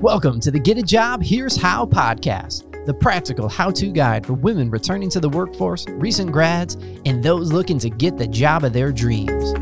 Welcome 0.00 0.40
to 0.40 0.50
the 0.50 0.58
Get 0.58 0.78
a 0.78 0.82
Job 0.82 1.22
Here's 1.22 1.58
How 1.58 1.84
podcast, 1.84 2.86
the 2.86 2.94
practical 2.94 3.50
how 3.50 3.70
to 3.72 3.88
guide 3.88 4.24
for 4.24 4.32
women 4.32 4.70
returning 4.70 5.10
to 5.10 5.20
the 5.20 5.28
workforce, 5.28 5.84
recent 5.88 6.32
grads, 6.32 6.76
and 7.04 7.22
those 7.22 7.52
looking 7.52 7.78
to 7.80 7.90
get 7.90 8.16
the 8.16 8.26
job 8.26 8.64
of 8.64 8.72
their 8.72 8.92
dreams. 8.92 9.52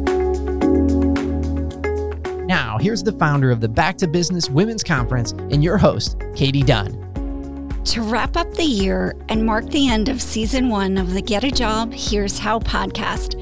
Now, 2.46 2.78
here's 2.78 3.02
the 3.02 3.16
founder 3.18 3.50
of 3.50 3.60
the 3.60 3.68
Back 3.68 3.98
to 3.98 4.06
Business 4.06 4.48
Women's 4.48 4.84
Conference 4.84 5.32
and 5.32 5.64
your 5.64 5.76
host, 5.76 6.22
Katie 6.36 6.62
Dunn. 6.62 6.92
To 7.86 8.02
wrap 8.02 8.36
up 8.36 8.54
the 8.54 8.62
year 8.62 9.16
and 9.28 9.44
mark 9.44 9.68
the 9.70 9.88
end 9.88 10.08
of 10.08 10.22
season 10.22 10.68
one 10.68 10.98
of 10.98 11.14
the 11.14 11.20
Get 11.20 11.42
a 11.42 11.50
Job 11.50 11.92
Here's 11.92 12.38
How 12.38 12.60
podcast, 12.60 13.34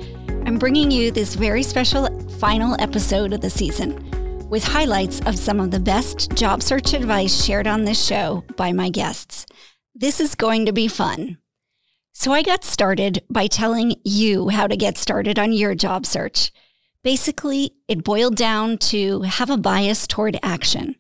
I'm 0.47 0.57
bringing 0.57 0.91
you 0.91 1.11
this 1.11 1.35
very 1.35 1.63
special 1.63 2.09
final 2.39 2.75
episode 2.81 3.35
of 3.35 3.43
the 3.43 3.51
season 3.51 4.03
with 4.49 4.65
highlights 4.65 5.21
of 5.21 5.39
some 5.39 5.61
of 5.61 5.71
the 5.71 5.81
best 5.81 6.31
job 6.35 6.63
search 6.63 6.93
advice 6.93 7.45
shared 7.45 7.67
on 7.67 7.85
this 7.85 8.05
show 8.05 8.45
by 8.57 8.73
my 8.73 8.89
guests. 8.89 9.47
This 9.95 10.21
is 10.21 10.35
going 10.35 10.67
to 10.67 10.73
be 10.73 10.89
fun. 10.89 11.39
So 12.13 12.33
I 12.33 12.43
got 12.43 12.65
started 12.65 13.23
by 13.29 13.47
telling 13.47 13.97
you 14.05 14.49
how 14.49 14.67
to 14.67 14.77
get 14.77 14.97
started 14.97 15.39
on 15.39 15.53
your 15.53 15.75
job 15.75 16.07
search. 16.07 16.53
Basically, 17.03 17.73
it 17.89 18.05
boiled 18.05 18.37
down 18.37 18.79
to 18.79 19.23
have 19.23 19.51
a 19.51 19.57
bias 19.57 20.07
toward 20.07 20.39
action. 20.43 20.97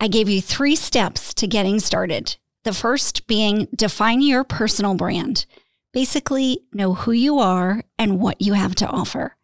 I 0.00 0.08
gave 0.08 0.28
you 0.28 0.40
three 0.40 0.76
steps 0.76 1.34
to 1.34 1.46
getting 1.46 1.78
started 1.78 2.36
the 2.64 2.72
first 2.72 3.26
being 3.26 3.68
define 3.74 4.20
your 4.20 4.44
personal 4.44 4.94
brand. 4.94 5.46
Basically, 5.92 6.60
know 6.72 6.94
who 6.94 7.12
you 7.12 7.38
are 7.38 7.82
and 7.98 8.20
what 8.20 8.40
you 8.40 8.52
have 8.52 8.74
to 8.76 8.86
offer. 8.86 9.36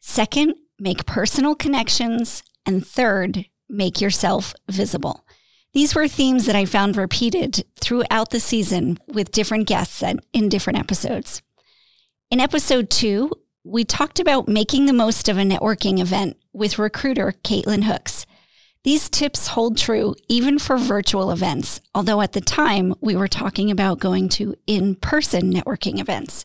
Second, 0.00 0.54
make 0.78 1.06
personal 1.06 1.54
connections. 1.54 2.42
And 2.64 2.86
third, 2.86 3.46
make 3.68 4.00
yourself 4.00 4.54
visible. 4.68 5.24
These 5.72 5.94
were 5.94 6.06
themes 6.06 6.46
that 6.46 6.56
I 6.56 6.66
found 6.66 6.96
repeated 6.96 7.64
throughout 7.80 8.30
the 8.30 8.40
season 8.40 8.98
with 9.08 9.32
different 9.32 9.66
guests 9.66 10.02
in 10.32 10.48
different 10.48 10.78
episodes. 10.78 11.40
In 12.30 12.40
episode 12.40 12.90
two, 12.90 13.30
we 13.64 13.84
talked 13.84 14.20
about 14.20 14.48
making 14.48 14.86
the 14.86 14.92
most 14.92 15.28
of 15.28 15.38
a 15.38 15.42
networking 15.42 15.98
event 15.98 16.36
with 16.52 16.78
recruiter 16.78 17.32
Caitlin 17.44 17.84
Hooks. 17.84 18.26
These 18.84 19.08
tips 19.08 19.48
hold 19.48 19.78
true 19.78 20.14
even 20.28 20.58
for 20.58 20.76
virtual 20.76 21.30
events, 21.30 21.80
although 21.94 22.20
at 22.20 22.32
the 22.32 22.40
time 22.40 22.94
we 23.00 23.14
were 23.14 23.28
talking 23.28 23.70
about 23.70 24.00
going 24.00 24.28
to 24.30 24.56
in 24.66 24.96
person 24.96 25.52
networking 25.52 26.00
events. 26.00 26.44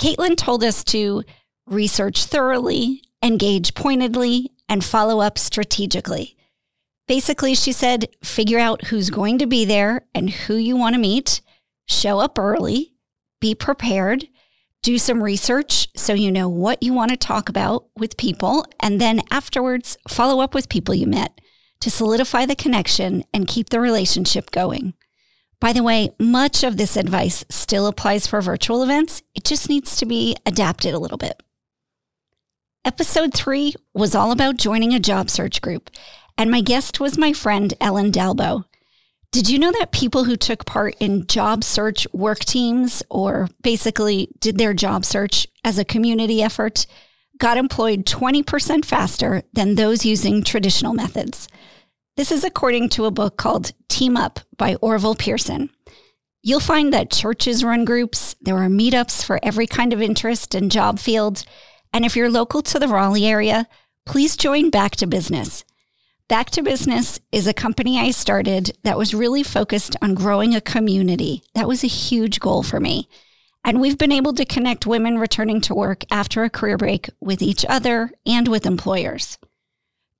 Caitlin 0.00 0.36
told 0.36 0.64
us 0.64 0.82
to 0.84 1.22
research 1.66 2.24
thoroughly, 2.24 3.02
engage 3.22 3.74
pointedly, 3.74 4.50
and 4.68 4.84
follow 4.84 5.20
up 5.20 5.38
strategically. 5.38 6.36
Basically, 7.06 7.54
she 7.54 7.72
said, 7.72 8.08
figure 8.22 8.58
out 8.58 8.86
who's 8.86 9.10
going 9.10 9.38
to 9.38 9.46
be 9.46 9.64
there 9.64 10.02
and 10.14 10.28
who 10.30 10.54
you 10.54 10.76
want 10.76 10.94
to 10.94 11.00
meet, 11.00 11.40
show 11.86 12.20
up 12.20 12.38
early, 12.38 12.94
be 13.40 13.54
prepared, 13.54 14.28
do 14.82 14.98
some 14.98 15.22
research 15.22 15.88
so 15.96 16.12
you 16.12 16.30
know 16.30 16.48
what 16.48 16.82
you 16.82 16.92
want 16.92 17.10
to 17.10 17.16
talk 17.16 17.48
about 17.48 17.86
with 17.96 18.16
people, 18.16 18.66
and 18.78 19.00
then 19.00 19.22
afterwards, 19.30 19.96
follow 20.06 20.40
up 20.40 20.54
with 20.54 20.68
people 20.68 20.94
you 20.94 21.06
met 21.06 21.40
to 21.80 21.90
solidify 21.90 22.44
the 22.44 22.56
connection 22.56 23.24
and 23.32 23.48
keep 23.48 23.70
the 23.70 23.80
relationship 23.80 24.50
going. 24.50 24.94
By 25.60 25.72
the 25.72 25.82
way, 25.82 26.10
much 26.18 26.62
of 26.62 26.76
this 26.76 26.96
advice 26.96 27.44
still 27.48 27.86
applies 27.86 28.26
for 28.26 28.40
virtual 28.40 28.82
events. 28.82 29.22
It 29.34 29.44
just 29.44 29.68
needs 29.68 29.96
to 29.96 30.06
be 30.06 30.36
adapted 30.46 30.94
a 30.94 30.98
little 30.98 31.18
bit. 31.18 31.42
Episode 32.88 33.34
three 33.34 33.74
was 33.92 34.14
all 34.14 34.32
about 34.32 34.56
joining 34.56 34.94
a 34.94 34.98
job 34.98 35.28
search 35.28 35.60
group, 35.60 35.90
and 36.38 36.50
my 36.50 36.62
guest 36.62 37.00
was 37.00 37.18
my 37.18 37.34
friend 37.34 37.74
Ellen 37.82 38.10
Dalbo. 38.10 38.64
Did 39.30 39.50
you 39.50 39.58
know 39.58 39.70
that 39.72 39.92
people 39.92 40.24
who 40.24 40.36
took 40.36 40.64
part 40.64 40.94
in 40.98 41.26
job 41.26 41.64
search 41.64 42.06
work 42.14 42.38
teams, 42.38 43.02
or 43.10 43.50
basically 43.62 44.30
did 44.40 44.56
their 44.56 44.72
job 44.72 45.04
search 45.04 45.46
as 45.62 45.78
a 45.78 45.84
community 45.84 46.42
effort, 46.42 46.86
got 47.36 47.58
employed 47.58 48.06
20% 48.06 48.86
faster 48.86 49.42
than 49.52 49.74
those 49.74 50.06
using 50.06 50.42
traditional 50.42 50.94
methods. 50.94 51.46
This 52.16 52.32
is 52.32 52.42
according 52.42 52.88
to 52.90 53.04
a 53.04 53.10
book 53.10 53.36
called 53.36 53.72
Team 53.90 54.16
Up 54.16 54.40
by 54.56 54.76
Orville 54.76 55.14
Pierson. 55.14 55.68
You'll 56.42 56.58
find 56.58 56.90
that 56.94 57.10
churches 57.10 57.62
run 57.62 57.84
groups, 57.84 58.34
there 58.40 58.56
are 58.56 58.70
meetups 58.70 59.22
for 59.22 59.38
every 59.42 59.66
kind 59.66 59.92
of 59.92 60.00
interest 60.00 60.54
and 60.54 60.72
job 60.72 60.98
field. 60.98 61.44
And 61.92 62.04
if 62.04 62.16
you're 62.16 62.30
local 62.30 62.62
to 62.62 62.78
the 62.78 62.88
Raleigh 62.88 63.26
area, 63.26 63.66
please 64.04 64.36
join 64.36 64.70
Back 64.70 64.96
to 64.96 65.06
Business. 65.06 65.64
Back 66.28 66.50
to 66.50 66.62
Business 66.62 67.18
is 67.32 67.46
a 67.46 67.54
company 67.54 67.98
I 67.98 68.10
started 68.10 68.76
that 68.84 68.98
was 68.98 69.14
really 69.14 69.42
focused 69.42 69.96
on 70.02 70.14
growing 70.14 70.54
a 70.54 70.60
community. 70.60 71.42
That 71.54 71.68
was 71.68 71.82
a 71.82 71.88
huge 71.88 72.38
goal 72.38 72.62
for 72.62 72.80
me. 72.80 73.08
And 73.64 73.80
we've 73.80 73.98
been 73.98 74.12
able 74.12 74.34
to 74.34 74.44
connect 74.44 74.86
women 74.86 75.18
returning 75.18 75.60
to 75.62 75.74
work 75.74 76.04
after 76.10 76.44
a 76.44 76.50
career 76.50 76.76
break 76.76 77.08
with 77.20 77.42
each 77.42 77.64
other 77.66 78.10
and 78.26 78.46
with 78.46 78.66
employers. 78.66 79.38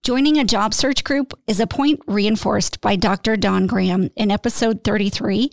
Joining 0.02 0.38
a 0.38 0.44
job 0.44 0.72
search 0.72 1.04
group 1.04 1.38
is 1.46 1.60
a 1.60 1.66
point 1.66 2.00
reinforced 2.06 2.80
by 2.80 2.96
Dr. 2.96 3.36
Don 3.36 3.66
Graham 3.66 4.08
in 4.16 4.30
episode 4.30 4.84
33, 4.84 5.50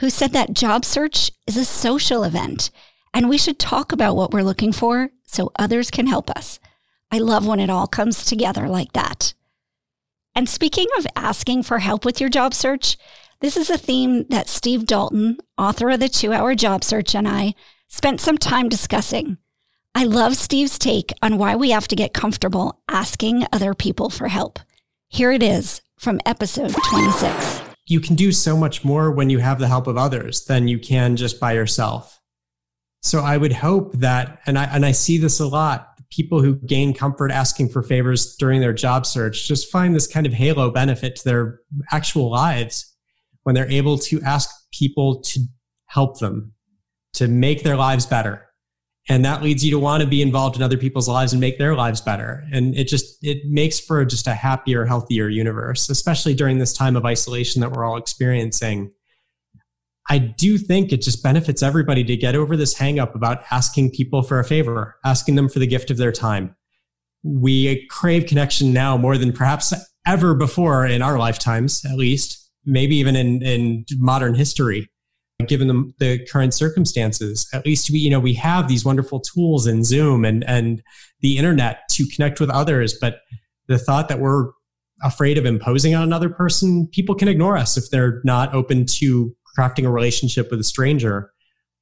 who 0.00 0.08
said 0.08 0.32
that 0.32 0.54
job 0.54 0.84
search 0.84 1.30
is 1.46 1.58
a 1.58 1.64
social 1.64 2.24
event 2.24 2.70
and 3.12 3.28
we 3.28 3.38
should 3.38 3.58
talk 3.58 3.92
about 3.92 4.16
what 4.16 4.32
we're 4.32 4.42
looking 4.42 4.72
for 4.72 5.10
so 5.26 5.52
others 5.56 5.90
can 5.90 6.06
help 6.06 6.30
us. 6.30 6.58
I 7.10 7.18
love 7.18 7.46
when 7.46 7.60
it 7.60 7.70
all 7.70 7.86
comes 7.86 8.24
together 8.24 8.68
like 8.68 8.92
that. 8.92 9.34
And 10.34 10.48
speaking 10.48 10.86
of 10.98 11.06
asking 11.16 11.64
for 11.64 11.78
help 11.78 12.04
with 12.04 12.20
your 12.20 12.30
job 12.30 12.54
search, 12.54 12.96
this 13.40 13.56
is 13.56 13.70
a 13.70 13.78
theme 13.78 14.24
that 14.30 14.48
Steve 14.48 14.84
Dalton, 14.84 15.38
author 15.56 15.90
of 15.90 16.00
the 16.00 16.08
two 16.08 16.32
hour 16.32 16.54
job 16.54 16.84
search, 16.84 17.14
and 17.14 17.26
I 17.26 17.54
spent 17.88 18.20
some 18.20 18.38
time 18.38 18.68
discussing. 18.68 19.38
I 19.94 20.04
love 20.04 20.36
Steve's 20.36 20.78
take 20.78 21.12
on 21.22 21.38
why 21.38 21.56
we 21.56 21.70
have 21.70 21.88
to 21.88 21.96
get 21.96 22.14
comfortable 22.14 22.82
asking 22.88 23.46
other 23.52 23.74
people 23.74 24.10
for 24.10 24.28
help. 24.28 24.58
Here 25.08 25.32
it 25.32 25.42
is 25.42 25.82
from 25.98 26.20
episode 26.26 26.74
26. 26.90 27.62
You 27.86 28.00
can 28.00 28.14
do 28.14 28.30
so 28.30 28.56
much 28.56 28.84
more 28.84 29.10
when 29.10 29.30
you 29.30 29.38
have 29.38 29.58
the 29.58 29.66
help 29.66 29.86
of 29.86 29.96
others 29.96 30.44
than 30.44 30.68
you 30.68 30.78
can 30.78 31.16
just 31.16 31.40
by 31.40 31.52
yourself. 31.54 32.20
So 33.02 33.20
I 33.20 33.36
would 33.36 33.52
hope 33.52 33.92
that, 33.94 34.40
and 34.46 34.58
I, 34.58 34.64
and 34.64 34.84
I 34.84 34.92
see 34.92 35.18
this 35.18 35.40
a 35.40 35.46
lot, 35.46 35.88
people 36.10 36.40
who 36.42 36.56
gain 36.56 36.94
comfort 36.94 37.30
asking 37.30 37.68
for 37.68 37.82
favors 37.82 38.36
during 38.36 38.60
their 38.60 38.72
job 38.72 39.06
search 39.06 39.46
just 39.46 39.70
find 39.70 39.94
this 39.94 40.06
kind 40.06 40.26
of 40.26 40.32
halo 40.32 40.70
benefit 40.70 41.16
to 41.16 41.24
their 41.24 41.60
actual 41.92 42.30
lives 42.30 42.94
when 43.42 43.54
they're 43.54 43.70
able 43.70 43.98
to 43.98 44.20
ask 44.22 44.50
people 44.72 45.20
to 45.20 45.40
help 45.86 46.18
them, 46.18 46.52
to 47.14 47.28
make 47.28 47.62
their 47.62 47.76
lives 47.76 48.06
better. 48.06 48.44
And 49.10 49.24
that 49.24 49.42
leads 49.42 49.64
you 49.64 49.70
to 49.70 49.78
want 49.78 50.02
to 50.02 50.08
be 50.08 50.20
involved 50.20 50.56
in 50.56 50.62
other 50.62 50.76
people's 50.76 51.08
lives 51.08 51.32
and 51.32 51.40
make 51.40 51.56
their 51.56 51.74
lives 51.74 52.00
better. 52.00 52.44
And 52.52 52.76
it 52.76 52.88
just, 52.88 53.24
it 53.24 53.46
makes 53.46 53.80
for 53.80 54.04
just 54.04 54.26
a 54.26 54.34
happier, 54.34 54.84
healthier 54.84 55.28
universe, 55.30 55.88
especially 55.88 56.34
during 56.34 56.58
this 56.58 56.74
time 56.74 56.94
of 56.94 57.06
isolation 57.06 57.60
that 57.62 57.72
we're 57.72 57.86
all 57.86 57.96
experiencing. 57.96 58.92
I 60.08 60.18
do 60.18 60.56
think 60.56 60.92
it 60.92 61.02
just 61.02 61.22
benefits 61.22 61.62
everybody 61.62 62.02
to 62.04 62.16
get 62.16 62.34
over 62.34 62.56
this 62.56 62.74
hangup 62.78 63.14
about 63.14 63.42
asking 63.50 63.90
people 63.90 64.22
for 64.22 64.40
a 64.40 64.44
favor, 64.44 64.96
asking 65.04 65.34
them 65.34 65.48
for 65.48 65.58
the 65.58 65.66
gift 65.66 65.90
of 65.90 65.98
their 65.98 66.12
time. 66.12 66.56
We 67.22 67.86
crave 67.88 68.26
connection 68.26 68.72
now 68.72 68.96
more 68.96 69.18
than 69.18 69.32
perhaps 69.32 69.74
ever 70.06 70.34
before 70.34 70.86
in 70.86 71.02
our 71.02 71.18
lifetimes, 71.18 71.84
at 71.84 71.96
least 71.96 72.50
maybe 72.64 72.96
even 72.96 73.16
in, 73.16 73.42
in 73.42 73.84
modern 73.96 74.34
history, 74.34 74.88
given 75.46 75.68
the, 75.68 75.92
the 75.98 76.26
current 76.26 76.54
circumstances. 76.54 77.46
At 77.52 77.66
least 77.66 77.90
we, 77.90 77.98
you 77.98 78.10
know, 78.10 78.20
we 78.20 78.34
have 78.34 78.68
these 78.68 78.84
wonderful 78.84 79.20
tools 79.20 79.66
in 79.66 79.84
Zoom 79.84 80.24
and, 80.24 80.42
and 80.44 80.82
the 81.20 81.36
internet 81.36 81.80
to 81.90 82.06
connect 82.06 82.40
with 82.40 82.50
others. 82.50 82.96
But 82.98 83.20
the 83.66 83.78
thought 83.78 84.08
that 84.08 84.20
we're 84.20 84.52
afraid 85.02 85.38
of 85.38 85.44
imposing 85.44 85.94
on 85.94 86.02
another 86.02 86.30
person, 86.30 86.88
people 86.88 87.14
can 87.14 87.28
ignore 87.28 87.56
us 87.56 87.76
if 87.76 87.90
they're 87.90 88.20
not 88.24 88.54
open 88.54 88.86
to 88.86 89.34
crafting 89.56 89.86
a 89.86 89.90
relationship 89.90 90.50
with 90.50 90.60
a 90.60 90.64
stranger. 90.64 91.32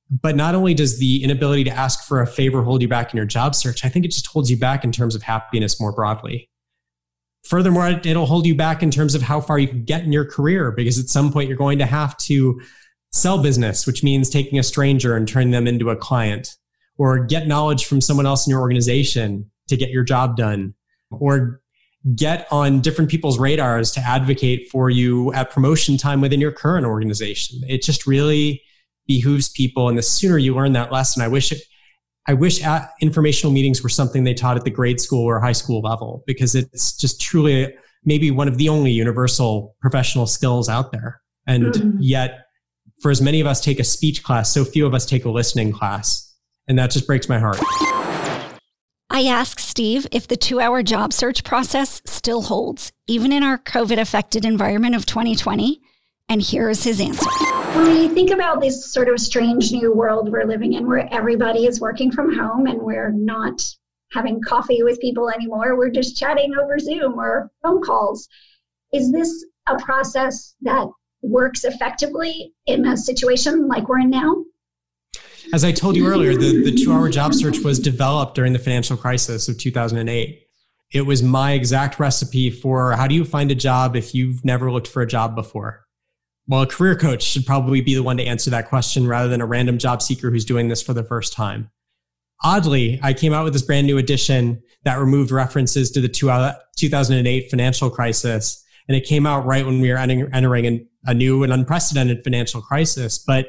But 0.09 0.37
not 0.37 0.55
only 0.55 0.75
does 0.75 0.99
the 0.99 1.25
inability 1.25 1.65
to 1.65 1.71
ask 1.71 2.07
for 2.07 2.21
a 2.21 2.27
favor 2.27 2.63
hold 2.63 2.83
you 2.83 2.89
back 2.89 3.13
in 3.13 3.17
your 3.17 3.27
job 3.27 3.55
search, 3.55 3.85
I 3.85 3.89
think 3.89 4.05
it 4.05 4.13
just 4.13 4.27
holds 4.27 4.51
you 4.51 4.57
back 4.57 4.85
in 4.85 4.93
terms 4.93 5.15
of 5.15 5.23
happiness 5.23 5.81
more 5.81 5.93
broadly. 5.93 6.49
Furthermore, 7.45 7.89
it'll 7.89 8.27
hold 8.27 8.47
you 8.47 8.55
back 8.55 8.83
in 8.83 8.91
terms 8.91 9.15
of 9.15 9.23
how 9.23 9.41
far 9.41 9.59
you 9.59 9.69
can 9.69 9.85
get 9.85 10.03
in 10.03 10.13
your 10.13 10.25
career 10.25 10.73
because 10.73 10.99
at 10.99 11.09
some 11.09 11.33
point 11.33 11.49
you're 11.49 11.57
going 11.57 11.79
to 11.79 11.87
have 11.87 12.17
to 12.19 12.61
sell 13.13 13.43
business, 13.43 13.87
which 13.87 14.03
means 14.03 14.29
taking 14.29 14.59
a 14.59 14.63
stranger 14.63 15.17
and 15.17 15.29
turning 15.29 15.51
them 15.51 15.67
into 15.67 15.91
a 15.91 15.97
client, 15.97 16.57
or 16.99 17.25
get 17.25 17.47
knowledge 17.47 17.85
from 17.85 18.01
someone 18.01 18.27
else 18.27 18.47
in 18.47 18.51
your 18.51 18.61
organization 18.61 19.51
to 19.69 19.77
get 19.77 19.91
your 19.91 20.03
job 20.03 20.37
done, 20.37 20.75
or 21.11 21.61
get 22.15 22.47
on 22.51 22.81
different 22.81 23.11
people's 23.11 23.39
radars 23.39 23.91
to 23.93 24.01
advocate 24.01 24.69
for 24.71 24.91
you 24.91 25.33
at 25.33 25.51
promotion 25.51 25.97
time 25.97 26.21
within 26.21 26.41
your 26.41 26.53
current 26.53 26.87
organization. 26.87 27.61
It 27.69 27.83
just 27.83 28.07
really 28.07 28.63
behooves 29.07 29.49
people. 29.49 29.89
And 29.89 29.99
the 29.99 30.03
sooner 30.03 30.39
you 30.39 30.55
learn 30.55 30.73
that 30.75 30.93
lesson, 30.93 31.23
I 31.23 31.29
wish 31.29 31.51
it, 31.51 31.63
I 32.29 32.35
wish 32.35 32.61
informational 33.01 33.53
meetings 33.53 33.83
were 33.83 33.89
something 33.89 34.25
they 34.25 34.35
taught 34.35 34.57
at 34.57 34.65
the 34.65 34.71
grade 34.71 35.01
school 35.01 35.25
or 35.25 35.41
high 35.41 35.53
school 35.53 35.81
level 35.81 36.23
because 36.27 36.55
it's 36.55 36.97
just 36.97 37.21
truly 37.21 37.75
maybe 38.05 38.31
one 38.31 38.49
of 38.49 38.57
the 38.57 38.69
only 38.69 38.93
universal 38.93 39.77
professional 39.81 40.27
skills 40.27 40.69
out 40.69 40.93
there. 40.93 41.21
And 41.47 41.67
mm-hmm. 41.67 41.99
yet, 42.01 42.47
for 43.01 43.11
as 43.11 43.21
many 43.21 43.41
of 43.41 43.47
us 43.47 43.61
take 43.61 43.79
a 43.79 43.85
speech 43.85 44.23
class, 44.23 44.53
so 44.53 44.65
few 44.65 44.87
of 44.87 44.95
us 44.95 45.07
take 45.07 45.25
a 45.25 45.31
listening 45.31 45.73
class. 45.73 46.35
And 46.69 46.79
that 46.79 46.91
just 46.91 47.07
breaks 47.07 47.29
my 47.29 47.39
heart. 47.39 47.61
I 49.17 49.25
asked 49.25 49.61
Steve 49.61 50.07
if 50.13 50.29
the 50.29 50.37
two 50.37 50.61
hour 50.61 50.83
job 50.83 51.11
search 51.11 51.43
process 51.43 52.03
still 52.05 52.43
holds, 52.43 52.93
even 53.07 53.33
in 53.33 53.43
our 53.43 53.57
COVID 53.57 53.99
affected 53.99 54.45
environment 54.45 54.95
of 54.95 55.07
2020. 55.07 55.81
And 56.29 56.43
here's 56.43 56.85
his 56.85 57.01
answer. 57.01 57.25
When 57.79 57.95
we 57.95 58.09
think 58.09 58.29
about 58.29 58.61
this 58.61 58.93
sort 58.93 59.09
of 59.09 59.19
strange 59.19 59.73
new 59.73 59.91
world 59.95 60.31
we're 60.31 60.45
living 60.45 60.75
in 60.75 60.87
where 60.87 61.09
everybody 61.11 61.65
is 61.65 61.81
working 61.81 62.13
from 62.13 62.37
home 62.37 62.67
and 62.67 62.79
we're 62.83 63.11
not 63.11 63.63
having 64.13 64.39
coffee 64.43 64.83
with 64.83 65.01
people 65.01 65.31
anymore, 65.31 65.79
we're 65.79 65.89
just 65.89 66.19
chatting 66.19 66.55
over 66.55 66.79
Zoom 66.79 67.19
or 67.19 67.51
phone 67.63 67.81
calls. 67.83 68.29
Is 68.93 69.13
this 69.13 69.47
a 69.67 69.79
process 69.79 70.57
that 70.61 70.89
works 71.23 71.65
effectively 71.65 72.53
in 72.67 72.85
a 72.85 72.99
situation 72.99 73.67
like 73.67 73.89
we're 73.89 74.01
in 74.01 74.11
now? 74.11 74.45
As 75.53 75.65
I 75.65 75.73
told 75.73 75.97
you 75.97 76.07
earlier, 76.07 76.35
the, 76.35 76.63
the 76.63 76.73
two 76.73 76.93
hour 76.93 77.09
job 77.09 77.33
search 77.33 77.61
was 77.61 77.79
developed 77.79 78.35
during 78.35 78.53
the 78.53 78.59
financial 78.59 78.97
crisis 78.97 79.49
of 79.49 79.59
2008. 79.59 80.43
It 80.93 81.03
was 81.03 81.23
my 81.23 81.53
exact 81.53 81.99
recipe 81.99 82.51
for 82.51 82.93
how 82.93 83.07
do 83.07 83.15
you 83.15 83.25
find 83.25 83.51
a 83.51 83.55
job 83.55 83.97
if 83.97 84.15
you've 84.15 84.45
never 84.45 84.71
looked 84.71 84.89
for 84.89 85.03
a 85.03 85.07
job 85.07 85.35
before? 85.35 85.87
Well, 86.49 86.63
a 86.63 86.67
career 86.67 86.97
coach 86.97 87.23
should 87.23 87.45
probably 87.45 87.81
be 87.81 87.95
the 87.95 88.03
one 88.03 88.17
to 88.19 88.25
answer 88.25 88.51
that 88.51 88.69
question 88.69 89.07
rather 89.07 89.29
than 89.29 89.41
a 89.41 89.47
random 89.47 89.79
job 89.79 90.01
seeker 90.03 90.31
who's 90.31 90.45
doing 90.45 90.69
this 90.69 90.83
for 90.83 90.95
the 90.95 91.03
first 91.03 91.33
time. 91.33 91.71
Oddly, 92.45 93.01
I 93.03 93.15
came 93.15 93.33
out 93.33 93.45
with 93.45 93.53
this 93.53 93.63
brand 93.63 93.87
new 93.87 93.99
edition 93.99 94.63
that 94.85 94.99
removed 94.99 95.31
references 95.31 95.91
to 95.93 96.01
the 96.01 96.09
2008 96.09 97.45
uh, 97.45 97.49
financial 97.49 97.91
crisis. 97.91 98.63
And 98.89 98.97
it 98.97 99.05
came 99.05 99.27
out 99.27 99.45
right 99.47 99.67
when 99.67 99.81
we 99.81 99.91
were 99.91 99.99
entering 99.99 100.89
a 101.05 101.15
new 101.15 101.43
and 101.43 101.53
unprecedented 101.53 102.23
financial 102.23 102.61
crisis. 102.61 103.19
But 103.19 103.49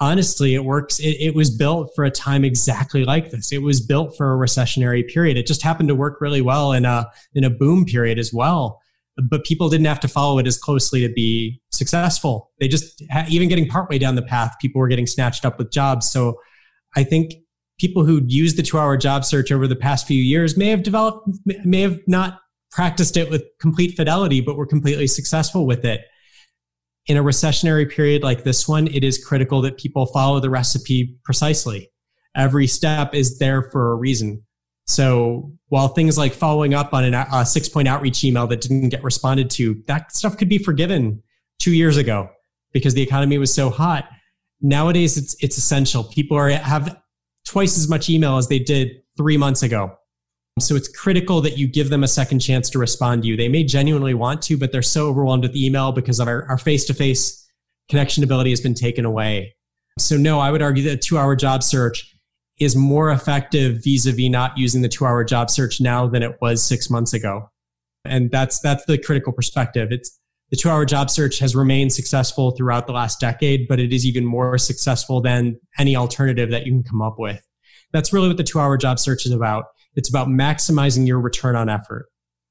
honestly, 0.00 0.54
it 0.54 0.64
works. 0.64 0.98
It, 0.98 1.16
it, 1.20 1.34
was 1.34 1.50
built 1.50 1.92
for 1.94 2.04
a 2.04 2.10
time 2.10 2.44
exactly 2.44 3.04
like 3.04 3.30
this. 3.30 3.52
It 3.52 3.62
was 3.62 3.80
built 3.80 4.16
for 4.16 4.32
a 4.32 4.36
recessionary 4.36 5.06
period. 5.06 5.36
It 5.36 5.46
just 5.46 5.62
happened 5.62 5.88
to 5.90 5.94
work 5.94 6.20
really 6.20 6.40
well 6.40 6.72
in 6.72 6.84
a 6.84 7.06
in 7.34 7.44
a 7.44 7.50
boom 7.50 7.84
period 7.84 8.18
as 8.18 8.32
well. 8.32 8.80
But 9.22 9.44
people 9.44 9.68
didn't 9.68 9.86
have 9.86 10.00
to 10.00 10.08
follow 10.08 10.38
it 10.38 10.46
as 10.46 10.56
closely 10.56 11.06
to 11.06 11.12
be 11.12 11.60
successful. 11.70 12.50
They 12.58 12.68
just 12.68 13.02
even 13.28 13.48
getting 13.48 13.68
partway 13.68 13.98
down 13.98 14.14
the 14.14 14.22
path, 14.22 14.54
people 14.60 14.80
were 14.80 14.88
getting 14.88 15.06
snatched 15.06 15.44
up 15.44 15.58
with 15.58 15.70
jobs. 15.70 16.10
So 16.10 16.40
I 16.96 17.04
think 17.04 17.34
people 17.78 18.04
who 18.04 18.22
used 18.26 18.56
the 18.56 18.62
two 18.62 18.78
hour 18.78 18.96
job 18.96 19.24
search 19.24 19.52
over 19.52 19.66
the 19.66 19.76
past 19.76 20.06
few 20.06 20.22
years 20.22 20.56
may 20.56 20.68
have 20.68 20.82
developed, 20.82 21.28
may 21.64 21.82
have 21.82 21.98
not 22.06 22.40
practiced 22.70 23.16
it 23.16 23.28
with 23.30 23.42
complete 23.58 23.96
fidelity, 23.96 24.40
but 24.40 24.56
were 24.56 24.66
completely 24.66 25.06
successful 25.06 25.66
with 25.66 25.84
it 25.84 26.02
in 27.06 27.16
a 27.16 27.22
recessionary 27.22 27.90
period 27.90 28.22
like 28.22 28.44
this 28.44 28.68
one, 28.68 28.86
it 28.88 29.04
is 29.04 29.22
critical 29.22 29.62
that 29.62 29.78
people 29.78 30.06
follow 30.06 30.40
the 30.40 30.50
recipe 30.50 31.16
precisely. 31.24 31.90
Every 32.36 32.66
step 32.66 33.14
is 33.14 33.38
there 33.38 33.62
for 33.62 33.92
a 33.92 33.96
reason. 33.96 34.42
So 34.86 35.52
while 35.68 35.88
things 35.88 36.18
like 36.18 36.32
following 36.32 36.74
up 36.74 36.92
on 36.92 37.12
a 37.12 37.16
uh, 37.16 37.44
six 37.44 37.68
point 37.68 37.88
outreach 37.88 38.24
email 38.24 38.46
that 38.48 38.60
didn't 38.60 38.88
get 38.88 39.02
responded 39.02 39.50
to, 39.50 39.82
that 39.86 40.12
stuff 40.12 40.36
could 40.36 40.48
be 40.48 40.58
forgiven 40.58 41.22
two 41.58 41.72
years 41.72 41.96
ago 41.96 42.28
because 42.72 42.94
the 42.94 43.02
economy 43.02 43.38
was 43.38 43.52
so 43.52 43.70
hot. 43.70 44.08
Nowadays, 44.60 45.16
it's, 45.16 45.36
it's 45.40 45.56
essential. 45.56 46.04
People 46.04 46.36
are, 46.36 46.50
have 46.50 47.00
twice 47.46 47.78
as 47.78 47.88
much 47.88 48.10
email 48.10 48.36
as 48.36 48.48
they 48.48 48.58
did 48.58 49.02
three 49.16 49.36
months 49.36 49.62
ago. 49.62 49.96
So 50.60 50.76
it's 50.76 50.88
critical 50.88 51.40
that 51.40 51.58
you 51.58 51.66
give 51.66 51.90
them 51.90 52.04
a 52.04 52.08
second 52.08 52.40
chance 52.40 52.70
to 52.70 52.78
respond 52.78 53.22
to 53.22 53.28
you. 53.28 53.36
They 53.36 53.48
may 53.48 53.64
genuinely 53.64 54.14
want 54.14 54.42
to, 54.42 54.56
but 54.56 54.72
they're 54.72 54.82
so 54.82 55.08
overwhelmed 55.08 55.42
with 55.42 55.56
email 55.56 55.92
because 55.92 56.20
of 56.20 56.28
our 56.28 56.58
face 56.58 56.84
to 56.86 56.94
face 56.94 57.48
connection 57.88 58.22
ability 58.22 58.50
has 58.50 58.60
been 58.60 58.74
taken 58.74 59.04
away. 59.04 59.54
So, 59.98 60.16
no, 60.16 60.38
I 60.38 60.50
would 60.50 60.62
argue 60.62 60.84
that 60.84 60.92
a 60.92 60.96
two 60.96 61.18
hour 61.18 61.36
job 61.36 61.62
search 61.62 62.14
is 62.58 62.76
more 62.76 63.10
effective 63.10 63.82
vis 63.82 64.06
a 64.06 64.12
vis 64.12 64.30
not 64.30 64.56
using 64.56 64.82
the 64.82 64.88
two 64.88 65.06
hour 65.06 65.24
job 65.24 65.50
search 65.50 65.80
now 65.80 66.06
than 66.06 66.22
it 66.22 66.36
was 66.40 66.62
six 66.62 66.90
months 66.90 67.12
ago. 67.12 67.50
And 68.04 68.30
that's, 68.30 68.60
that's 68.60 68.84
the 68.86 68.98
critical 68.98 69.32
perspective. 69.32 69.88
It's 69.90 70.18
the 70.50 70.56
two 70.56 70.68
hour 70.68 70.84
job 70.84 71.10
search 71.10 71.38
has 71.38 71.54
remained 71.54 71.92
successful 71.92 72.52
throughout 72.52 72.86
the 72.86 72.92
last 72.92 73.20
decade, 73.20 73.68
but 73.68 73.78
it 73.78 73.92
is 73.92 74.06
even 74.06 74.24
more 74.24 74.58
successful 74.58 75.20
than 75.20 75.58
any 75.78 75.96
alternative 75.96 76.50
that 76.50 76.66
you 76.66 76.72
can 76.72 76.82
come 76.82 77.02
up 77.02 77.18
with. 77.18 77.40
That's 77.92 78.12
really 78.12 78.28
what 78.28 78.36
the 78.36 78.44
two 78.44 78.60
hour 78.60 78.76
job 78.76 78.98
search 78.98 79.26
is 79.26 79.32
about 79.32 79.64
it's 79.96 80.08
about 80.08 80.28
maximizing 80.28 81.06
your 81.06 81.20
return 81.20 81.56
on 81.56 81.68
effort. 81.68 82.06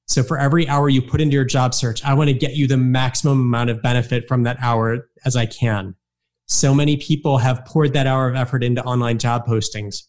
So 0.08 0.24
for 0.24 0.40
every 0.40 0.68
hour 0.68 0.90
you 0.90 1.02
put 1.02 1.22
into 1.22 1.36
your 1.36 1.46
job 1.46 1.74
search, 1.74 2.04
I 2.04 2.16
want 2.16 2.30
to 2.30 2.34
get 2.34 2.56
you 2.56 2.68
the 2.68 2.78
maximum 2.78 3.40
amount 3.40 3.70
of 3.70 3.82
benefit 3.84 4.28
from 4.28 4.44
that 4.44 4.58
hour 4.60 5.08
as 5.24 5.36
I 5.36 5.46
can. 5.46 5.96
So 6.48 6.74
many 6.74 6.98
people 6.98 7.38
have 7.38 7.64
poured 7.66 7.94
that 7.94 8.08
hour 8.08 8.28
of 8.28 8.36
effort 8.36 8.64
into 8.64 8.84
online 8.84 9.20
job 9.20 9.46
postings. 9.46 10.04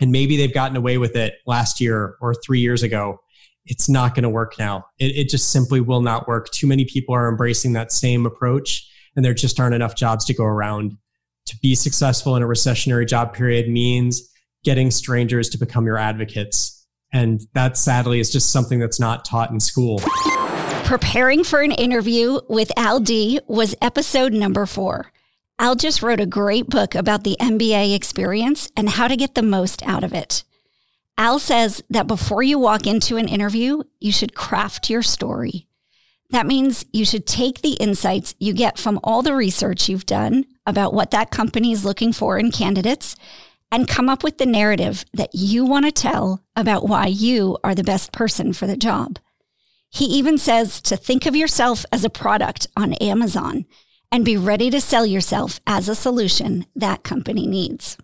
And 0.00 0.12
maybe 0.12 0.36
they've 0.36 0.52
gotten 0.52 0.76
away 0.76 0.98
with 0.98 1.16
it 1.16 1.34
last 1.46 1.80
year 1.80 2.16
or 2.20 2.34
three 2.34 2.60
years 2.60 2.82
ago. 2.82 3.18
It's 3.64 3.88
not 3.88 4.14
going 4.14 4.24
to 4.24 4.28
work 4.28 4.58
now. 4.58 4.84
It, 4.98 5.16
it 5.16 5.28
just 5.30 5.50
simply 5.50 5.80
will 5.80 6.02
not 6.02 6.28
work. 6.28 6.50
Too 6.50 6.66
many 6.66 6.84
people 6.84 7.14
are 7.14 7.28
embracing 7.28 7.72
that 7.72 7.92
same 7.92 8.26
approach, 8.26 8.86
and 9.16 9.24
there 9.24 9.32
just 9.32 9.58
aren't 9.58 9.74
enough 9.74 9.96
jobs 9.96 10.26
to 10.26 10.34
go 10.34 10.44
around. 10.44 10.98
To 11.46 11.56
be 11.62 11.74
successful 11.74 12.36
in 12.36 12.42
a 12.42 12.46
recessionary 12.46 13.08
job 13.08 13.32
period 13.32 13.70
means 13.70 14.30
getting 14.64 14.90
strangers 14.90 15.48
to 15.50 15.58
become 15.58 15.86
your 15.86 15.98
advocates. 15.98 16.86
And 17.12 17.46
that 17.52 17.76
sadly 17.76 18.18
is 18.18 18.30
just 18.30 18.50
something 18.50 18.80
that's 18.80 18.98
not 18.98 19.24
taught 19.24 19.50
in 19.50 19.60
school. 19.60 20.02
Preparing 20.84 21.44
for 21.44 21.60
an 21.60 21.72
interview 21.72 22.40
with 22.48 22.72
Al 22.76 22.98
Dea 22.98 23.40
was 23.46 23.74
episode 23.80 24.32
number 24.32 24.66
four. 24.66 25.12
Al 25.58 25.76
just 25.76 26.02
wrote 26.02 26.20
a 26.20 26.26
great 26.26 26.68
book 26.68 26.94
about 26.94 27.22
the 27.22 27.36
MBA 27.40 27.94
experience 27.94 28.70
and 28.76 28.88
how 28.88 29.06
to 29.06 29.16
get 29.16 29.36
the 29.36 29.42
most 29.42 29.82
out 29.84 30.02
of 30.02 30.12
it. 30.12 30.42
Al 31.16 31.38
says 31.38 31.82
that 31.88 32.08
before 32.08 32.42
you 32.42 32.58
walk 32.58 32.86
into 32.86 33.16
an 33.16 33.28
interview, 33.28 33.82
you 34.00 34.10
should 34.10 34.34
craft 34.34 34.90
your 34.90 35.02
story. 35.02 35.68
That 36.30 36.46
means 36.46 36.84
you 36.92 37.04
should 37.04 37.26
take 37.26 37.62
the 37.62 37.74
insights 37.74 38.34
you 38.40 38.52
get 38.52 38.78
from 38.78 38.98
all 39.04 39.22
the 39.22 39.36
research 39.36 39.88
you've 39.88 40.06
done 40.06 40.44
about 40.66 40.92
what 40.92 41.12
that 41.12 41.30
company 41.30 41.70
is 41.70 41.84
looking 41.84 42.12
for 42.12 42.38
in 42.38 42.50
candidates 42.50 43.14
and 43.74 43.88
come 43.88 44.08
up 44.08 44.22
with 44.22 44.38
the 44.38 44.46
narrative 44.46 45.04
that 45.12 45.34
you 45.34 45.64
want 45.64 45.84
to 45.84 45.90
tell 45.90 46.44
about 46.54 46.86
why 46.86 47.06
you 47.06 47.58
are 47.64 47.74
the 47.74 47.82
best 47.82 48.12
person 48.12 48.52
for 48.52 48.68
the 48.68 48.76
job. 48.76 49.18
He 49.90 50.04
even 50.04 50.38
says 50.38 50.80
to 50.82 50.96
think 50.96 51.26
of 51.26 51.34
yourself 51.34 51.84
as 51.90 52.04
a 52.04 52.08
product 52.08 52.68
on 52.76 52.92
Amazon 52.94 53.66
and 54.12 54.24
be 54.24 54.36
ready 54.36 54.70
to 54.70 54.80
sell 54.80 55.04
yourself 55.04 55.58
as 55.66 55.88
a 55.88 55.96
solution 55.96 56.66
that 56.76 57.02
company 57.02 57.48
needs. 57.48 57.96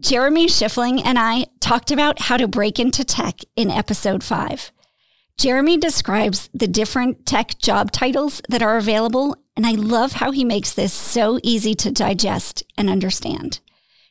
Jeremy 0.00 0.48
Schifeling 0.48 1.00
and 1.04 1.16
I 1.16 1.46
talked 1.60 1.92
about 1.92 2.22
how 2.22 2.36
to 2.36 2.48
break 2.48 2.80
into 2.80 3.04
tech 3.04 3.42
in 3.54 3.70
episode 3.70 4.24
five. 4.24 4.72
Jeremy 5.38 5.78
describes 5.78 6.50
the 6.52 6.66
different 6.66 7.26
tech 7.26 7.58
job 7.58 7.92
titles 7.92 8.42
that 8.48 8.62
are 8.62 8.76
available, 8.76 9.36
and 9.56 9.64
I 9.64 9.72
love 9.72 10.14
how 10.14 10.32
he 10.32 10.42
makes 10.42 10.74
this 10.74 10.92
so 10.92 11.38
easy 11.44 11.76
to 11.76 11.92
digest 11.92 12.64
and 12.76 12.90
understand. 12.90 13.60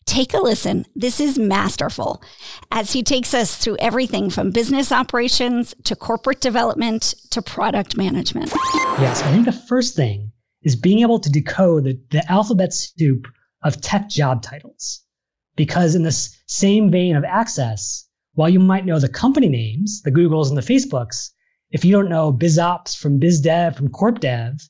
Take 0.05 0.33
a 0.33 0.39
listen. 0.39 0.85
This 0.95 1.19
is 1.19 1.37
masterful 1.37 2.21
as 2.71 2.93
he 2.93 3.03
takes 3.03 3.33
us 3.33 3.55
through 3.55 3.77
everything 3.79 4.29
from 4.29 4.51
business 4.51 4.91
operations 4.91 5.73
to 5.85 5.95
corporate 5.95 6.41
development 6.41 7.15
to 7.31 7.41
product 7.41 7.97
management. 7.97 8.51
Yes, 8.99 9.21
I 9.23 9.31
think 9.31 9.45
the 9.45 9.51
first 9.51 9.95
thing 9.95 10.31
is 10.61 10.75
being 10.75 10.99
able 10.99 11.19
to 11.19 11.31
decode 11.31 11.85
the, 11.85 11.99
the 12.11 12.31
alphabet 12.31 12.73
soup 12.73 13.27
of 13.63 13.81
tech 13.81 14.09
job 14.09 14.41
titles. 14.41 15.01
Because 15.55 15.95
in 15.95 16.03
this 16.03 16.37
same 16.47 16.89
vein 16.91 17.15
of 17.15 17.23
access, 17.23 18.07
while 18.33 18.49
you 18.49 18.59
might 18.59 18.85
know 18.85 18.99
the 18.99 19.09
company 19.09 19.49
names, 19.49 20.01
the 20.01 20.11
Googles 20.11 20.49
and 20.49 20.57
the 20.57 20.61
Facebooks, 20.61 21.29
if 21.69 21.85
you 21.85 21.91
don't 21.91 22.09
know 22.09 22.33
BizOps 22.33 22.97
from 22.97 23.19
BizDev 23.19 23.75
from 23.75 23.89
CorpDev, 23.89 24.61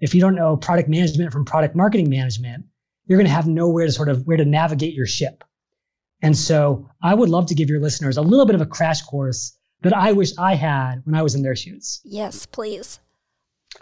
if 0.00 0.14
you 0.14 0.20
don't 0.20 0.34
know 0.34 0.56
product 0.56 0.88
management 0.88 1.32
from 1.32 1.44
product 1.44 1.76
marketing 1.76 2.10
management, 2.10 2.64
you're 3.12 3.18
going 3.18 3.28
to 3.28 3.34
have 3.34 3.46
nowhere 3.46 3.84
to 3.84 3.92
sort 3.92 4.08
of 4.08 4.26
where 4.26 4.38
to 4.38 4.44
navigate 4.46 4.94
your 4.94 5.04
ship. 5.04 5.44
And 6.22 6.34
so 6.34 6.88
I 7.02 7.12
would 7.12 7.28
love 7.28 7.44
to 7.48 7.54
give 7.54 7.68
your 7.68 7.78
listeners 7.78 8.16
a 8.16 8.22
little 8.22 8.46
bit 8.46 8.54
of 8.54 8.62
a 8.62 8.66
crash 8.66 9.02
course 9.02 9.54
that 9.82 9.94
I 9.94 10.12
wish 10.12 10.32
I 10.38 10.54
had 10.54 11.02
when 11.04 11.14
I 11.14 11.20
was 11.20 11.34
in 11.34 11.42
their 11.42 11.54
shoes. 11.54 12.00
Yes, 12.04 12.46
please. 12.46 13.00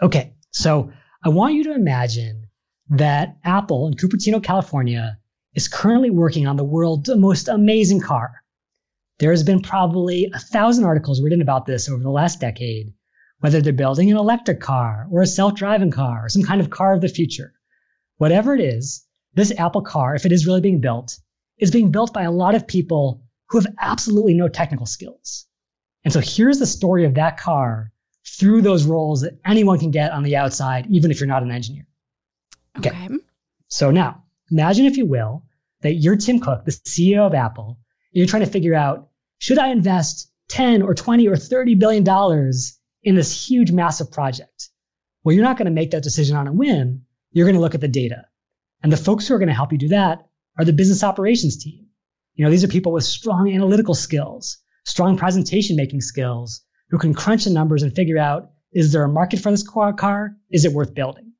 Okay. 0.01 0.33
So 0.51 0.91
I 1.23 1.29
want 1.29 1.53
you 1.53 1.63
to 1.63 1.73
imagine 1.73 2.47
that 2.89 3.37
Apple 3.45 3.87
in 3.87 3.93
Cupertino, 3.93 4.43
California 4.43 5.17
is 5.53 5.69
currently 5.69 6.09
working 6.09 6.45
on 6.45 6.57
the 6.57 6.63
world's 6.65 7.09
most 7.15 7.47
amazing 7.47 8.01
car. 8.01 8.43
There 9.19 9.31
has 9.31 9.43
been 9.43 9.61
probably 9.61 10.29
a 10.33 10.39
thousand 10.39 10.83
articles 10.83 11.21
written 11.21 11.41
about 11.41 11.65
this 11.65 11.87
over 11.87 12.03
the 12.03 12.09
last 12.09 12.41
decade, 12.41 12.91
whether 13.39 13.61
they're 13.61 13.71
building 13.71 14.11
an 14.11 14.17
electric 14.17 14.59
car 14.59 15.07
or 15.09 15.21
a 15.21 15.27
self-driving 15.27 15.91
car 15.91 16.25
or 16.25 16.29
some 16.29 16.43
kind 16.43 16.59
of 16.59 16.69
car 16.69 16.93
of 16.93 16.99
the 17.01 17.07
future. 17.07 17.53
Whatever 18.17 18.53
it 18.55 18.61
is, 18.61 19.05
this 19.33 19.57
Apple 19.57 19.81
car, 19.81 20.15
if 20.15 20.25
it 20.25 20.31
is 20.31 20.45
really 20.45 20.61
being 20.61 20.81
built, 20.81 21.17
is 21.57 21.71
being 21.71 21.91
built 21.91 22.13
by 22.13 22.23
a 22.23 22.31
lot 22.31 22.55
of 22.55 22.67
people 22.67 23.23
who 23.49 23.59
have 23.59 23.67
absolutely 23.79 24.33
no 24.33 24.47
technical 24.47 24.85
skills. 24.85 25.45
And 26.03 26.13
so 26.13 26.19
here's 26.19 26.59
the 26.59 26.65
story 26.65 27.05
of 27.05 27.15
that 27.15 27.37
car 27.37 27.91
through 28.25 28.61
those 28.61 28.85
roles 28.85 29.21
that 29.21 29.39
anyone 29.45 29.79
can 29.79 29.91
get 29.91 30.11
on 30.11 30.23
the 30.23 30.37
outside, 30.37 30.87
even 30.89 31.11
if 31.11 31.19
you're 31.19 31.27
not 31.27 31.43
an 31.43 31.51
engineer. 31.51 31.85
Okay. 32.77 32.89
okay. 32.89 33.09
So 33.67 33.91
now 33.91 34.23
imagine, 34.49 34.85
if 34.85 34.97
you 34.97 35.05
will, 35.05 35.43
that 35.81 35.93
you're 35.93 36.15
Tim 36.15 36.39
Cook, 36.39 36.65
the 36.65 36.71
CEO 36.71 37.25
of 37.25 37.33
Apple, 37.33 37.79
and 38.13 38.19
you're 38.19 38.27
trying 38.27 38.45
to 38.45 38.51
figure 38.51 38.75
out 38.75 39.09
should 39.37 39.57
I 39.57 39.69
invest 39.69 40.31
10 40.49 40.81
or 40.81 40.93
20 40.93 41.27
or 41.27 41.35
30 41.35 41.75
billion 41.75 42.03
dollars 42.03 42.77
in 43.03 43.15
this 43.15 43.47
huge, 43.47 43.71
massive 43.71 44.11
project? 44.11 44.69
Well, 45.23 45.33
you're 45.35 45.43
not 45.43 45.57
going 45.57 45.65
to 45.65 45.71
make 45.71 45.91
that 45.91 46.03
decision 46.03 46.35
on 46.35 46.47
a 46.47 46.53
whim. 46.53 47.05
You're 47.31 47.45
going 47.45 47.55
to 47.55 47.61
look 47.61 47.75
at 47.75 47.81
the 47.81 47.87
data. 47.87 48.25
And 48.83 48.91
the 48.91 48.97
folks 48.97 49.27
who 49.27 49.35
are 49.35 49.39
going 49.39 49.47
to 49.49 49.53
help 49.53 49.71
you 49.71 49.77
do 49.77 49.89
that 49.89 50.27
are 50.57 50.65
the 50.65 50.73
business 50.73 51.03
operations 51.03 51.63
team. 51.63 51.87
You 52.35 52.45
know, 52.45 52.51
these 52.51 52.63
are 52.63 52.69
people 52.69 52.91
with 52.91 53.03
strong 53.03 53.51
analytical 53.53 53.93
skills, 53.93 54.57
strong 54.85 55.17
presentation 55.17 55.75
making 55.75 56.01
skills, 56.01 56.61
who 56.89 56.97
can 56.97 57.13
crunch 57.13 57.45
the 57.45 57.51
numbers 57.51 57.83
and 57.83 57.95
figure 57.95 58.17
out 58.17 58.51
is 58.73 58.91
there 58.91 59.03
a 59.03 59.09
market 59.09 59.39
for 59.39 59.51
this 59.51 59.67
car? 59.67 60.35
Is 60.49 60.65
it 60.65 60.73
worth 60.73 60.93
building? 60.93 61.33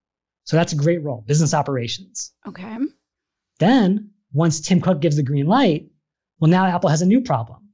So 0.43 0.57
that's 0.57 0.74
a 0.74 0.77
great 0.77 1.03
role, 1.03 1.24
business 1.25 1.53
operations. 1.53 2.33
Okay. 2.48 2.77
Then, 3.60 4.12
once 4.33 4.60
Tim 4.60 4.81
Cook 4.81 5.01
gives 5.01 5.15
the 5.15 5.24
green 5.24 5.45
light, 5.45 5.89
well, 6.39 6.51
now 6.51 6.65
Apple 6.65 6.89
has 6.89 7.01
a 7.01 7.05
new 7.05 7.21
problem. 7.21 7.69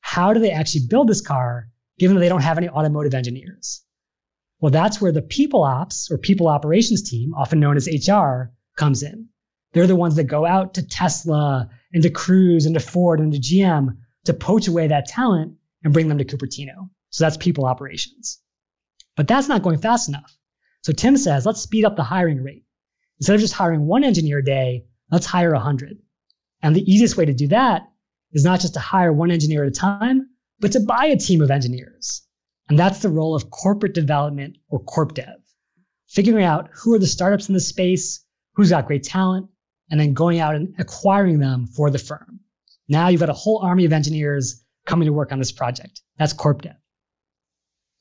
How 0.00 0.32
do 0.32 0.40
they 0.40 0.50
actually 0.50 0.86
build 0.88 1.08
this 1.08 1.20
car 1.20 1.68
given 1.98 2.16
that 2.16 2.20
they 2.20 2.28
don't 2.28 2.42
have 2.42 2.58
any 2.58 2.68
automotive 2.68 3.14
engineers? 3.14 3.82
Well, 4.60 4.72
that's 4.72 5.00
where 5.00 5.12
the 5.12 5.22
people 5.22 5.62
ops 5.62 6.10
or 6.10 6.18
people 6.18 6.48
operations 6.48 7.08
team, 7.08 7.34
often 7.34 7.60
known 7.60 7.76
as 7.76 7.86
HR, 7.86 8.52
comes 8.76 9.02
in. 9.02 9.28
They're 9.72 9.86
the 9.86 9.96
ones 9.96 10.16
that 10.16 10.24
go 10.24 10.46
out 10.46 10.74
to 10.74 10.86
Tesla 10.86 11.68
and 11.92 12.02
to 12.02 12.10
Cruise 12.10 12.66
and 12.66 12.74
to 12.74 12.80
Ford 12.80 13.20
and 13.20 13.32
to 13.32 13.38
GM 13.38 13.96
to 14.24 14.34
poach 14.34 14.68
away 14.68 14.88
that 14.88 15.06
talent 15.06 15.54
and 15.82 15.92
bring 15.92 16.08
them 16.08 16.18
to 16.18 16.24
Cupertino. 16.24 16.88
So 17.10 17.24
that's 17.24 17.36
people 17.36 17.66
operations. 17.66 18.40
But 19.16 19.28
that's 19.28 19.48
not 19.48 19.62
going 19.62 19.78
fast 19.78 20.08
enough. 20.08 20.36
So 20.82 20.92
Tim 20.92 21.16
says, 21.16 21.46
let's 21.46 21.60
speed 21.60 21.84
up 21.84 21.96
the 21.96 22.02
hiring 22.02 22.42
rate. 22.42 22.64
Instead 23.18 23.34
of 23.34 23.40
just 23.40 23.54
hiring 23.54 23.86
one 23.86 24.04
engineer 24.04 24.38
a 24.38 24.44
day, 24.44 24.84
let's 25.10 25.26
hire 25.26 25.52
100. 25.52 25.98
And 26.62 26.76
the 26.76 26.90
easiest 26.90 27.16
way 27.16 27.24
to 27.24 27.34
do 27.34 27.48
that 27.48 27.82
is 28.32 28.44
not 28.44 28.60
just 28.60 28.74
to 28.74 28.80
hire 28.80 29.12
one 29.12 29.30
engineer 29.30 29.62
at 29.62 29.68
a 29.68 29.72
time, 29.72 30.28
but 30.60 30.72
to 30.72 30.80
buy 30.80 31.06
a 31.06 31.16
team 31.16 31.40
of 31.40 31.50
engineers. 31.50 32.26
And 32.68 32.78
that's 32.78 33.00
the 33.00 33.08
role 33.08 33.34
of 33.34 33.50
corporate 33.50 33.94
development 33.94 34.56
or 34.68 34.82
corp 34.82 35.14
dev. 35.14 35.36
Figuring 36.08 36.44
out 36.44 36.70
who 36.72 36.94
are 36.94 36.98
the 36.98 37.06
startups 37.06 37.48
in 37.48 37.54
the 37.54 37.60
space, 37.60 38.24
who's 38.56 38.70
got 38.70 38.86
great 38.86 39.04
talent, 39.04 39.48
and 39.90 40.00
then 40.00 40.14
going 40.14 40.40
out 40.40 40.54
and 40.54 40.74
acquiring 40.78 41.38
them 41.38 41.66
for 41.66 41.90
the 41.90 41.98
firm. 41.98 42.40
Now 42.88 43.08
you've 43.08 43.20
got 43.20 43.28
a 43.28 43.34
whole 43.34 43.58
army 43.58 43.84
of 43.84 43.92
engineers 43.92 44.64
coming 44.86 45.06
to 45.06 45.12
work 45.12 45.32
on 45.32 45.38
this 45.38 45.52
project. 45.52 46.00
That's 46.18 46.32
corp 46.32 46.62
dev. 46.62 46.74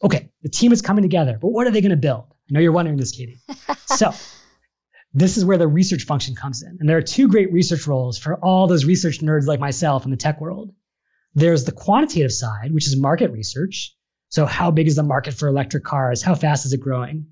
Okay, 0.03 0.29
the 0.41 0.50
team 0.50 0.71
is 0.71 0.81
coming 0.81 1.01
together, 1.01 1.38
but 1.41 1.50
what 1.50 1.67
are 1.67 1.71
they 1.71 1.81
going 1.81 1.91
to 1.91 1.97
build? 1.97 2.25
I 2.50 2.53
know 2.53 2.59
you're 2.59 2.71
wondering 2.71 2.97
this, 2.97 3.12
Katie. 3.12 3.39
so 3.85 4.12
this 5.13 5.38
is 5.38 5.45
where 5.45 5.57
the 5.57 5.67
research 5.67 6.03
function 6.03 6.35
comes 6.35 6.62
in. 6.62 6.77
And 6.79 6.88
there 6.88 6.97
are 6.97 7.01
two 7.01 7.27
great 7.27 7.51
research 7.51 7.88
roles 7.88 8.17
for 8.17 8.35
all 8.35 8.67
those 8.67 8.85
research 8.85 9.19
nerds 9.19 9.47
like 9.47 9.59
myself 9.59 10.05
in 10.05 10.12
the 10.12 10.17
tech 10.17 10.41
world. 10.41 10.71
There's 11.33 11.65
the 11.65 11.71
quantitative 11.71 12.31
side, 12.31 12.71
which 12.71 12.88
is 12.88 13.00
market 13.00 13.31
research. 13.31 13.95
So 14.29 14.45
how 14.45 14.71
big 14.71 14.88
is 14.88 14.95
the 14.95 15.03
market 15.03 15.33
for 15.33 15.47
electric 15.47 15.83
cars? 15.83 16.21
How 16.21 16.35
fast 16.35 16.65
is 16.65 16.74
it 16.74 16.79
growing? 16.79 17.27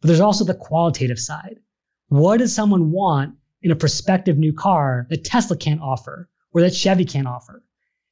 But 0.00 0.08
there's 0.08 0.20
also 0.20 0.44
the 0.44 0.54
qualitative 0.54 1.18
side. 1.18 1.58
What 2.08 2.38
does 2.38 2.54
someone 2.54 2.92
want 2.92 3.36
in 3.62 3.72
a 3.72 3.76
prospective 3.76 4.38
new 4.38 4.52
car 4.52 5.06
that 5.10 5.24
Tesla 5.24 5.56
can't 5.56 5.80
offer 5.80 6.28
or 6.52 6.60
that 6.60 6.74
Chevy 6.74 7.04
can't 7.04 7.26
offer? 7.26 7.64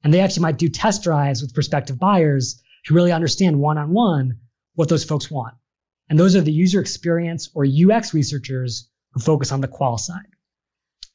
And 0.02 0.12
they 0.12 0.20
actually 0.20 0.42
might 0.42 0.58
do 0.58 0.68
test 0.68 1.04
drives 1.04 1.40
with 1.40 1.54
prospective 1.54 1.98
buyers 1.98 2.60
to 2.86 2.94
really 2.94 3.12
understand 3.12 3.60
one 3.60 3.78
on 3.78 3.92
one 3.92 4.40
what 4.74 4.88
those 4.88 5.04
folks 5.04 5.30
want. 5.30 5.54
And 6.08 6.18
those 6.18 6.36
are 6.36 6.40
the 6.40 6.52
user 6.52 6.80
experience 6.80 7.48
or 7.54 7.64
UX 7.64 8.12
researchers 8.12 8.90
who 9.12 9.20
focus 9.20 9.52
on 9.52 9.60
the 9.60 9.68
qual 9.68 9.96
side. 9.96 10.26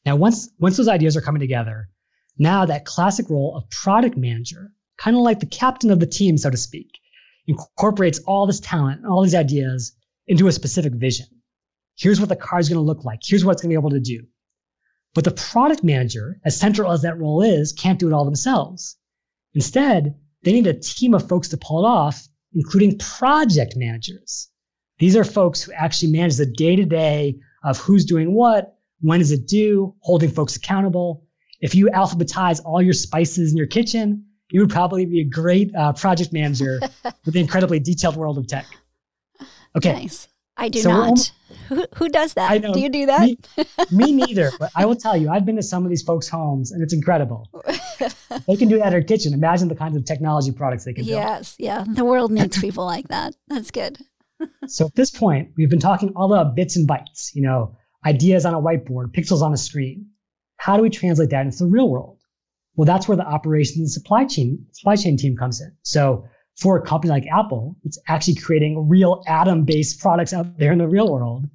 Now, 0.05 0.15
once, 0.15 0.49
once 0.57 0.77
those 0.77 0.87
ideas 0.87 1.17
are 1.17 1.21
coming 1.21 1.41
together, 1.41 1.89
now 2.37 2.65
that 2.65 2.85
classic 2.85 3.29
role 3.29 3.57
of 3.57 3.69
product 3.69 4.15
manager, 4.15 4.71
kind 4.97 5.15
of 5.17 5.21
like 5.21 5.41
the 5.41 5.45
captain 5.45 5.91
of 5.91 5.99
the 5.99 6.07
team, 6.07 6.37
so 6.37 6.49
to 6.49 6.57
speak, 6.57 6.99
incorporates 7.45 8.19
all 8.19 8.47
this 8.47 8.61
talent 8.61 9.01
and 9.01 9.07
all 9.07 9.23
these 9.23 9.35
ideas 9.35 9.93
into 10.25 10.47
a 10.47 10.51
specific 10.51 10.93
vision. 10.93 11.27
Here's 11.99 12.19
what 12.19 12.29
the 12.29 12.35
car 12.35 12.59
is 12.59 12.69
going 12.69 12.77
to 12.77 12.81
look 12.81 13.03
like. 13.03 13.19
Here's 13.25 13.43
what 13.43 13.51
it's 13.51 13.61
going 13.61 13.71
to 13.71 13.77
be 13.77 13.79
able 13.79 13.89
to 13.91 13.99
do. 13.99 14.25
But 15.13 15.25
the 15.25 15.31
product 15.31 15.83
manager, 15.83 16.39
as 16.45 16.57
central 16.57 16.91
as 16.91 17.01
that 17.01 17.19
role 17.19 17.41
is, 17.41 17.73
can't 17.73 17.99
do 17.99 18.07
it 18.07 18.13
all 18.13 18.23
themselves. 18.23 18.95
Instead, 19.53 20.15
they 20.43 20.53
need 20.53 20.67
a 20.67 20.79
team 20.79 21.13
of 21.13 21.27
folks 21.27 21.49
to 21.49 21.57
pull 21.57 21.83
it 21.83 21.87
off, 21.87 22.25
including 22.53 22.97
project 22.99 23.73
managers. 23.75 24.49
These 24.99 25.17
are 25.17 25.25
folks 25.25 25.61
who 25.61 25.73
actually 25.73 26.13
manage 26.13 26.37
the 26.37 26.45
day 26.45 26.77
to 26.77 26.85
day 26.85 27.39
of 27.63 27.77
who's 27.79 28.05
doing 28.05 28.33
what, 28.33 28.77
when 29.01 29.19
is 29.19 29.31
it 29.31 29.47
due, 29.47 29.95
holding 29.99 30.29
folks 30.29 30.55
accountable. 30.55 31.25
If 31.59 31.75
you 31.75 31.87
alphabetize 31.87 32.61
all 32.63 32.81
your 32.81 32.93
spices 32.93 33.51
in 33.51 33.57
your 33.57 33.67
kitchen, 33.67 34.25
you 34.51 34.61
would 34.61 34.69
probably 34.69 35.05
be 35.05 35.19
a 35.21 35.25
great 35.25 35.75
uh, 35.75 35.91
project 35.93 36.31
manager 36.31 36.79
with 37.25 37.33
the 37.33 37.41
incredibly 37.41 37.79
detailed 37.79 38.15
world 38.15 38.37
of 38.37 38.47
tech. 38.47 38.65
Okay. 39.75 39.93
Nice. 39.93 40.27
I 40.59 40.69
do 40.69 40.81
so 40.81 40.91
not. 40.91 41.31
Who, 41.69 41.85
who 41.95 42.09
does 42.09 42.33
that? 42.33 42.51
I 42.51 42.57
know, 42.57 42.73
do 42.73 42.79
you 42.79 42.89
do 42.89 43.05
that? 43.05 43.21
Me, 43.21 43.37
me, 43.91 44.11
neither. 44.25 44.51
But 44.59 44.71
I 44.75 44.85
will 44.85 44.95
tell 44.95 45.15
you, 45.15 45.29
I've 45.29 45.45
been 45.45 45.55
to 45.55 45.63
some 45.63 45.83
of 45.83 45.89
these 45.89 46.03
folks' 46.03 46.27
homes, 46.27 46.71
and 46.71 46.83
it's 46.83 46.93
incredible. 46.93 47.47
they 48.47 48.55
can 48.55 48.67
do 48.67 48.77
that 48.79 48.87
in 48.87 48.91
their 48.91 49.03
kitchen. 49.03 49.33
Imagine 49.33 49.67
the 49.67 49.75
kinds 49.75 49.95
of 49.95 50.05
technology 50.05 50.51
products 50.51 50.85
they 50.85 50.93
can 50.93 51.05
build. 51.05 51.15
Yes, 51.15 51.55
yeah. 51.57 51.85
The 51.87 52.03
world 52.03 52.31
needs 52.31 52.59
people 52.59 52.85
like 52.85 53.07
that. 53.07 53.35
That's 53.47 53.71
good. 53.71 53.99
so 54.67 54.87
at 54.87 54.95
this 54.95 55.11
point, 55.11 55.51
we've 55.57 55.69
been 55.69 55.79
talking 55.79 56.13
all 56.15 56.33
about 56.33 56.55
bits 56.55 56.75
and 56.75 56.87
bytes. 56.87 57.33
You 57.33 57.43
know, 57.43 57.77
ideas 58.05 58.45
on 58.45 58.53
a 58.53 58.61
whiteboard, 58.61 59.13
pixels 59.13 59.41
on 59.41 59.53
a 59.53 59.57
screen. 59.57 60.07
How 60.57 60.75
do 60.75 60.83
we 60.83 60.89
translate 60.89 61.29
that 61.29 61.45
into 61.45 61.59
the 61.59 61.67
real 61.67 61.89
world? 61.89 62.19
Well, 62.75 62.85
that's 62.85 63.07
where 63.07 63.17
the 63.17 63.25
operations 63.25 63.77
and 63.77 63.91
supply 63.91 64.25
chain 64.25 64.65
supply 64.71 64.95
chain 64.95 65.17
team 65.17 65.37
comes 65.37 65.61
in. 65.61 65.71
So 65.83 66.25
for 66.59 66.77
a 66.77 66.85
company 66.85 67.11
like 67.11 67.25
Apple, 67.27 67.77
it's 67.83 67.97
actually 68.07 68.35
creating 68.35 68.89
real 68.89 69.23
atom 69.27 69.63
based 69.63 69.99
products 69.99 70.33
out 70.33 70.57
there 70.57 70.73
in 70.73 70.77
the 70.77 70.87
real 70.87 71.11
world. 71.11 71.45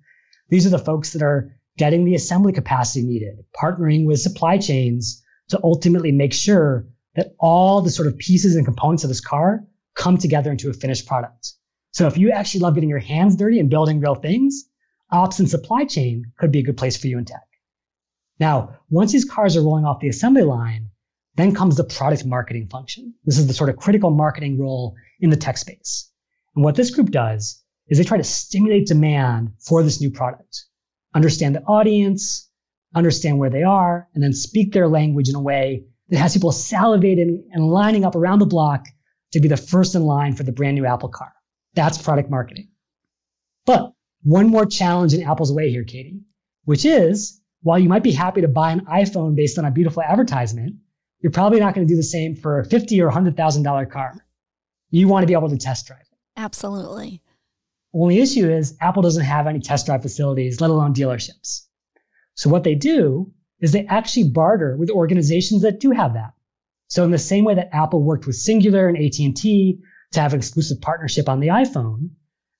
These 0.48 0.66
are 0.66 0.70
the 0.70 0.78
folks 0.78 1.12
that 1.12 1.22
are 1.22 1.54
getting 1.76 2.04
the 2.04 2.14
assembly 2.14 2.52
capacity 2.52 3.04
needed, 3.04 3.44
partnering 3.54 4.06
with 4.06 4.20
supply 4.20 4.58
chains 4.58 5.22
to 5.48 5.60
ultimately 5.62 6.12
make 6.12 6.32
sure 6.32 6.88
that 7.16 7.34
all 7.38 7.82
the 7.82 7.90
sort 7.90 8.08
of 8.08 8.18
pieces 8.18 8.56
and 8.56 8.64
components 8.64 9.04
of 9.04 9.08
this 9.08 9.20
car 9.20 9.64
come 9.94 10.16
together 10.16 10.50
into 10.50 10.70
a 10.70 10.72
finished 10.72 11.06
product. 11.06 11.52
So 11.92 12.06
if 12.06 12.16
you 12.16 12.30
actually 12.30 12.60
love 12.60 12.74
getting 12.74 12.88
your 12.88 12.98
hands 12.98 13.36
dirty 13.36 13.60
and 13.60 13.70
building 13.70 14.00
real 14.00 14.14
things, 14.14 14.64
ops 15.10 15.38
and 15.38 15.48
supply 15.48 15.84
chain 15.84 16.32
could 16.38 16.50
be 16.50 16.60
a 16.60 16.64
good 16.64 16.76
place 16.76 16.96
for 16.96 17.08
you 17.08 17.18
in 17.18 17.24
tech. 17.24 17.46
Now, 18.40 18.78
once 18.90 19.12
these 19.12 19.24
cars 19.24 19.56
are 19.56 19.62
rolling 19.62 19.84
off 19.84 20.00
the 20.00 20.08
assembly 20.08 20.42
line, 20.42 20.90
then 21.36 21.54
comes 21.54 21.76
the 21.76 21.84
product 21.84 22.24
marketing 22.24 22.68
function. 22.68 23.14
This 23.24 23.38
is 23.38 23.46
the 23.46 23.54
sort 23.54 23.70
of 23.70 23.76
critical 23.76 24.10
marketing 24.10 24.58
role 24.58 24.94
in 25.20 25.30
the 25.30 25.36
tech 25.36 25.58
space. 25.58 26.10
And 26.54 26.64
what 26.64 26.76
this 26.76 26.90
group 26.90 27.10
does 27.10 27.62
is 27.88 27.98
they 27.98 28.04
try 28.04 28.18
to 28.18 28.24
stimulate 28.24 28.86
demand 28.86 29.52
for 29.60 29.82
this 29.82 30.00
new 30.00 30.10
product, 30.10 30.64
understand 31.14 31.54
the 31.54 31.62
audience, 31.62 32.48
understand 32.94 33.38
where 33.38 33.50
they 33.50 33.62
are, 33.62 34.08
and 34.14 34.22
then 34.22 34.32
speak 34.32 34.72
their 34.72 34.88
language 34.88 35.28
in 35.28 35.34
a 35.34 35.40
way 35.40 35.84
that 36.08 36.18
has 36.18 36.34
people 36.34 36.52
salivating 36.52 37.42
and 37.50 37.66
lining 37.66 38.04
up 38.04 38.14
around 38.14 38.38
the 38.38 38.46
block 38.46 38.86
to 39.32 39.40
be 39.40 39.48
the 39.48 39.56
first 39.56 39.94
in 39.94 40.02
line 40.02 40.34
for 40.34 40.44
the 40.44 40.52
brand 40.52 40.76
new 40.76 40.86
Apple 40.86 41.08
car. 41.08 41.32
That's 41.74 42.00
product 42.00 42.30
marketing. 42.30 42.68
But 43.66 43.92
one 44.22 44.48
more 44.48 44.66
challenge 44.66 45.12
in 45.12 45.24
Apple's 45.24 45.52
way 45.52 45.70
here, 45.70 45.84
Katie, 45.84 46.20
which 46.64 46.84
is 46.84 47.40
while 47.62 47.78
you 47.78 47.88
might 47.88 48.02
be 48.02 48.12
happy 48.12 48.42
to 48.42 48.48
buy 48.48 48.70
an 48.72 48.84
iPhone 48.84 49.34
based 49.34 49.58
on 49.58 49.64
a 49.64 49.70
beautiful 49.70 50.02
advertisement, 50.02 50.76
you're 51.24 51.32
probably 51.32 51.58
not 51.58 51.74
going 51.74 51.86
to 51.86 51.90
do 51.90 51.96
the 51.96 52.02
same 52.02 52.36
for 52.36 52.60
a 52.60 52.66
fifty 52.66 53.00
or 53.00 53.08
hundred 53.08 53.34
thousand 53.34 53.62
dollar 53.62 53.86
car. 53.86 54.12
You 54.90 55.08
want 55.08 55.22
to 55.22 55.26
be 55.26 55.32
able 55.32 55.48
to 55.48 55.56
test 55.56 55.86
drive 55.86 56.02
it. 56.02 56.18
Absolutely. 56.36 57.22
Only 57.94 58.20
issue 58.20 58.46
is 58.46 58.76
Apple 58.78 59.00
doesn't 59.00 59.24
have 59.24 59.46
any 59.46 59.60
test 59.60 59.86
drive 59.86 60.02
facilities, 60.02 60.60
let 60.60 60.68
alone 60.68 60.92
dealerships. 60.92 61.62
So 62.34 62.50
what 62.50 62.62
they 62.62 62.74
do 62.74 63.32
is 63.58 63.72
they 63.72 63.86
actually 63.86 64.28
barter 64.28 64.76
with 64.76 64.90
organizations 64.90 65.62
that 65.62 65.80
do 65.80 65.92
have 65.92 66.12
that. 66.12 66.34
So 66.88 67.04
in 67.04 67.10
the 67.10 67.16
same 67.16 67.46
way 67.46 67.54
that 67.54 67.74
Apple 67.74 68.02
worked 68.02 68.26
with 68.26 68.36
Cingular 68.36 68.86
and 68.86 68.98
AT&T 68.98 69.80
to 70.12 70.20
have 70.20 70.34
an 70.34 70.40
exclusive 70.40 70.82
partnership 70.82 71.30
on 71.30 71.40
the 71.40 71.48
iPhone, 71.48 72.10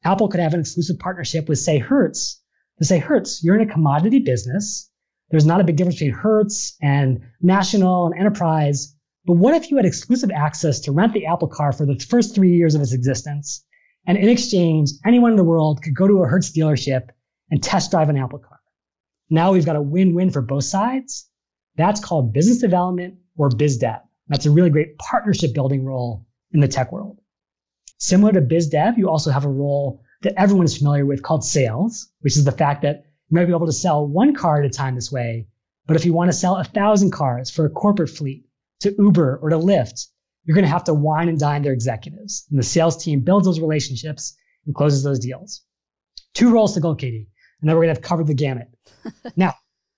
Apple 0.05 0.29
could 0.29 0.41
have 0.41 0.55
an 0.55 0.61
exclusive 0.61 0.99
partnership 0.99 1.51
with 1.51 1.59
say 1.59 1.77
Hertz 1.79 2.41
to 2.79 2.87
say 2.87 2.99
Hertz, 2.99 3.45
you're 3.45 3.61
in 3.61 3.69
a 3.69 3.71
commodity 3.71 4.21
business. 4.21 4.91
There's 5.31 5.47
not 5.47 5.61
a 5.61 5.65
big 5.65 5.77
difference 5.77 5.97
between 5.97 6.15
Hertz 6.15 6.77
and 6.81 7.21
National 7.41 8.07
and 8.07 8.19
Enterprise. 8.19 8.95
But 9.27 9.35
what 9.35 9.55
if 9.55 9.71
you 9.71 9.77
had 9.77 9.87
exclusive 9.87 10.31
access 10.31 10.81
to 10.81 10.93
rent 10.93 11.15
the 11.15 11.27
Apple 11.27 11.49
car 11.49 11.73
for 11.73 11.87
the 11.87 11.99
first 11.99 12.35
three 12.35 12.57
years 12.57 12.75
of 12.75 12.83
its 12.83 12.93
existence? 12.93 13.65
And 14.07 14.19
in 14.19 14.29
exchange, 14.29 14.91
anyone 15.05 15.31
in 15.31 15.37
the 15.37 15.45
world 15.45 15.83
could 15.83 15.97
go 15.97 16.07
to 16.07 16.23
a 16.23 16.29
Hertz 16.29 16.53
dealership 16.53 17.09
and 17.51 17.63
test 17.63 17.91
drive 17.91 18.11
an 18.11 18.19
Apple 18.19 18.39
car. 18.39 18.61
Now 19.31 19.53
we've 19.53 19.65
got 19.65 19.77
a 19.77 19.83
win-win 19.83 20.31
for 20.31 20.43
both 20.43 20.65
sides. 20.65 21.29
That's 21.77 22.01
called 22.01 22.33
business 22.33 22.59
development 22.59 23.17
or 23.37 23.49
biz 23.49 23.79
dev. 23.79 24.01
That's 24.29 24.47
a 24.47 24.51
really 24.51 24.71
great 24.71 24.99
partnership 24.99 25.55
building 25.55 25.85
role 25.85 26.27
in 26.53 26.61
the 26.61 26.69
tech 26.69 26.93
world. 26.93 27.19
Similar 27.99 28.33
to 28.33 28.41
biz 28.43 28.69
dev, 28.69 28.99
you 28.99 29.09
also 29.09 29.31
have 29.31 29.45
a 29.45 29.51
role 29.51 30.03
that 30.23 30.35
everyone 30.37 30.67
is 30.67 30.77
familiar 30.77 31.07
with 31.07 31.23
called 31.23 31.45
sales, 31.45 32.11
which 32.21 32.37
is 32.37 32.45
the 32.45 32.53
fact 32.53 32.83
that 32.83 33.07
you 33.29 33.37
might 33.37 33.47
be 33.47 33.53
able 33.53 33.67
to 33.67 33.73
sell 33.73 34.07
one 34.07 34.35
car 34.35 34.61
at 34.61 34.67
a 34.67 34.71
time 34.71 34.95
this 34.95 35.11
way. 35.11 35.49
But 35.87 35.97
if 35.97 36.05
you 36.05 36.13
want 36.13 36.31
to 36.31 36.37
sell 36.37 36.57
a 36.57 36.65
thousand 36.65 37.11
cars 37.11 37.51
for 37.51 37.67
a 37.67 37.71
corporate 37.71 38.11
fleet 38.11 38.47
to 38.81 38.95
Uber 38.99 39.39
or 39.43 39.51
to 39.51 39.57
Lyft, 39.57 40.07
you're 40.45 40.55
going 40.55 40.65
to 40.65 40.71
have 40.71 40.85
to 40.85 40.95
wine 40.95 41.29
and 41.29 41.39
dine 41.39 41.63
their 41.63 41.73
executives. 41.73 42.47
And 42.51 42.59
the 42.59 42.63
sales 42.63 43.03
team 43.03 43.21
builds 43.21 43.47
those 43.47 43.61
relationships 43.61 44.37
and 44.67 44.75
closes 44.75 45.03
those 45.03 45.19
deals. 45.19 45.63
Two 46.35 46.53
roles 46.53 46.75
to 46.75 46.81
go, 46.81 46.95
Katie. 46.95 47.29
And 47.61 47.69
then 47.69 47.77
we're 47.77 47.85
going 47.85 47.95
to 47.95 48.01
have 48.01 48.09
covered 48.09 48.27
the 48.27 48.35
gamut. 48.35 48.69
now, 49.37 49.55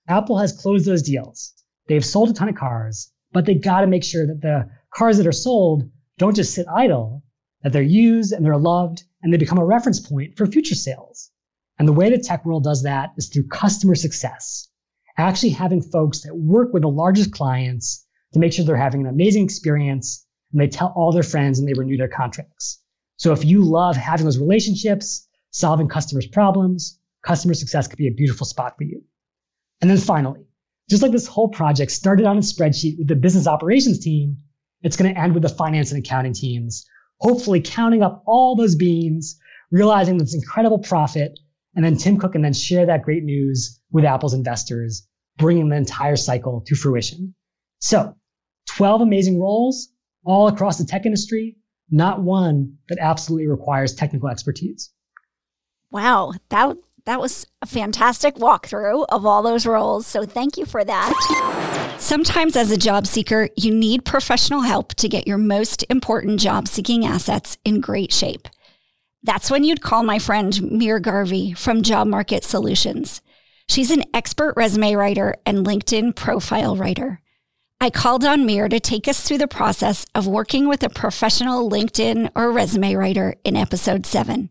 Apple 0.07 0.37
has 0.37 0.53
closed 0.53 0.85
those 0.85 1.03
deals. 1.03 1.53
They've 1.87 2.05
sold 2.05 2.29
a 2.29 2.33
ton 2.33 2.49
of 2.49 2.55
cars, 2.55 3.11
but 3.33 3.45
they 3.45 3.55
got 3.55 3.81
to 3.81 3.87
make 3.87 4.03
sure 4.03 4.25
that 4.27 4.41
the 4.41 4.69
cars 4.93 5.17
that 5.17 5.27
are 5.27 5.33
sold 5.33 5.89
don't 6.17 6.35
just 6.35 6.53
sit 6.53 6.67
idle, 6.67 7.23
that 7.61 7.73
they're 7.73 7.81
used 7.81 8.31
and 8.31 8.45
they're 8.45 8.57
loved 8.57 9.03
and 9.21 9.33
they 9.33 9.37
become 9.37 9.57
a 9.57 9.65
reference 9.65 9.99
point 9.99 10.37
for 10.37 10.45
future 10.45 10.75
sales. 10.75 11.31
And 11.79 11.87
the 11.87 11.93
way 11.93 12.09
the 12.09 12.17
tech 12.17 12.45
world 12.45 12.63
does 12.63 12.83
that 12.83 13.11
is 13.17 13.29
through 13.29 13.47
customer 13.47 13.95
success, 13.95 14.67
actually 15.17 15.49
having 15.49 15.81
folks 15.81 16.21
that 16.21 16.35
work 16.35 16.73
with 16.73 16.81
the 16.81 16.89
largest 16.89 17.31
clients 17.31 18.05
to 18.33 18.39
make 18.39 18.53
sure 18.53 18.65
they're 18.65 18.75
having 18.75 19.01
an 19.01 19.07
amazing 19.07 19.43
experience 19.43 20.25
and 20.51 20.61
they 20.61 20.67
tell 20.67 20.93
all 20.95 21.11
their 21.11 21.23
friends 21.23 21.59
and 21.59 21.67
they 21.67 21.73
renew 21.73 21.97
their 21.97 22.07
contracts. 22.07 22.81
So 23.17 23.33
if 23.33 23.45
you 23.45 23.63
love 23.63 23.95
having 23.95 24.25
those 24.25 24.39
relationships, 24.39 25.27
solving 25.51 25.87
customers' 25.87 26.27
problems, 26.27 26.99
customer 27.23 27.53
success 27.53 27.87
could 27.87 27.97
be 27.97 28.07
a 28.07 28.13
beautiful 28.13 28.45
spot 28.45 28.75
for 28.77 28.83
you. 28.83 29.03
And 29.81 29.89
then 29.89 29.97
finally, 29.97 30.45
just 30.89 31.03
like 31.03 31.11
this 31.11 31.27
whole 31.27 31.49
project 31.49 31.91
started 31.91 32.25
on 32.25 32.37
a 32.37 32.41
spreadsheet 32.41 32.97
with 32.97 33.07
the 33.07 33.15
business 33.15 33.47
operations 33.47 33.99
team, 33.99 34.37
it's 34.81 34.95
going 34.95 35.13
to 35.13 35.19
end 35.19 35.33
with 35.33 35.43
the 35.43 35.49
finance 35.49 35.91
and 35.91 36.03
accounting 36.03 36.33
teams, 36.33 36.85
hopefully 37.19 37.61
counting 37.61 38.03
up 38.03 38.23
all 38.25 38.55
those 38.55 38.75
beans, 38.75 39.39
realizing 39.71 40.17
this 40.17 40.35
incredible 40.35 40.79
profit, 40.79 41.37
and 41.77 41.85
then 41.85 41.95
Tim 41.95 42.17
Cook 42.17 42.33
and 42.33 42.43
then 42.43 42.53
share 42.53 42.87
that 42.87 43.03
great 43.03 43.23
news 43.23 43.79
with 43.91 44.03
Apple's 44.03 44.33
investors, 44.33 45.07
bringing 45.37 45.69
the 45.69 45.75
entire 45.75 46.15
cycle 46.15 46.63
to 46.65 46.75
fruition. 46.75 47.35
So 47.79 48.15
12 48.69 49.01
amazing 49.01 49.39
roles 49.39 49.89
all 50.25 50.47
across 50.47 50.79
the 50.79 50.85
tech 50.85 51.05
industry, 51.05 51.55
not 51.91 52.23
one 52.23 52.77
that 52.89 52.97
absolutely 52.99 53.47
requires 53.47 53.93
technical 53.93 54.27
expertise. 54.27 54.91
Wow, 55.91 56.33
that 56.49 56.75
that 57.05 57.21
was 57.21 57.45
a 57.61 57.67
fantastic 57.67 58.35
walkthrough 58.35 59.05
of 59.09 59.25
all 59.25 59.43
those 59.43 59.67
roles. 59.67 60.07
So 60.07 60.25
thank 60.25 60.57
you 60.57 60.65
for 60.65 60.83
that. 60.83 61.95
Sometimes, 61.99 62.55
as 62.55 62.71
a 62.71 62.77
job 62.77 63.05
seeker, 63.05 63.49
you 63.55 63.73
need 63.73 64.03
professional 64.03 64.61
help 64.61 64.95
to 64.95 65.07
get 65.07 65.27
your 65.27 65.37
most 65.37 65.85
important 65.91 66.39
job 66.39 66.67
seeking 66.67 67.05
assets 67.05 67.57
in 67.63 67.81
great 67.81 68.11
shape. 68.11 68.47
That's 69.27 69.51
when 69.51 69.65
you'd 69.65 69.81
call 69.81 70.03
my 70.03 70.19
friend 70.19 70.71
Mir 70.71 71.01
Garvey 71.01 71.51
from 71.51 71.81
Job 71.81 72.07
Market 72.07 72.45
Solutions. 72.45 73.21
She's 73.67 73.91
an 73.91 74.05
expert 74.13 74.53
resume 74.55 74.95
writer 74.95 75.35
and 75.45 75.65
LinkedIn 75.65 76.15
profile 76.15 76.77
writer. 76.77 77.19
I 77.81 77.89
called 77.89 78.23
on 78.23 78.45
Mir 78.45 78.69
to 78.69 78.79
take 78.79 79.05
us 79.05 79.21
through 79.21 79.39
the 79.39 79.47
process 79.49 80.05
of 80.15 80.27
working 80.27 80.69
with 80.69 80.81
a 80.81 80.89
professional 80.89 81.69
LinkedIn 81.69 82.31
or 82.37 82.53
resume 82.53 82.95
writer 82.95 83.35
in 83.43 83.57
episode 83.57 84.05
seven. 84.05 84.49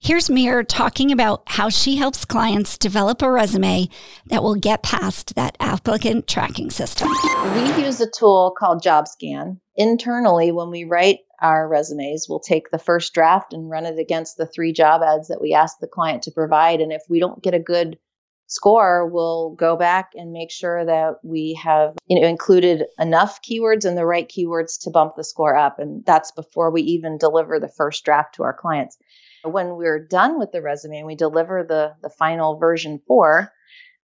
Here's 0.00 0.30
Mir 0.30 0.62
talking 0.62 1.10
about 1.10 1.42
how 1.46 1.70
she 1.70 1.96
helps 1.96 2.24
clients 2.24 2.78
develop 2.78 3.20
a 3.20 3.30
resume 3.30 3.88
that 4.26 4.44
will 4.44 4.54
get 4.54 4.84
past 4.84 5.34
that 5.34 5.56
applicant 5.58 6.28
tracking 6.28 6.70
system. 6.70 7.08
We 7.54 7.84
use 7.84 8.00
a 8.00 8.08
tool 8.08 8.54
called 8.56 8.80
JobScan. 8.80 9.58
Internally, 9.74 10.52
when 10.52 10.70
we 10.70 10.84
write 10.84 11.18
our 11.42 11.66
resumes, 11.66 12.26
we'll 12.28 12.38
take 12.38 12.70
the 12.70 12.78
first 12.78 13.12
draft 13.12 13.52
and 13.52 13.68
run 13.68 13.86
it 13.86 13.98
against 13.98 14.36
the 14.36 14.46
three 14.46 14.72
job 14.72 15.02
ads 15.02 15.28
that 15.28 15.40
we 15.40 15.52
ask 15.52 15.80
the 15.80 15.88
client 15.88 16.22
to 16.22 16.30
provide. 16.30 16.80
And 16.80 16.92
if 16.92 17.02
we 17.08 17.18
don't 17.18 17.42
get 17.42 17.54
a 17.54 17.58
good 17.58 17.98
score, 18.46 19.04
we'll 19.08 19.50
go 19.50 19.76
back 19.76 20.12
and 20.14 20.30
make 20.32 20.52
sure 20.52 20.84
that 20.84 21.16
we 21.24 21.58
have 21.62 21.96
you 22.06 22.20
know 22.20 22.26
included 22.26 22.84
enough 23.00 23.40
keywords 23.42 23.84
and 23.84 23.98
the 23.98 24.06
right 24.06 24.28
keywords 24.28 24.82
to 24.82 24.90
bump 24.90 25.16
the 25.16 25.24
score 25.24 25.56
up. 25.56 25.80
And 25.80 26.06
that's 26.06 26.30
before 26.30 26.70
we 26.70 26.82
even 26.82 27.18
deliver 27.18 27.58
the 27.58 27.68
first 27.68 28.04
draft 28.04 28.36
to 28.36 28.44
our 28.44 28.54
clients. 28.54 28.96
When 29.44 29.76
we're 29.76 30.06
done 30.06 30.38
with 30.38 30.52
the 30.52 30.62
resume 30.62 30.98
and 30.98 31.06
we 31.06 31.14
deliver 31.14 31.64
the 31.64 31.94
the 32.02 32.10
final 32.10 32.58
version 32.58 33.00
four, 33.06 33.52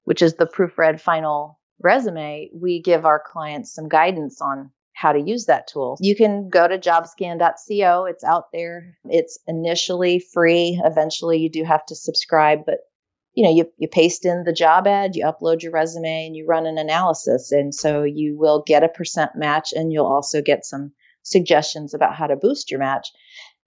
which 0.04 0.22
is 0.22 0.34
the 0.34 0.46
proofread 0.46 1.00
final 1.00 1.60
resume, 1.82 2.50
we 2.54 2.80
give 2.80 3.04
our 3.04 3.22
clients 3.24 3.74
some 3.74 3.88
guidance 3.88 4.40
on 4.40 4.70
how 4.94 5.12
to 5.12 5.20
use 5.20 5.46
that 5.46 5.66
tool. 5.66 5.98
You 6.00 6.14
can 6.14 6.48
go 6.48 6.66
to 6.66 6.78
jobscan.co. 6.78 8.04
It's 8.04 8.24
out 8.24 8.44
there. 8.52 8.96
It's 9.04 9.38
initially 9.46 10.20
free. 10.32 10.80
Eventually 10.82 11.38
you 11.38 11.50
do 11.50 11.64
have 11.64 11.84
to 11.86 11.96
subscribe, 11.96 12.60
but 12.64 12.78
you 13.34 13.42
know, 13.42 13.50
you, 13.50 13.68
you 13.78 13.88
paste 13.88 14.24
in 14.24 14.44
the 14.44 14.52
job 14.52 14.86
ad, 14.86 15.16
you 15.16 15.24
upload 15.24 15.62
your 15.62 15.72
resume, 15.72 16.26
and 16.26 16.36
you 16.36 16.46
run 16.46 16.66
an 16.66 16.78
analysis. 16.78 17.50
And 17.50 17.74
so 17.74 18.04
you 18.04 18.38
will 18.38 18.62
get 18.64 18.84
a 18.84 18.88
percent 18.88 19.32
match, 19.34 19.72
and 19.72 19.92
you'll 19.92 20.06
also 20.06 20.40
get 20.40 20.64
some 20.64 20.92
suggestions 21.24 21.94
about 21.94 22.14
how 22.14 22.28
to 22.28 22.36
boost 22.36 22.70
your 22.70 22.78
match. 22.78 23.08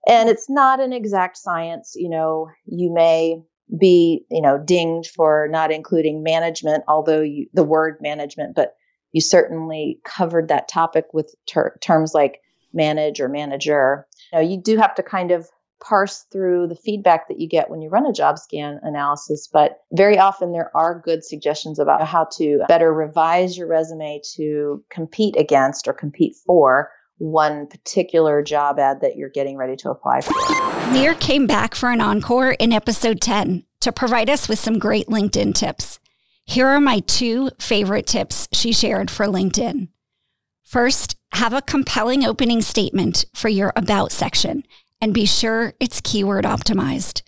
And 0.07 0.29
it's 0.29 0.49
not 0.49 0.79
an 0.79 0.93
exact 0.93 1.37
science. 1.37 1.93
You 1.95 2.09
know, 2.09 2.49
you 2.65 2.93
may 2.93 3.43
be, 3.77 4.25
you 4.31 4.41
know, 4.41 4.57
dinged 4.57 5.11
for 5.11 5.47
not 5.51 5.71
including 5.71 6.23
management, 6.23 6.83
although 6.87 7.21
you, 7.21 7.47
the 7.53 7.63
word 7.63 7.97
management, 8.01 8.55
but 8.55 8.75
you 9.11 9.21
certainly 9.21 9.99
covered 10.05 10.47
that 10.47 10.69
topic 10.69 11.05
with 11.13 11.35
ter- 11.45 11.77
terms 11.81 12.13
like 12.13 12.39
manage 12.73 13.19
or 13.19 13.27
manager. 13.27 14.07
You 14.31 14.39
know, 14.39 14.45
you 14.47 14.61
do 14.61 14.77
have 14.77 14.95
to 14.95 15.03
kind 15.03 15.31
of 15.31 15.49
parse 15.83 16.25
through 16.31 16.67
the 16.67 16.75
feedback 16.75 17.27
that 17.27 17.39
you 17.39 17.47
get 17.47 17.69
when 17.69 17.81
you 17.81 17.89
run 17.89 18.05
a 18.05 18.13
job 18.13 18.39
scan 18.39 18.79
analysis, 18.83 19.47
but 19.51 19.79
very 19.91 20.17
often 20.17 20.51
there 20.51 20.75
are 20.75 20.99
good 20.99 21.23
suggestions 21.23 21.77
about 21.77 22.05
how 22.07 22.27
to 22.37 22.63
better 22.67 22.91
revise 22.91 23.57
your 23.57 23.67
resume 23.67 24.21
to 24.35 24.83
compete 24.89 25.35
against 25.37 25.87
or 25.87 25.93
compete 25.93 26.35
for 26.45 26.89
one 27.17 27.67
particular 27.67 28.41
job 28.41 28.79
ad 28.79 29.01
that 29.01 29.15
you're 29.15 29.29
getting 29.29 29.57
ready 29.57 29.75
to 29.77 29.89
apply 29.89 30.21
for. 30.21 30.33
Mir 30.91 31.15
came 31.15 31.47
back 31.47 31.75
for 31.75 31.89
an 31.89 32.01
encore 32.01 32.51
in 32.51 32.71
episode 32.71 33.21
10 33.21 33.63
to 33.81 33.91
provide 33.91 34.29
us 34.29 34.47
with 34.47 34.59
some 34.59 34.79
great 34.79 35.07
LinkedIn 35.07 35.53
tips. 35.53 35.99
Here 36.45 36.67
are 36.67 36.79
my 36.79 36.99
two 36.99 37.49
favorite 37.59 38.07
tips 38.07 38.47
she 38.53 38.71
shared 38.71 39.11
for 39.11 39.25
LinkedIn. 39.25 39.89
First, 40.63 41.15
have 41.33 41.53
a 41.53 41.61
compelling 41.61 42.25
opening 42.25 42.61
statement 42.61 43.25
for 43.33 43.49
your 43.49 43.73
About 43.75 44.11
section 44.11 44.63
and 45.01 45.13
be 45.13 45.25
sure 45.25 45.73
it's 45.79 46.01
keyword 46.01 46.45
optimized. 46.45 47.21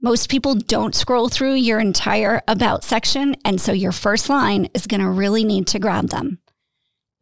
Most 0.00 0.28
people 0.28 0.54
don't 0.54 0.94
scroll 0.94 1.28
through 1.28 1.54
your 1.54 1.80
entire 1.80 2.42
About 2.46 2.84
section, 2.84 3.36
and 3.44 3.60
so 3.60 3.72
your 3.72 3.92
first 3.92 4.28
line 4.28 4.68
is 4.74 4.86
going 4.86 5.00
to 5.00 5.08
really 5.08 5.44
need 5.44 5.66
to 5.68 5.78
grab 5.78 6.10
them. 6.10 6.40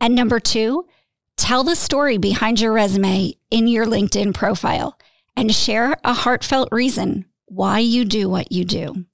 And 0.01 0.17
number 0.17 0.41
two, 0.41 0.87
tell 1.37 1.64
the 1.64 1.77
story 1.77 2.18
behind 2.18 2.61
your 2.61 2.73
resume 2.73 3.35
in 3.51 3.66
your 3.66 3.87
LinkedIn 3.87 4.35
profile 4.35 4.99
and 5.37 5.55
share 5.55 5.97
a 6.05 6.12
heartfelt 6.12 6.68
reason 6.73 7.27
why 7.47 7.79
you 7.79 8.05
do 8.05 8.29
what 8.29 8.53
you 8.53 8.64
do. 8.64 9.05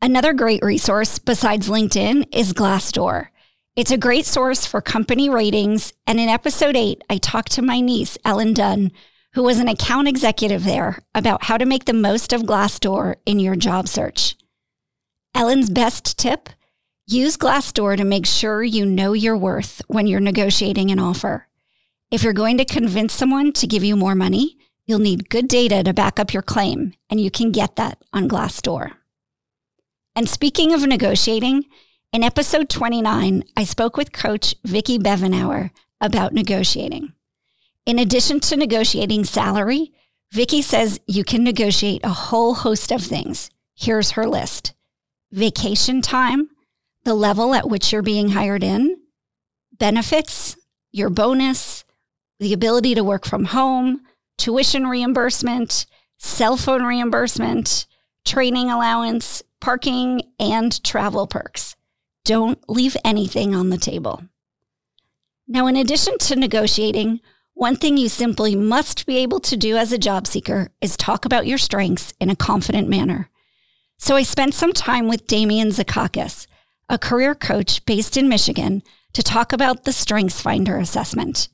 Another 0.00 0.32
great 0.32 0.62
resource 0.62 1.18
besides 1.18 1.68
LinkedIn 1.68 2.28
is 2.32 2.52
Glassdoor. 2.52 3.28
It's 3.74 3.90
a 3.90 3.98
great 3.98 4.26
source 4.26 4.66
for 4.66 4.80
company 4.80 5.28
ratings. 5.28 5.92
And 6.06 6.20
in 6.20 6.28
episode 6.28 6.76
eight, 6.76 7.02
I 7.10 7.18
talked 7.18 7.52
to 7.52 7.62
my 7.62 7.80
niece, 7.80 8.18
Ellen 8.24 8.54
Dunn, 8.54 8.92
who 9.34 9.42
was 9.42 9.58
an 9.58 9.68
account 9.68 10.08
executive 10.08 10.64
there, 10.64 11.00
about 11.14 11.44
how 11.44 11.56
to 11.56 11.66
make 11.66 11.84
the 11.84 11.92
most 11.92 12.32
of 12.32 12.42
Glassdoor 12.42 13.16
in 13.26 13.38
your 13.38 13.56
job 13.56 13.88
search. 13.88 14.36
Ellen's 15.34 15.70
best 15.70 16.18
tip 16.18 16.48
use 17.10 17.38
Glassdoor 17.38 17.96
to 17.96 18.04
make 18.04 18.26
sure 18.26 18.62
you 18.62 18.84
know 18.84 19.14
your 19.14 19.36
worth 19.36 19.80
when 19.88 20.06
you're 20.06 20.20
negotiating 20.20 20.90
an 20.90 20.98
offer. 20.98 21.48
If 22.10 22.22
you're 22.22 22.34
going 22.34 22.58
to 22.58 22.66
convince 22.66 23.14
someone 23.14 23.52
to 23.54 23.66
give 23.66 23.82
you 23.82 23.96
more 23.96 24.14
money, 24.14 24.58
you'll 24.86 24.98
need 24.98 25.30
good 25.30 25.48
data 25.48 25.82
to 25.82 25.94
back 25.94 26.20
up 26.20 26.34
your 26.34 26.42
claim, 26.42 26.92
and 27.08 27.18
you 27.18 27.30
can 27.30 27.50
get 27.50 27.76
that 27.76 27.98
on 28.12 28.28
Glassdoor. 28.28 28.92
And 30.14 30.28
speaking 30.28 30.74
of 30.74 30.86
negotiating, 30.86 31.64
in 32.12 32.22
episode 32.22 32.68
29, 32.68 33.44
I 33.56 33.64
spoke 33.64 33.96
with 33.96 34.12
coach 34.12 34.54
Vicki 34.64 34.98
Bevenauer 34.98 35.70
about 36.00 36.34
negotiating. 36.34 37.14
In 37.86 37.98
addition 37.98 38.40
to 38.40 38.56
negotiating 38.56 39.24
salary, 39.24 39.92
Vicki 40.30 40.60
says 40.60 41.00
you 41.06 41.24
can 41.24 41.42
negotiate 41.42 42.02
a 42.04 42.10
whole 42.10 42.54
host 42.54 42.92
of 42.92 43.02
things. 43.02 43.50
Here's 43.74 44.10
her 44.10 44.26
list 44.26 44.74
vacation 45.32 46.02
time, 46.02 46.50
the 47.08 47.14
level 47.14 47.54
at 47.54 47.70
which 47.70 47.90
you're 47.90 48.02
being 48.02 48.28
hired 48.28 48.62
in, 48.62 48.98
benefits, 49.72 50.58
your 50.92 51.08
bonus, 51.08 51.82
the 52.38 52.52
ability 52.52 52.94
to 52.94 53.02
work 53.02 53.24
from 53.24 53.46
home, 53.46 54.02
tuition 54.36 54.86
reimbursement, 54.86 55.86
cell 56.18 56.58
phone 56.58 56.84
reimbursement, 56.84 57.86
training 58.26 58.68
allowance, 58.70 59.42
parking, 59.58 60.20
and 60.38 60.84
travel 60.84 61.26
perks. 61.26 61.76
Don't 62.26 62.58
leave 62.68 62.94
anything 63.06 63.54
on 63.54 63.70
the 63.70 63.78
table. 63.78 64.24
Now, 65.46 65.66
in 65.66 65.76
addition 65.76 66.18
to 66.18 66.36
negotiating, 66.36 67.20
One 67.58 67.74
thing 67.74 67.96
you 67.96 68.08
simply 68.08 68.54
must 68.54 69.04
be 69.04 69.16
able 69.16 69.40
to 69.40 69.56
do 69.56 69.76
as 69.76 69.90
a 69.90 69.98
job 69.98 70.28
seeker 70.28 70.70
is 70.80 70.96
talk 70.96 71.24
about 71.24 71.44
your 71.44 71.58
strengths 71.58 72.14
in 72.20 72.30
a 72.30 72.36
confident 72.36 72.88
manner. 72.88 73.30
So 73.98 74.14
I 74.14 74.22
spent 74.22 74.54
some 74.54 74.72
time 74.72 75.08
with 75.08 75.26
Damian 75.26 75.70
Zikakis, 75.70 76.46
a 76.88 76.98
career 76.98 77.34
coach 77.34 77.84
based 77.86 78.16
in 78.16 78.28
Michigan, 78.28 78.82
to 79.12 79.22
talk 79.22 79.52
about 79.52 79.84
the 79.84 79.92
Strengths 79.92 80.40
Finder 80.40 80.78
assessment. 80.78 81.48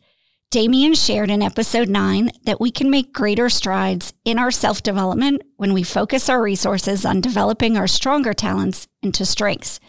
Damian 0.51 0.95
shared 0.95 1.31
in 1.31 1.43
episode 1.43 1.89
nine 1.89 2.31
that 2.45 2.61
we 2.61 2.71
can 2.71 2.89
make 2.89 3.13
greater 3.13 3.49
strides 3.49 4.13
in 4.25 4.39
our 4.39 4.53
self 4.53 4.83
development 4.83 5.43
when 5.57 5.73
we 5.73 5.83
focus 5.83 6.29
our 6.29 6.41
resources 6.41 7.05
on 7.05 7.21
developing 7.21 7.77
our 7.77 7.89
stronger 7.89 8.33
talents 8.33 8.87
into 9.03 9.27
strengths 9.27 9.81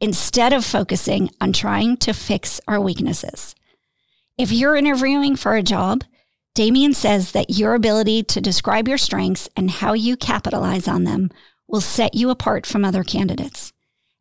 instead 0.00 0.52
of 0.52 0.64
focusing 0.64 1.30
on 1.40 1.52
trying 1.52 1.96
to 1.98 2.14
fix 2.14 2.60
our 2.66 2.80
weaknesses. 2.80 3.54
If 4.38 4.52
you're 4.52 4.76
interviewing 4.76 5.36
for 5.36 5.56
a 5.56 5.62
job, 5.62 6.04
Damian 6.54 6.94
says 6.94 7.32
that 7.32 7.50
your 7.50 7.74
ability 7.74 8.22
to 8.22 8.40
describe 8.40 8.88
your 8.88 8.96
strengths 8.96 9.48
and 9.54 9.70
how 9.70 9.92
you 9.92 10.16
capitalize 10.16 10.88
on 10.88 11.04
them 11.04 11.30
will 11.68 11.82
set 11.82 12.14
you 12.14 12.30
apart 12.30 12.64
from 12.64 12.84
other 12.84 13.04
candidates. 13.04 13.74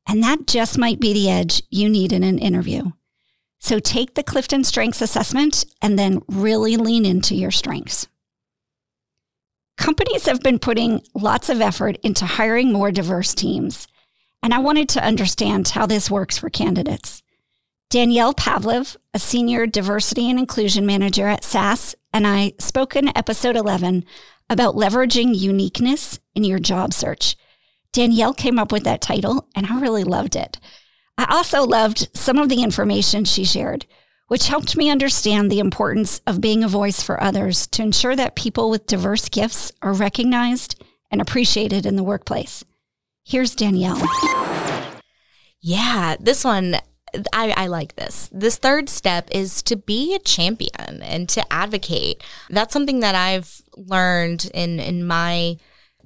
And 0.08 0.24
that 0.24 0.48
just 0.48 0.78
might 0.78 1.00
be 1.00 1.14
the 1.14 1.30
edge 1.30 1.64
you 1.70 1.90
need 1.90 2.14
in 2.14 2.24
an 2.24 2.38
interview. 2.38 2.92
So 3.60 3.80
take 3.80 4.14
the 4.14 4.24
Clifton 4.24 4.64
Strengths 4.64 5.02
Assessment 5.02 5.66
and 5.82 5.98
then 5.98 6.22
really 6.28 6.78
lean 6.78 7.06
into 7.06 7.34
your 7.34 7.52
strengths. 7.52 8.08
Companies 9.78 10.26
have 10.26 10.42
been 10.42 10.60
putting 10.60 11.02
lots 11.14 11.50
of 11.50 11.62
effort 11.62 11.98
into 12.04 12.26
hiring 12.26 12.72
more 12.72 12.92
diverse 12.92 13.34
teams, 13.34 13.88
and 14.42 14.54
I 14.54 14.60
wanted 14.60 14.88
to 14.90 15.04
understand 15.04 15.70
how 15.70 15.86
this 15.86 16.12
works 16.12 16.38
for 16.38 16.50
candidates. 16.50 17.24
Danielle 17.90 18.34
Pavlov, 18.34 18.96
a 19.14 19.20
senior 19.20 19.68
diversity 19.68 20.30
and 20.30 20.40
inclusion 20.40 20.86
manager 20.86 21.28
at 21.28 21.44
SAS, 21.44 21.96
and 22.14 22.26
I 22.26 22.54
spoke 22.60 22.96
in 22.96 23.16
episode 23.18 23.56
11 23.56 24.06
about 24.50 24.76
leveraging 24.76 25.38
uniqueness 25.38 26.20
in 26.36 26.44
your 26.44 26.60
job 26.60 26.94
search. 26.94 27.36
Danielle 27.96 28.34
came 28.34 28.60
up 28.60 28.74
with 28.74 28.84
that 28.84 29.00
title, 29.00 29.48
and 29.56 29.68
I 29.68 29.80
really 29.80 30.04
loved 30.04 30.36
it. 30.36 30.60
I 31.18 31.28
also 31.30 31.64
loved 31.64 32.10
some 32.14 32.38
of 32.38 32.50
the 32.50 32.62
information 32.62 33.24
she 33.24 33.46
shared, 33.46 33.86
which 34.28 34.50
helped 34.50 34.76
me 34.76 34.90
understand 34.90 35.50
the 35.50 35.60
importance 35.60 36.20
of 36.28 36.42
being 36.42 36.62
a 36.62 36.68
voice 36.68 37.02
for 37.02 37.24
others 37.24 37.68
to 37.68 37.84
ensure 37.84 38.14
that 38.18 38.36
people 38.36 38.70
with 38.70 38.86
diverse 38.86 39.30
gifts 39.30 39.72
are 39.82 39.94
recognized 39.94 40.84
and 41.10 41.22
appreciated 41.22 41.86
in 41.86 41.96
the 41.96 42.04
workplace. 42.04 42.66
Here's 43.24 43.56
Danielle. 43.56 44.02
Yeah, 45.62 46.18
this 46.20 46.44
one 46.44 46.76
I, 47.32 47.54
I, 47.56 47.68
like 47.68 47.96
this. 47.96 48.30
This 48.34 48.58
third 48.58 48.90
step 48.90 49.30
is 49.32 49.64
to 49.64 49.78
be 49.78 50.14
a 50.14 50.20
champion 50.20 51.02
and 51.02 51.30
to 51.30 51.54
advocate. 51.54 52.22
That's 52.50 52.74
something 52.74 53.00
that 53.00 53.16
I've 53.16 53.62
learned 53.78 54.52
in 54.54 54.82
in 54.82 55.08
my 55.08 55.56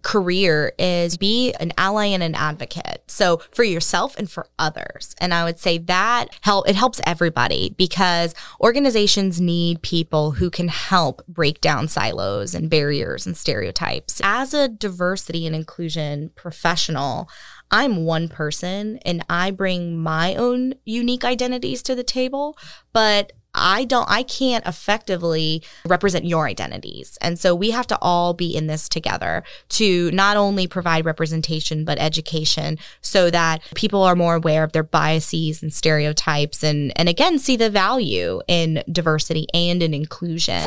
career 0.01 0.73
is 0.77 1.17
be 1.17 1.53
an 1.59 1.73
ally 1.77 2.05
and 2.05 2.23
an 2.23 2.35
advocate. 2.35 3.03
So 3.07 3.41
for 3.51 3.63
yourself 3.63 4.15
and 4.17 4.29
for 4.29 4.47
others. 4.57 5.15
And 5.19 5.33
I 5.33 5.43
would 5.43 5.59
say 5.59 5.77
that 5.77 6.27
help 6.41 6.67
it 6.69 6.75
helps 6.75 7.01
everybody 7.05 7.73
because 7.77 8.33
organizations 8.61 9.39
need 9.41 9.81
people 9.81 10.31
who 10.31 10.49
can 10.49 10.67
help 10.67 11.25
break 11.27 11.61
down 11.61 11.87
silos 11.87 12.53
and 12.53 12.69
barriers 12.69 13.25
and 13.25 13.35
stereotypes. 13.35 14.21
As 14.23 14.53
a 14.53 14.67
diversity 14.67 15.45
and 15.45 15.55
inclusion 15.55 16.31
professional, 16.35 17.29
I'm 17.71 18.05
one 18.05 18.29
person 18.29 18.97
and 19.05 19.23
I 19.29 19.51
bring 19.51 19.97
my 19.97 20.35
own 20.35 20.73
unique 20.85 21.23
identities 21.23 21.83
to 21.83 21.95
the 21.95 22.03
table, 22.03 22.57
but 22.93 23.31
I 23.59 23.85
don't, 23.85 24.09
I 24.09 24.23
can't 24.23 24.65
effectively 24.65 25.63
represent 25.85 26.25
your 26.25 26.47
identities. 26.47 27.17
And 27.21 27.37
so 27.37 27.53
we 27.53 27.71
have 27.71 27.87
to 27.87 27.97
all 28.01 28.33
be 28.33 28.55
in 28.55 28.67
this 28.67 28.89
together 28.89 29.43
to 29.69 30.11
not 30.11 30.37
only 30.37 30.67
provide 30.67 31.05
representation, 31.05 31.85
but 31.85 31.99
education 31.99 32.77
so 33.01 33.29
that 33.29 33.61
people 33.75 34.03
are 34.03 34.15
more 34.15 34.35
aware 34.35 34.63
of 34.63 34.71
their 34.71 34.83
biases 34.83 35.61
and 35.61 35.73
stereotypes 35.73 36.63
and, 36.63 36.91
and 36.95 37.09
again, 37.09 37.39
see 37.39 37.55
the 37.55 37.69
value 37.69 38.41
in 38.47 38.83
diversity 38.91 39.47
and 39.53 39.83
in 39.83 39.93
inclusion. 39.93 40.63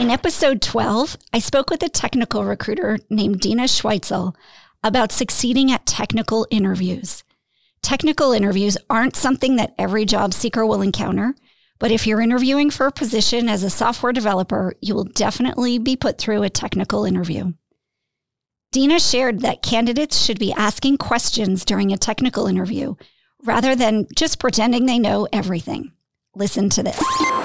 In 0.00 0.10
episode 0.10 0.60
12, 0.60 1.16
I 1.32 1.38
spoke 1.38 1.70
with 1.70 1.82
a 1.82 1.88
technical 1.88 2.44
recruiter 2.44 2.98
named 3.08 3.40
Dina 3.40 3.64
Schweitzel 3.64 4.34
about 4.84 5.10
succeeding 5.10 5.72
at 5.72 5.86
technical 5.86 6.46
interviews. 6.50 7.24
Technical 7.82 8.32
interviews 8.32 8.76
aren't 8.90 9.16
something 9.16 9.56
that 9.56 9.74
every 9.78 10.04
job 10.04 10.34
seeker 10.34 10.66
will 10.66 10.82
encounter. 10.82 11.34
But 11.78 11.90
if 11.90 12.06
you're 12.06 12.20
interviewing 12.20 12.70
for 12.70 12.86
a 12.86 12.92
position 12.92 13.48
as 13.48 13.62
a 13.62 13.70
software 13.70 14.12
developer, 14.12 14.74
you 14.80 14.94
will 14.94 15.04
definitely 15.04 15.78
be 15.78 15.96
put 15.96 16.18
through 16.18 16.42
a 16.42 16.50
technical 16.50 17.04
interview. 17.04 17.52
Dina 18.72 18.98
shared 18.98 19.40
that 19.40 19.62
candidates 19.62 20.22
should 20.22 20.38
be 20.38 20.52
asking 20.52 20.98
questions 20.98 21.64
during 21.64 21.92
a 21.92 21.98
technical 21.98 22.46
interview 22.46 22.94
rather 23.44 23.74
than 23.74 24.06
just 24.14 24.38
pretending 24.38 24.86
they 24.86 24.98
know 24.98 25.28
everything. 25.32 25.92
Listen 26.34 26.68
to 26.70 26.82
this. 26.82 27.02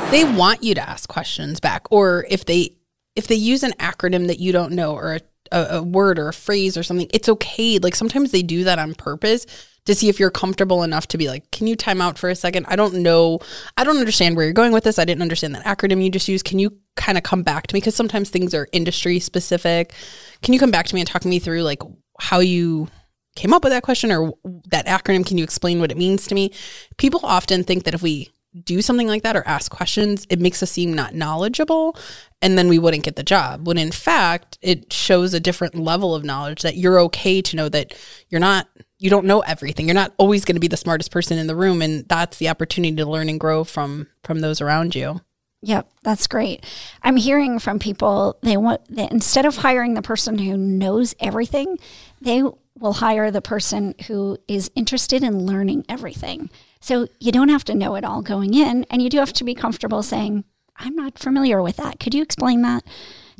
They 0.09 0.25
want 0.25 0.63
you 0.63 0.75
to 0.75 0.89
ask 0.89 1.07
questions 1.07 1.59
back 1.59 1.89
or 1.91 2.25
if 2.29 2.45
they 2.45 2.75
if 3.15 3.27
they 3.27 3.35
use 3.35 3.63
an 3.63 3.73
acronym 3.73 4.27
that 4.27 4.39
you 4.39 4.51
don't 4.51 4.71
know 4.71 4.93
or 4.93 5.19
a, 5.51 5.77
a, 5.77 5.83
word 5.83 6.17
or 6.17 6.29
a 6.29 6.33
phrase 6.33 6.77
or 6.77 6.83
something, 6.83 7.09
it's 7.13 7.27
okay. 7.27 7.77
Like 7.77 7.95
sometimes 7.95 8.31
they 8.31 8.41
do 8.41 8.63
that 8.63 8.79
on 8.79 8.95
purpose 8.95 9.45
to 9.85 9.95
see 9.95 10.09
if 10.09 10.19
you're 10.19 10.31
comfortable 10.31 10.83
enough 10.83 11.07
to 11.07 11.17
be 11.17 11.27
like, 11.27 11.49
can 11.51 11.67
you 11.67 11.75
time 11.75 12.01
out 12.01 12.17
for 12.17 12.29
a 12.29 12.35
second? 12.35 12.65
I 12.67 12.75
don't 12.75 12.95
know. 12.95 13.39
I 13.77 13.83
don't 13.83 13.97
understand 13.97 14.35
where 14.35 14.45
you're 14.45 14.53
going 14.53 14.71
with 14.71 14.83
this. 14.83 14.99
I 14.99 15.05
didn't 15.05 15.23
understand 15.23 15.55
that 15.55 15.65
acronym 15.65 16.03
you 16.03 16.11
just 16.11 16.27
used. 16.27 16.45
Can 16.45 16.59
you 16.59 16.77
kind 16.95 17.17
of 17.17 17.23
come 17.23 17.41
back 17.43 17.67
to 17.67 17.73
me? 17.73 17.79
Because 17.79 17.95
sometimes 17.95 18.29
things 18.29 18.53
are 18.53 18.67
industry 18.71 19.19
specific. 19.19 19.93
Can 20.41 20.53
you 20.53 20.59
come 20.59 20.71
back 20.71 20.85
to 20.87 20.95
me 20.95 21.01
and 21.01 21.07
talk 21.07 21.25
me 21.25 21.39
through 21.39 21.63
like 21.63 21.81
how 22.19 22.39
you 22.39 22.89
came 23.35 23.53
up 23.53 23.63
with 23.63 23.71
that 23.71 23.83
question 23.83 24.11
or 24.11 24.33
that 24.69 24.85
acronym? 24.85 25.25
Can 25.25 25.37
you 25.37 25.43
explain 25.43 25.79
what 25.79 25.91
it 25.91 25.97
means 25.97 26.27
to 26.27 26.35
me? 26.35 26.51
People 26.97 27.21
often 27.23 27.63
think 27.63 27.85
that 27.85 27.95
if 27.95 28.03
we 28.03 28.29
do 28.63 28.81
something 28.81 29.07
like 29.07 29.23
that 29.23 29.37
or 29.37 29.47
ask 29.47 29.71
questions, 29.71 30.27
it 30.29 30.39
makes 30.39 30.61
us 30.61 30.69
seem 30.69 30.93
not 30.93 31.15
knowledgeable 31.15 31.97
and 32.41 32.57
then 32.57 32.67
we 32.67 32.77
wouldn't 32.77 33.03
get 33.03 33.15
the 33.15 33.23
job. 33.23 33.65
When 33.65 33.77
in 33.77 33.91
fact, 33.91 34.57
it 34.61 34.91
shows 34.91 35.33
a 35.33 35.39
different 35.39 35.73
level 35.73 36.13
of 36.13 36.25
knowledge 36.25 36.61
that 36.61 36.75
you're 36.75 36.99
okay 36.99 37.41
to 37.41 37.55
know 37.55 37.69
that 37.69 37.93
you're 38.29 38.41
not 38.41 38.67
you 39.01 39.09
don't 39.09 39.25
know 39.25 39.39
everything. 39.39 39.87
You're 39.87 39.95
not 39.95 40.13
always 40.17 40.45
going 40.45 40.55
to 40.55 40.61
be 40.61 40.67
the 40.67 40.77
smartest 40.77 41.11
person 41.11 41.39
in 41.39 41.47
the 41.47 41.55
room 41.55 41.81
and 41.81 42.07
that's 42.07 42.37
the 42.37 42.49
opportunity 42.49 42.95
to 42.97 43.05
learn 43.05 43.29
and 43.29 43.39
grow 43.39 43.63
from 43.63 44.07
from 44.23 44.39
those 44.39 44.61
around 44.61 44.93
you. 44.93 45.21
Yep, 45.63 45.89
that's 46.03 46.27
great. 46.27 46.63
I'm 47.01 47.17
hearing 47.17 47.57
from 47.57 47.79
people 47.79 48.37
they 48.43 48.57
want 48.57 48.81
instead 48.89 49.45
of 49.45 49.57
hiring 49.57 49.95
the 49.95 50.03
person 50.03 50.37
who 50.37 50.55
knows 50.55 51.15
everything, 51.19 51.79
they 52.21 52.43
will 52.43 52.93
hire 52.93 53.31
the 53.31 53.41
person 53.41 53.95
who 54.07 54.37
is 54.47 54.69
interested 54.75 55.23
in 55.23 55.47
learning 55.47 55.83
everything. 55.89 56.51
So 56.79 57.07
you 57.19 57.31
don't 57.31 57.49
have 57.49 57.63
to 57.65 57.75
know 57.75 57.95
it 57.95 58.03
all 58.03 58.21
going 58.21 58.53
in 58.53 58.85
and 58.91 59.01
you 59.01 59.09
do 59.09 59.17
have 59.17 59.33
to 59.33 59.43
be 59.43 59.55
comfortable 59.55 60.03
saying, 60.03 60.43
I'm 60.77 60.95
not 60.95 61.17
familiar 61.17 61.61
with 61.61 61.77
that. 61.77 61.99
Could 61.99 62.13
you 62.13 62.21
explain 62.21 62.61
that? 62.61 62.83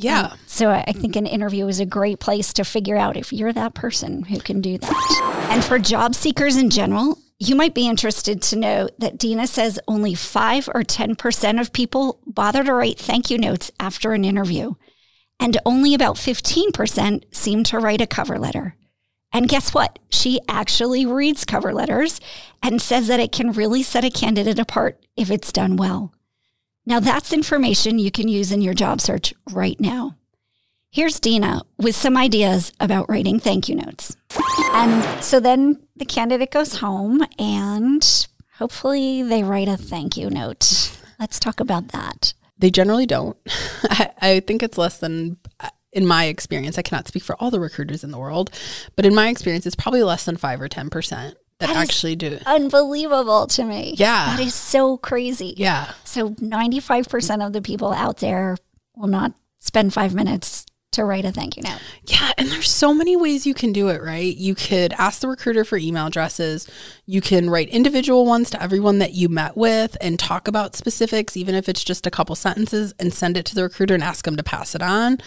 Yeah. 0.04 0.30
Um, 0.32 0.38
so 0.46 0.70
I 0.70 0.92
think 0.94 1.16
an 1.16 1.26
interview 1.26 1.68
is 1.68 1.80
a 1.80 1.86
great 1.86 2.20
place 2.20 2.54
to 2.54 2.64
figure 2.64 2.98
out 2.98 3.18
if 3.18 3.32
you're 3.32 3.54
that 3.54 3.74
person 3.74 4.24
who 4.24 4.40
can 4.40 4.62
do 4.62 4.78
that. 4.78 5.48
And 5.52 5.64
for 5.64 5.80
job 5.80 6.16
seekers 6.16 6.58
in 6.58 6.70
general, 6.70 7.18
you 7.40 7.56
might 7.56 7.74
be 7.74 7.88
interested 7.88 8.42
to 8.44 8.56
know 8.56 8.90
that 9.00 9.18
Dina 9.18 9.48
says 9.48 9.80
only 9.88 10.14
5 10.14 10.70
or 10.70 10.84
10% 10.84 11.60
of 11.60 11.74
people 11.74 12.20
bother 12.28 12.64
to 12.64 12.74
write 12.74 13.00
thank 13.00 13.32
you 13.32 13.38
notes 13.38 13.72
after 13.80 14.14
an 14.14 14.24
interview, 14.24 14.74
and 15.40 15.58
only 15.66 15.96
about 15.96 16.18
15% 16.18 17.24
seem 17.34 17.64
to 17.64 17.80
write 17.80 18.00
a 18.00 18.06
cover 18.06 18.38
letter. 18.38 18.76
And 19.34 19.50
guess 19.50 19.74
what? 19.74 19.98
She 20.10 20.40
actually 20.48 21.06
reads 21.06 21.46
cover 21.46 21.74
letters 21.74 22.20
and 22.62 22.82
says 22.82 23.08
that 23.08 23.20
it 23.20 23.32
can 23.32 23.54
really 23.54 23.82
set 23.82 24.06
a 24.06 24.12
candidate 24.12 24.60
apart 24.60 25.04
if 25.16 25.32
it's 25.32 25.52
done 25.52 25.78
well. 25.78 26.14
Now, 26.86 27.00
that's 27.00 27.32
information 27.32 28.00
you 28.00 28.12
can 28.12 28.28
use 28.28 28.52
in 28.52 28.62
your 28.62 28.74
job 28.74 29.02
search 29.02 29.34
right 29.52 29.80
now. 29.80 30.16
Here's 30.92 31.20
Dina 31.20 31.62
with 31.78 31.96
some 31.96 32.18
ideas 32.18 32.74
about 32.80 33.10
writing 33.10 33.40
thank 33.40 33.70
you 33.70 33.76
notes. 33.76 34.18
And 34.74 35.24
so 35.24 35.40
then 35.40 35.80
the 35.96 36.06
candidate 36.06 36.52
goes 36.52 36.78
home 36.78 37.26
and 37.40 38.28
hopefully 38.58 39.24
they 39.24 39.44
write 39.44 39.70
a 39.70 39.78
thank 39.78 40.18
you 40.18 40.30
note. 40.30 40.98
Let's 41.18 41.40
talk 41.40 41.60
about 41.60 41.90
that. 41.90 42.34
They 42.58 42.72
generally 42.72 43.06
don't. 43.06 43.38
I, 43.84 44.10
I 44.22 44.40
think 44.42 44.64
it's 44.64 44.78
less 44.78 44.98
than, 44.98 45.38
uh, 45.60 45.70
in 45.94 46.06
my 46.06 46.26
experience, 46.26 46.78
I 46.78 46.82
cannot 46.82 47.08
speak 47.08 47.24
for 47.24 47.36
all 47.40 47.52
the 47.52 47.60
recruiters 47.60 48.04
in 48.04 48.12
the 48.12 48.20
world, 48.20 48.50
but 48.96 49.06
in 49.06 49.16
my 49.16 49.30
experience, 49.30 49.66
it's 49.66 49.76
probably 49.76 50.04
less 50.04 50.26
than 50.26 50.36
5 50.36 50.62
or 50.62 50.68
10% 50.68 51.36
that, 51.62 51.68
that 51.68 51.78
actually 51.78 52.16
do 52.16 52.28
it. 52.28 52.44
Unbelievable 52.46 53.48
to 53.48 53.64
me. 53.64 53.96
Yeah. 53.98 54.36
That 54.36 54.40
is 54.40 54.54
so 54.54 54.98
crazy. 54.98 55.54
Yeah. 55.58 55.94
So 56.04 56.32
95% 56.32 57.46
of 57.46 57.54
the 57.54 57.62
people 57.62 57.94
out 57.94 58.18
there 58.18 58.58
will 58.96 59.08
not 59.08 59.34
spend 59.60 59.94
five 59.94 60.14
minutes 60.14 60.66
to 60.92 61.06
write 61.06 61.24
a 61.24 61.32
thank 61.32 61.56
you 61.56 61.64
note. 61.64 61.80
Yeah, 62.06 62.34
and 62.38 62.50
there's 62.50 62.70
so 62.70 62.94
many 62.94 63.16
ways 63.16 63.48
you 63.48 63.54
can 63.54 63.72
do 63.72 63.88
it, 63.88 64.02
right? 64.02 64.36
You 64.36 64.56
could 64.56 64.92
ask 64.94 65.22
the 65.22 65.30
recruiter 65.30 65.64
for 65.64 65.78
email 65.78 66.08
addresses. 66.08 66.70
You 67.06 67.22
can 67.22 67.50
write 67.50 67.70
individual 67.70 68.26
ones 68.26 68.50
to 68.50 68.62
everyone 68.62 69.00
that 69.00 69.14
you 69.14 69.30
met 69.30 69.56
with 69.56 69.96
and 70.02 70.20
talk 70.20 70.50
about 70.50 70.76
specifics, 70.76 71.38
even 71.38 71.56
if 71.56 71.70
it's 71.70 71.84
just 71.84 72.06
a 72.06 72.12
couple 72.12 72.36
sentences, 72.36 72.94
and 73.00 73.14
send 73.14 73.38
it 73.38 73.46
to 73.46 73.56
the 73.56 73.64
recruiter 73.64 73.94
and 73.94 74.04
ask 74.04 74.26
them 74.26 74.36
to 74.36 74.44
pass 74.44 74.76
it 74.76 74.82
on. 74.82 75.20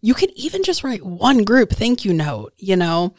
You 0.00 0.14
could 0.14 0.30
even 0.36 0.62
just 0.62 0.82
write 0.82 1.04
one 1.04 1.44
group 1.44 1.70
thank 1.70 2.04
you 2.04 2.14
note, 2.14 2.54
you 2.56 2.76
know. 2.76 3.14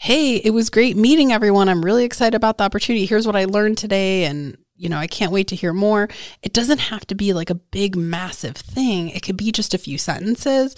Hey, 0.00 0.36
it 0.36 0.50
was 0.50 0.70
great 0.70 0.96
meeting 0.96 1.32
everyone. 1.32 1.68
I'm 1.68 1.84
really 1.84 2.04
excited 2.04 2.36
about 2.36 2.56
the 2.56 2.64
opportunity. 2.64 3.04
Here's 3.04 3.26
what 3.26 3.34
I 3.34 3.46
learned 3.46 3.78
today 3.78 4.26
and 4.26 4.56
you 4.76 4.88
know, 4.88 4.96
I 4.96 5.08
can't 5.08 5.32
wait 5.32 5.48
to 5.48 5.56
hear 5.56 5.72
more. 5.72 6.08
It 6.40 6.52
doesn't 6.52 6.78
have 6.78 7.04
to 7.08 7.16
be 7.16 7.32
like 7.32 7.50
a 7.50 7.56
big, 7.56 7.96
massive 7.96 8.54
thing. 8.54 9.08
It 9.08 9.24
could 9.24 9.36
be 9.36 9.50
just 9.50 9.74
a 9.74 9.78
few 9.78 9.98
sentences, 9.98 10.76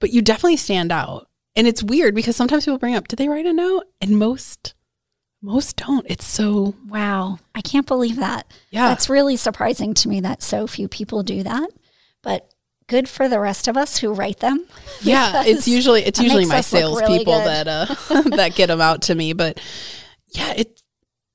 but 0.00 0.10
you 0.10 0.20
definitely 0.20 0.58
stand 0.58 0.92
out. 0.92 1.30
And 1.56 1.66
it's 1.66 1.82
weird 1.82 2.14
because 2.14 2.36
sometimes 2.36 2.66
people 2.66 2.76
bring 2.76 2.94
up, 2.94 3.08
did 3.08 3.18
they 3.18 3.26
write 3.30 3.46
a 3.46 3.54
note? 3.54 3.84
And 4.02 4.18
most 4.18 4.74
most 5.40 5.76
don't. 5.76 6.04
It's 6.10 6.26
so 6.26 6.74
wow. 6.88 7.38
I 7.54 7.62
can't 7.62 7.86
believe 7.86 8.16
that. 8.16 8.52
Yeah. 8.70 8.88
That's 8.88 9.08
really 9.08 9.36
surprising 9.36 9.94
to 9.94 10.10
me 10.10 10.20
that 10.20 10.42
so 10.42 10.66
few 10.66 10.88
people 10.88 11.22
do 11.22 11.42
that. 11.42 11.70
But 12.22 12.52
good 12.88 13.08
for 13.08 13.28
the 13.28 13.38
rest 13.38 13.68
of 13.68 13.76
us 13.76 13.98
who 13.98 14.12
write 14.12 14.40
them. 14.40 14.66
Yeah, 15.00 15.44
it's 15.46 15.68
usually 15.68 16.02
it's 16.02 16.18
usually 16.18 16.44
my 16.44 16.58
us 16.58 16.72
look 16.72 16.80
sales 16.80 17.00
really 17.00 17.18
people 17.18 17.34
that 17.34 17.68
uh 17.68 17.86
that 18.36 18.56
get 18.56 18.66
them 18.66 18.80
out 18.80 19.02
to 19.02 19.14
me. 19.14 19.32
But 19.32 19.60
yeah, 20.34 20.54
it 20.56 20.82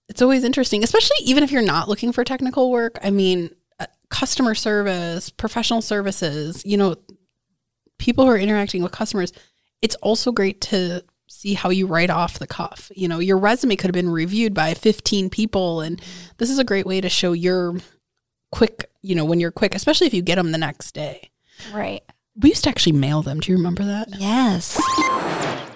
it's 0.09 0.21
always 0.21 0.43
interesting, 0.43 0.83
especially 0.83 1.15
even 1.21 1.45
if 1.45 1.51
you're 1.51 1.61
not 1.61 1.87
looking 1.87 2.11
for 2.11 2.25
technical 2.25 2.69
work. 2.71 2.99
I 3.01 3.09
mean, 3.09 3.51
uh, 3.79 3.85
customer 4.09 4.53
service, 4.53 5.29
professional 5.29 5.81
services, 5.81 6.65
you 6.65 6.75
know, 6.75 6.97
people 7.99 8.25
who 8.25 8.31
are 8.31 8.37
interacting 8.37 8.83
with 8.83 8.91
customers. 8.91 9.31
It's 9.81 9.95
also 9.95 10.33
great 10.33 10.59
to 10.61 11.05
see 11.27 11.53
how 11.53 11.69
you 11.69 11.87
write 11.87 12.09
off 12.09 12.37
the 12.37 12.47
cuff. 12.47 12.91
You 12.95 13.07
know, 13.07 13.19
your 13.19 13.37
resume 13.37 13.77
could 13.77 13.87
have 13.87 13.93
been 13.93 14.09
reviewed 14.09 14.53
by 14.53 14.73
15 14.73 15.29
people, 15.29 15.79
and 15.79 16.01
this 16.37 16.49
is 16.49 16.59
a 16.59 16.65
great 16.65 16.85
way 16.85 16.99
to 16.99 17.09
show 17.09 17.31
your 17.31 17.77
quick. 18.51 18.89
You 19.01 19.15
know, 19.15 19.25
when 19.25 19.39
you're 19.39 19.51
quick, 19.51 19.73
especially 19.73 20.07
if 20.07 20.13
you 20.13 20.21
get 20.21 20.35
them 20.35 20.51
the 20.51 20.57
next 20.57 20.91
day. 20.91 21.29
Right. 21.71 22.01
We 22.35 22.49
used 22.49 22.63
to 22.63 22.69
actually 22.69 22.93
mail 22.93 23.21
them. 23.21 23.39
Do 23.39 23.51
you 23.51 23.57
remember 23.57 23.83
that? 23.83 24.09
Yes. 24.19 24.81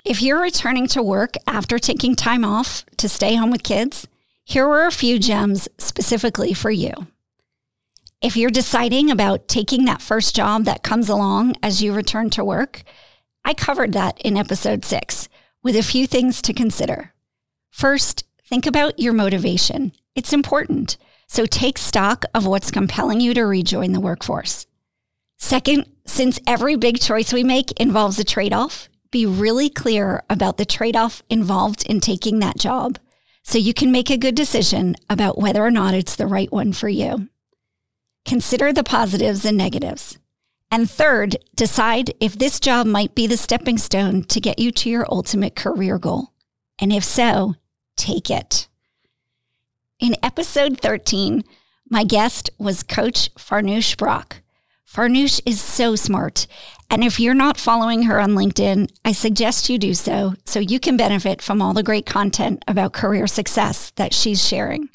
If 0.04 0.22
you're 0.22 0.42
returning 0.42 0.88
to 0.88 1.04
work 1.04 1.36
after 1.46 1.78
taking 1.78 2.16
time 2.16 2.44
off 2.44 2.86
to 2.98 3.08
stay 3.08 3.36
home 3.36 3.52
with 3.52 3.64
kids, 3.64 4.08
here 4.44 4.66
are 4.66 4.88
a 4.88 4.92
few 4.92 5.20
gems 5.20 5.68
specifically 5.78 6.54
for 6.54 6.72
you. 6.72 6.94
If 8.22 8.36
you're 8.36 8.50
deciding 8.50 9.12
about 9.12 9.48
taking 9.48 9.86
that 9.86 10.02
first 10.02 10.36
job 10.36 10.64
that 10.64 10.84
comes 10.84 11.10
along 11.10 11.56
as 11.62 11.84
you 11.84 11.94
return 11.94 12.30
to 12.32 12.46
work, 12.46 12.84
I 13.44 13.54
covered 13.54 13.94
that 13.94 14.20
in 14.22 14.38
episode 14.38 14.86
six 14.86 15.30
with 15.62 15.76
a 15.76 15.84
few 15.84 16.08
things 16.08 16.42
to 16.44 16.54
consider. 16.54 17.14
First, 17.70 18.24
think 18.44 18.66
about 18.66 19.00
your 19.00 19.14
motivation. 19.14 19.92
It's 20.16 20.34
important. 20.34 20.98
So 21.28 21.46
take 21.46 21.78
stock 21.78 22.24
of 22.34 22.46
what's 22.46 22.72
compelling 22.72 23.20
you 23.20 23.34
to 23.34 23.46
rejoin 23.46 23.92
the 23.92 24.00
workforce. 24.00 24.67
Second, 25.38 25.86
since 26.06 26.40
every 26.48 26.76
big 26.76 27.00
choice 27.00 27.32
we 27.32 27.44
make 27.44 27.72
involves 27.80 28.20
a 28.20 28.24
trade 28.24 28.54
off, 28.54 28.90
be 29.12 29.26
really 29.26 29.70
clear 29.70 30.24
about 30.30 30.58
the 30.58 30.66
trade 30.66 30.96
off 30.96 31.24
involved 31.30 31.86
in 31.86 32.00
taking 32.00 32.40
that 32.40 32.58
job 32.58 33.00
so 33.44 33.58
you 33.58 33.74
can 33.74 33.92
make 33.92 34.10
a 34.10 34.18
good 34.18 34.36
decision 34.36 34.96
about 35.10 35.38
whether 35.38 35.64
or 35.64 35.72
not 35.72 35.94
it's 35.94 36.16
the 36.16 36.28
right 36.28 36.52
one 36.52 36.74
for 36.74 36.90
you. 36.90 37.30
Consider 38.26 38.74
the 38.74 38.84
positives 38.84 39.46
and 39.46 39.58
negatives. 39.58 40.18
And 40.70 40.90
third, 40.90 41.38
decide 41.56 42.14
if 42.20 42.38
this 42.38 42.60
job 42.60 42.86
might 42.86 43.16
be 43.16 43.26
the 43.26 43.38
stepping 43.38 43.78
stone 43.78 44.24
to 44.24 44.42
get 44.42 44.60
you 44.60 44.72
to 44.72 44.90
your 44.90 45.08
ultimate 45.10 45.56
career 45.56 45.98
goal. 45.98 46.34
And 46.78 46.92
if 46.92 47.06
so, 47.06 47.56
take 47.96 48.30
it. 48.30 48.68
In 50.00 50.18
episode 50.22 50.80
13, 50.82 51.46
my 51.90 52.04
guest 52.04 52.50
was 52.58 52.84
Coach 52.84 53.34
Farnoosh 53.36 53.96
Brock. 53.96 54.42
Farnoosh 54.88 55.42
is 55.46 55.60
so 55.60 55.96
smart. 55.96 56.48
And 56.90 57.04
if 57.04 57.20
you're 57.20 57.34
not 57.34 57.58
following 57.58 58.04
her 58.04 58.22
on 58.22 58.32
LinkedIn, 58.32 58.90
I 59.04 59.12
suggest 59.12 59.70
you 59.70 59.78
do 59.78 59.94
so 59.94 60.34
so 60.46 60.60
you 60.60 60.80
can 60.80 60.96
benefit 60.96 61.42
from 61.42 61.62
all 61.62 61.74
the 61.74 61.84
great 61.84 62.06
content 62.06 62.64
about 62.68 62.94
career 62.94 63.28
success 63.28 63.92
that 63.98 64.14
she's 64.14 64.48
sharing. 64.48 64.90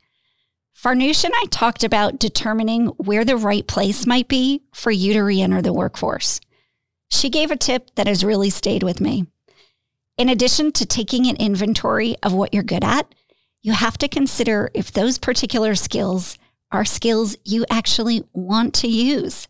Farnoosh 0.74 1.24
and 1.24 1.35
I 1.37 1.44
talked 1.50 1.85
about 1.85 2.18
determining 2.18 2.87
where 2.96 3.24
the 3.24 3.37
right 3.37 3.66
place 3.66 4.07
might 4.07 4.28
be 4.28 4.62
for 4.72 4.90
you 4.90 5.12
to 5.12 5.22
re 5.22 5.40
enter 5.42 5.61
the 5.61 5.72
workforce. 5.72 6.40
She 7.11 7.28
gave 7.28 7.50
a 7.50 7.57
tip 7.57 7.94
that 7.94 8.07
has 8.07 8.24
really 8.24 8.50
stayed 8.50 8.83
with 8.83 9.00
me. 9.00 9.26
In 10.16 10.31
addition 10.31 10.72
to 10.72 10.87
taking 10.87 11.26
an 11.26 11.37
inventory 11.37 12.16
of 12.22 12.33
what 12.33 12.55
you're 12.55 12.62
good 12.62 12.83
at, 12.83 13.14
you 13.61 13.72
have 13.72 13.98
to 13.98 14.09
consider 14.09 14.70
if 14.74 14.90
those 14.90 15.18
particular 15.18 15.74
skills 15.74 16.38
are 16.72 16.85
skills 16.85 17.37
you 17.44 17.66
actually 17.70 18.24
want 18.33 18.74
to 18.74 18.88
use. 18.88 19.46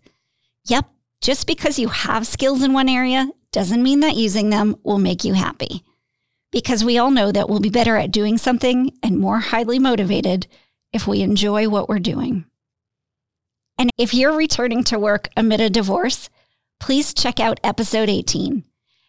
Yep, 0.66 0.88
just 1.20 1.46
because 1.46 1.78
you 1.78 1.88
have 1.88 2.26
skills 2.26 2.62
in 2.62 2.72
one 2.72 2.88
area 2.88 3.28
doesn't 3.52 3.82
mean 3.82 4.00
that 4.00 4.16
using 4.16 4.50
them 4.50 4.76
will 4.82 4.98
make 4.98 5.24
you 5.24 5.34
happy. 5.34 5.84
Because 6.50 6.84
we 6.84 6.98
all 6.98 7.10
know 7.10 7.32
that 7.32 7.48
we'll 7.48 7.60
be 7.60 7.70
better 7.70 7.96
at 7.96 8.10
doing 8.10 8.38
something 8.38 8.92
and 9.02 9.18
more 9.18 9.38
highly 9.38 9.78
motivated 9.78 10.46
if 10.92 11.06
we 11.06 11.22
enjoy 11.22 11.68
what 11.68 11.88
we're 11.88 11.98
doing. 11.98 12.44
And 13.78 13.90
if 13.98 14.14
you're 14.14 14.36
returning 14.36 14.84
to 14.84 14.98
work 14.98 15.28
amid 15.36 15.60
a 15.60 15.70
divorce, 15.70 16.28
please 16.78 17.14
check 17.14 17.40
out 17.40 17.60
episode 17.64 18.08
18. 18.08 18.64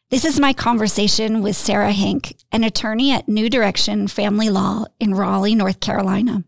This 0.09 0.25
is 0.25 0.39
my 0.39 0.53
conversation 0.53 1.41
with 1.41 1.55
Sarah 1.55 1.91
Hink, 1.91 2.35
an 2.51 2.63
attorney 2.63 3.11
at 3.11 3.27
New 3.27 3.49
Direction 3.49 4.07
Family 4.07 4.49
Law 4.49 4.85
in 4.99 5.15
Raleigh, 5.15 5.55
North 5.55 5.79
Carolina. 5.79 6.43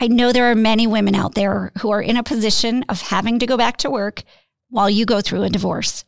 I 0.00 0.08
know 0.08 0.32
there 0.32 0.50
are 0.50 0.56
many 0.56 0.86
women 0.86 1.14
out 1.14 1.34
there 1.34 1.72
who 1.80 1.90
are 1.90 2.02
in 2.02 2.16
a 2.16 2.22
position 2.22 2.84
of 2.88 3.00
having 3.02 3.38
to 3.38 3.46
go 3.46 3.56
back 3.56 3.76
to 3.78 3.90
work 3.90 4.22
while 4.68 4.90
you 4.90 5.06
go 5.06 5.20
through 5.20 5.44
a 5.44 5.50
divorce. 5.50 6.04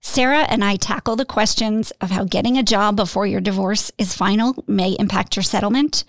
Sarah 0.00 0.46
and 0.48 0.64
I 0.64 0.76
tackle 0.76 1.16
the 1.16 1.24
questions 1.24 1.90
of 2.00 2.10
how 2.10 2.24
getting 2.24 2.56
a 2.56 2.62
job 2.62 2.96
before 2.96 3.26
your 3.26 3.40
divorce 3.40 3.90
is 3.98 4.14
final 4.14 4.62
may 4.68 4.92
impact 4.92 5.34
your 5.34 5.42
settlement, 5.42 6.04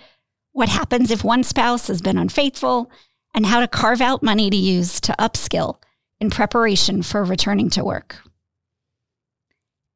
what 0.52 0.70
happens 0.70 1.10
if 1.10 1.24
one 1.24 1.44
spouse 1.44 1.88
has 1.88 2.02
been 2.02 2.18
unfaithful, 2.18 2.92
and 3.34 3.48
how 3.48 3.60
to 3.60 3.68
carve 3.68 4.02
out 4.02 4.24
money 4.24 4.50
to 4.50 4.58
use 4.58 5.02
to 5.02 5.16
upskill 5.20 5.82
in 6.20 6.30
preparation 6.30 7.02
for 7.02 7.24
returning 7.24 7.70
to 7.72 7.84
work. 7.84 8.18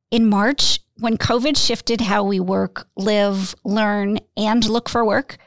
In 0.09 0.27
March, 0.27 0.79
when 0.97 1.17
COVID 1.17 1.57
shifted 1.57 2.01
how 2.01 2.23
we 2.23 2.39
work, 2.39 2.87
live, 2.95 3.55
learn, 3.63 4.19
and 4.37 4.67
look 4.67 4.89
for 4.89 5.03
work, 5.03 5.37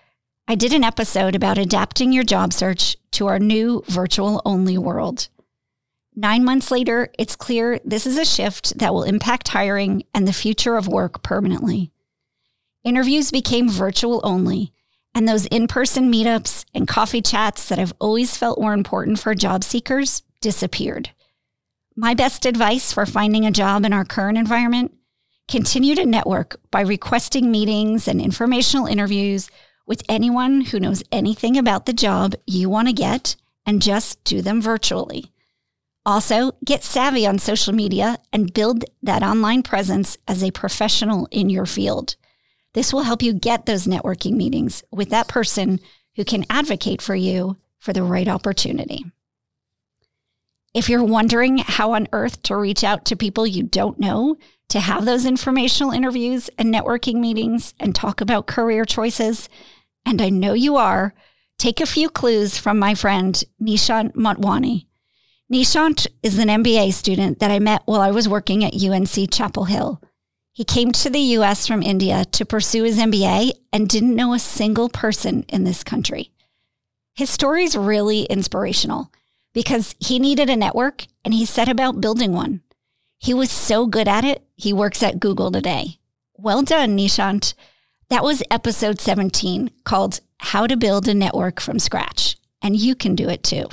I 0.48 0.54
did 0.54 0.72
an 0.72 0.84
episode 0.84 1.34
about 1.34 1.58
adapting 1.58 2.12
your 2.12 2.22
job 2.22 2.52
search 2.52 2.96
to 3.12 3.26
our 3.26 3.40
new 3.40 3.82
virtual 3.88 4.40
only 4.44 4.78
world. 4.78 5.26
Nine 6.14 6.44
months 6.44 6.70
later, 6.70 7.08
it's 7.18 7.34
clear 7.34 7.80
this 7.84 8.06
is 8.06 8.16
a 8.16 8.24
shift 8.24 8.78
that 8.78 8.94
will 8.94 9.02
impact 9.02 9.48
hiring 9.48 10.04
and 10.14 10.26
the 10.26 10.32
future 10.32 10.76
of 10.76 10.86
work 10.86 11.24
permanently. 11.24 11.90
Interviews 12.84 13.32
became 13.32 13.68
virtual 13.68 14.20
only, 14.22 14.72
and 15.16 15.28
those 15.28 15.46
in 15.46 15.66
person 15.66 16.12
meetups 16.12 16.64
and 16.72 16.86
coffee 16.86 17.22
chats 17.22 17.68
that 17.68 17.80
I've 17.80 17.94
always 17.98 18.36
felt 18.36 18.60
were 18.60 18.72
important 18.72 19.18
for 19.18 19.34
job 19.34 19.64
seekers 19.64 20.22
disappeared. 20.40 21.10
My 21.96 22.14
best 22.14 22.46
advice 22.46 22.92
for 22.92 23.04
finding 23.04 23.44
a 23.44 23.50
job 23.50 23.84
in 23.84 23.92
our 23.92 24.04
current 24.04 24.38
environment 24.38 24.94
continue 25.48 25.96
to 25.96 26.06
network 26.06 26.60
by 26.70 26.82
requesting 26.82 27.50
meetings 27.50 28.06
and 28.06 28.20
informational 28.20 28.86
interviews 28.86 29.50
with 29.86 30.02
anyone 30.08 30.62
who 30.62 30.80
knows 30.80 31.02
anything 31.12 31.56
about 31.56 31.86
the 31.86 31.92
job 31.92 32.34
you 32.46 32.68
want 32.68 32.88
to 32.88 32.92
get 32.92 33.36
and 33.64 33.82
just 33.82 34.22
do 34.24 34.42
them 34.42 34.60
virtually. 34.60 35.32
Also, 36.04 36.52
get 36.64 36.84
savvy 36.84 37.26
on 37.26 37.38
social 37.38 37.72
media 37.72 38.18
and 38.32 38.54
build 38.54 38.84
that 39.02 39.22
online 39.22 39.62
presence 39.62 40.16
as 40.28 40.42
a 40.42 40.52
professional 40.52 41.26
in 41.30 41.50
your 41.50 41.66
field. 41.66 42.14
This 42.74 42.92
will 42.92 43.02
help 43.02 43.22
you 43.22 43.32
get 43.32 43.66
those 43.66 43.86
networking 43.86 44.34
meetings 44.34 44.84
with 44.92 45.10
that 45.10 45.28
person 45.28 45.80
who 46.14 46.24
can 46.24 46.44
advocate 46.48 47.02
for 47.02 47.16
you 47.16 47.56
for 47.78 47.92
the 47.92 48.02
right 48.02 48.28
opportunity. 48.28 49.04
If 50.74 50.88
you're 50.88 51.02
wondering 51.02 51.58
how 51.58 51.92
on 51.92 52.06
earth 52.12 52.42
to 52.44 52.56
reach 52.56 52.84
out 52.84 53.04
to 53.06 53.16
people 53.16 53.46
you 53.46 53.62
don't 53.62 53.98
know 53.98 54.36
to 54.68 54.80
have 54.80 55.04
those 55.04 55.24
informational 55.24 55.92
interviews 55.92 56.50
and 56.58 56.72
networking 56.72 57.14
meetings 57.14 57.72
and 57.80 57.94
talk 57.94 58.20
about 58.20 58.46
career 58.46 58.84
choices, 58.84 59.48
and 60.06 60.22
I 60.22 60.30
know 60.30 60.54
you 60.54 60.76
are, 60.76 61.12
take 61.58 61.80
a 61.80 61.86
few 61.86 62.08
clues 62.08 62.56
from 62.56 62.78
my 62.78 62.94
friend 62.94 63.42
Nishant 63.60 64.12
Motwani. 64.14 64.86
Nishant 65.52 66.06
is 66.22 66.38
an 66.38 66.48
MBA 66.48 66.92
student 66.92 67.40
that 67.40 67.50
I 67.50 67.58
met 67.58 67.82
while 67.84 68.00
I 68.00 68.12
was 68.12 68.28
working 68.28 68.64
at 68.64 68.80
UNC 68.80 69.30
Chapel 69.30 69.64
Hill. 69.64 70.00
He 70.52 70.64
came 70.64 70.92
to 70.92 71.10
the 71.10 71.20
US 71.20 71.66
from 71.66 71.82
India 71.82 72.24
to 72.24 72.46
pursue 72.46 72.84
his 72.84 72.98
MBA 72.98 73.52
and 73.72 73.88
didn't 73.88 74.16
know 74.16 74.32
a 74.32 74.38
single 74.38 74.88
person 74.88 75.44
in 75.48 75.64
this 75.64 75.84
country. 75.84 76.30
His 77.14 77.28
story 77.28 77.64
is 77.64 77.76
really 77.76 78.22
inspirational 78.22 79.12
because 79.52 79.94
he 79.98 80.18
needed 80.18 80.48
a 80.48 80.56
network 80.56 81.06
and 81.24 81.34
he 81.34 81.44
set 81.44 81.68
about 81.68 82.00
building 82.00 82.32
one. 82.32 82.62
He 83.18 83.34
was 83.34 83.50
so 83.50 83.86
good 83.86 84.08
at 84.08 84.24
it, 84.24 84.44
he 84.54 84.72
works 84.72 85.02
at 85.02 85.20
Google 85.20 85.50
today. 85.50 85.98
Well 86.36 86.62
done, 86.62 86.96
Nishant. 86.96 87.54
That 88.08 88.22
was 88.22 88.40
episode 88.52 89.00
17 89.00 89.68
called 89.82 90.20
How 90.38 90.68
to 90.68 90.76
Build 90.76 91.08
a 91.08 91.14
Network 91.14 91.60
from 91.60 91.80
Scratch, 91.80 92.36
and 92.62 92.76
you 92.76 92.94
can 92.94 93.16
do 93.16 93.28
it 93.28 93.42
too. 93.42 93.66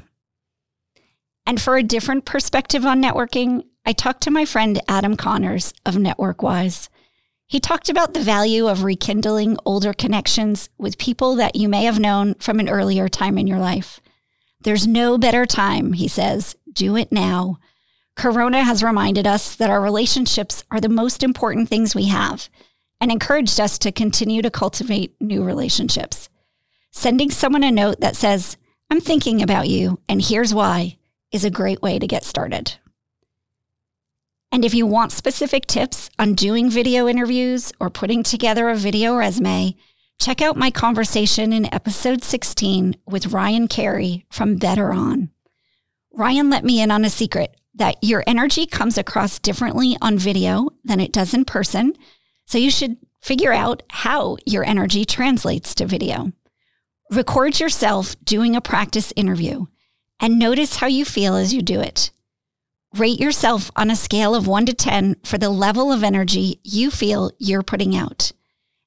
And 1.45 1.61
for 1.61 1.77
a 1.77 1.83
different 1.83 2.25
perspective 2.25 2.83
on 2.83 2.99
networking, 2.99 3.65
I 3.85 3.93
talked 3.93 4.23
to 4.23 4.31
my 4.31 4.45
friend 4.45 4.81
Adam 4.87 5.15
Connors 5.17 5.71
of 5.85 5.95
NetworkWise. 5.95 6.89
He 7.45 7.59
talked 7.59 7.89
about 7.89 8.15
the 8.15 8.21
value 8.21 8.67
of 8.67 8.81
rekindling 8.81 9.57
older 9.65 9.93
connections 9.93 10.67
with 10.79 10.97
people 10.97 11.35
that 11.35 11.55
you 11.55 11.69
may 11.69 11.83
have 11.83 11.99
known 11.99 12.33
from 12.35 12.59
an 12.59 12.69
earlier 12.69 13.07
time 13.07 13.37
in 13.37 13.45
your 13.45 13.59
life. 13.59 13.99
There's 14.61 14.87
no 14.87 15.19
better 15.19 15.45
time, 15.45 15.93
he 15.93 16.07
says. 16.07 16.55
Do 16.71 16.95
it 16.95 17.11
now. 17.11 17.59
Corona 18.15 18.63
has 18.63 18.81
reminded 18.81 19.27
us 19.27 19.55
that 19.55 19.69
our 19.69 19.81
relationships 19.81 20.63
are 20.71 20.81
the 20.81 20.89
most 20.89 21.21
important 21.21 21.69
things 21.69 21.93
we 21.93 22.05
have 22.05 22.49
and 23.03 23.11
encouraged 23.11 23.59
us 23.59 23.77
to 23.77 23.91
continue 23.91 24.41
to 24.41 24.49
cultivate 24.49 25.13
new 25.19 25.43
relationships. 25.43 26.29
Sending 26.89 27.29
someone 27.29 27.61
a 27.61 27.69
note 27.69 27.99
that 27.99 28.15
says, 28.15 28.55
I'm 28.89 29.01
thinking 29.01 29.41
about 29.41 29.67
you 29.67 29.99
and 30.07 30.21
here's 30.21 30.53
why 30.53 30.97
is 31.29 31.43
a 31.43 31.49
great 31.49 31.81
way 31.81 31.99
to 31.99 32.07
get 32.07 32.23
started. 32.23 32.75
And 34.53 34.63
if 34.63 34.73
you 34.73 34.85
want 34.85 35.11
specific 35.11 35.65
tips 35.65 36.09
on 36.17 36.33
doing 36.33 36.69
video 36.69 37.09
interviews 37.09 37.73
or 37.77 37.89
putting 37.89 38.23
together 38.23 38.69
a 38.69 38.75
video 38.77 39.17
resume, 39.17 39.75
check 40.21 40.41
out 40.41 40.55
my 40.55 40.71
conversation 40.71 41.51
in 41.51 41.73
episode 41.73 42.23
16 42.23 42.95
with 43.05 43.33
Ryan 43.33 43.67
Carey 43.67 44.25
from 44.31 44.55
Better 44.55 44.93
On. 44.93 45.29
Ryan 46.13 46.49
let 46.49 46.63
me 46.63 46.81
in 46.81 46.89
on 46.89 47.03
a 47.03 47.09
secret 47.09 47.57
that 47.75 47.97
your 48.01 48.23
energy 48.25 48.65
comes 48.65 48.97
across 48.97 49.39
differently 49.39 49.97
on 50.01 50.17
video 50.17 50.69
than 50.85 51.01
it 51.01 51.11
does 51.11 51.33
in 51.33 51.43
person. 51.43 51.97
So 52.45 52.58
you 52.58 52.71
should 52.71 52.97
figure 53.21 53.53
out 53.53 53.84
how 53.89 54.38
your 54.45 54.65
energy 54.65 55.06
translates 55.06 55.73
to 55.75 55.86
video. 55.86 56.34
Record 57.10 57.60
yourself 57.60 58.15
doing 58.23 58.56
a 58.56 58.62
practice 58.62 59.13
interview 59.15 59.65
and 60.19 60.39
notice 60.39 60.77
how 60.77 60.88
you 60.88 61.06
feel 61.06 61.36
as 61.36 61.53
you 61.53 61.62
do 61.62 61.79
it. 61.79 62.12
Rate 62.95 63.19
yourself 63.19 63.71
on 63.75 63.89
a 63.89 63.95
scale 63.95 64.36
of 64.36 64.45
1 64.45 64.67
to 64.67 64.73
10 64.73 65.17
for 65.23 65.38
the 65.38 65.49
level 65.49 65.91
of 65.91 66.03
energy 66.03 66.60
you 66.63 66.91
feel 66.91 67.32
you're 67.39 67.63
putting 67.63 67.95
out. 67.95 68.32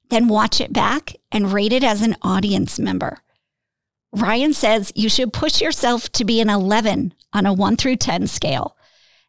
Then 0.09 0.27
watch 0.27 0.61
it 0.61 0.71
back 0.71 1.15
and 1.31 1.51
rate 1.51 1.73
it 1.73 1.83
as 1.83 2.01
an 2.01 2.15
audience 2.21 2.79
member. 2.79 3.19
Ryan 4.13 4.53
says 4.53 4.93
you 4.95 5.09
should 5.09 5.33
push 5.33 5.61
yourself 5.61 6.09
to 6.13 6.23
be 6.23 6.39
an 6.39 6.49
11 6.49 7.13
on 7.33 7.45
a 7.45 7.53
1 7.53 7.75
through 7.75 7.97
10 7.97 8.27
scale. 8.27 8.77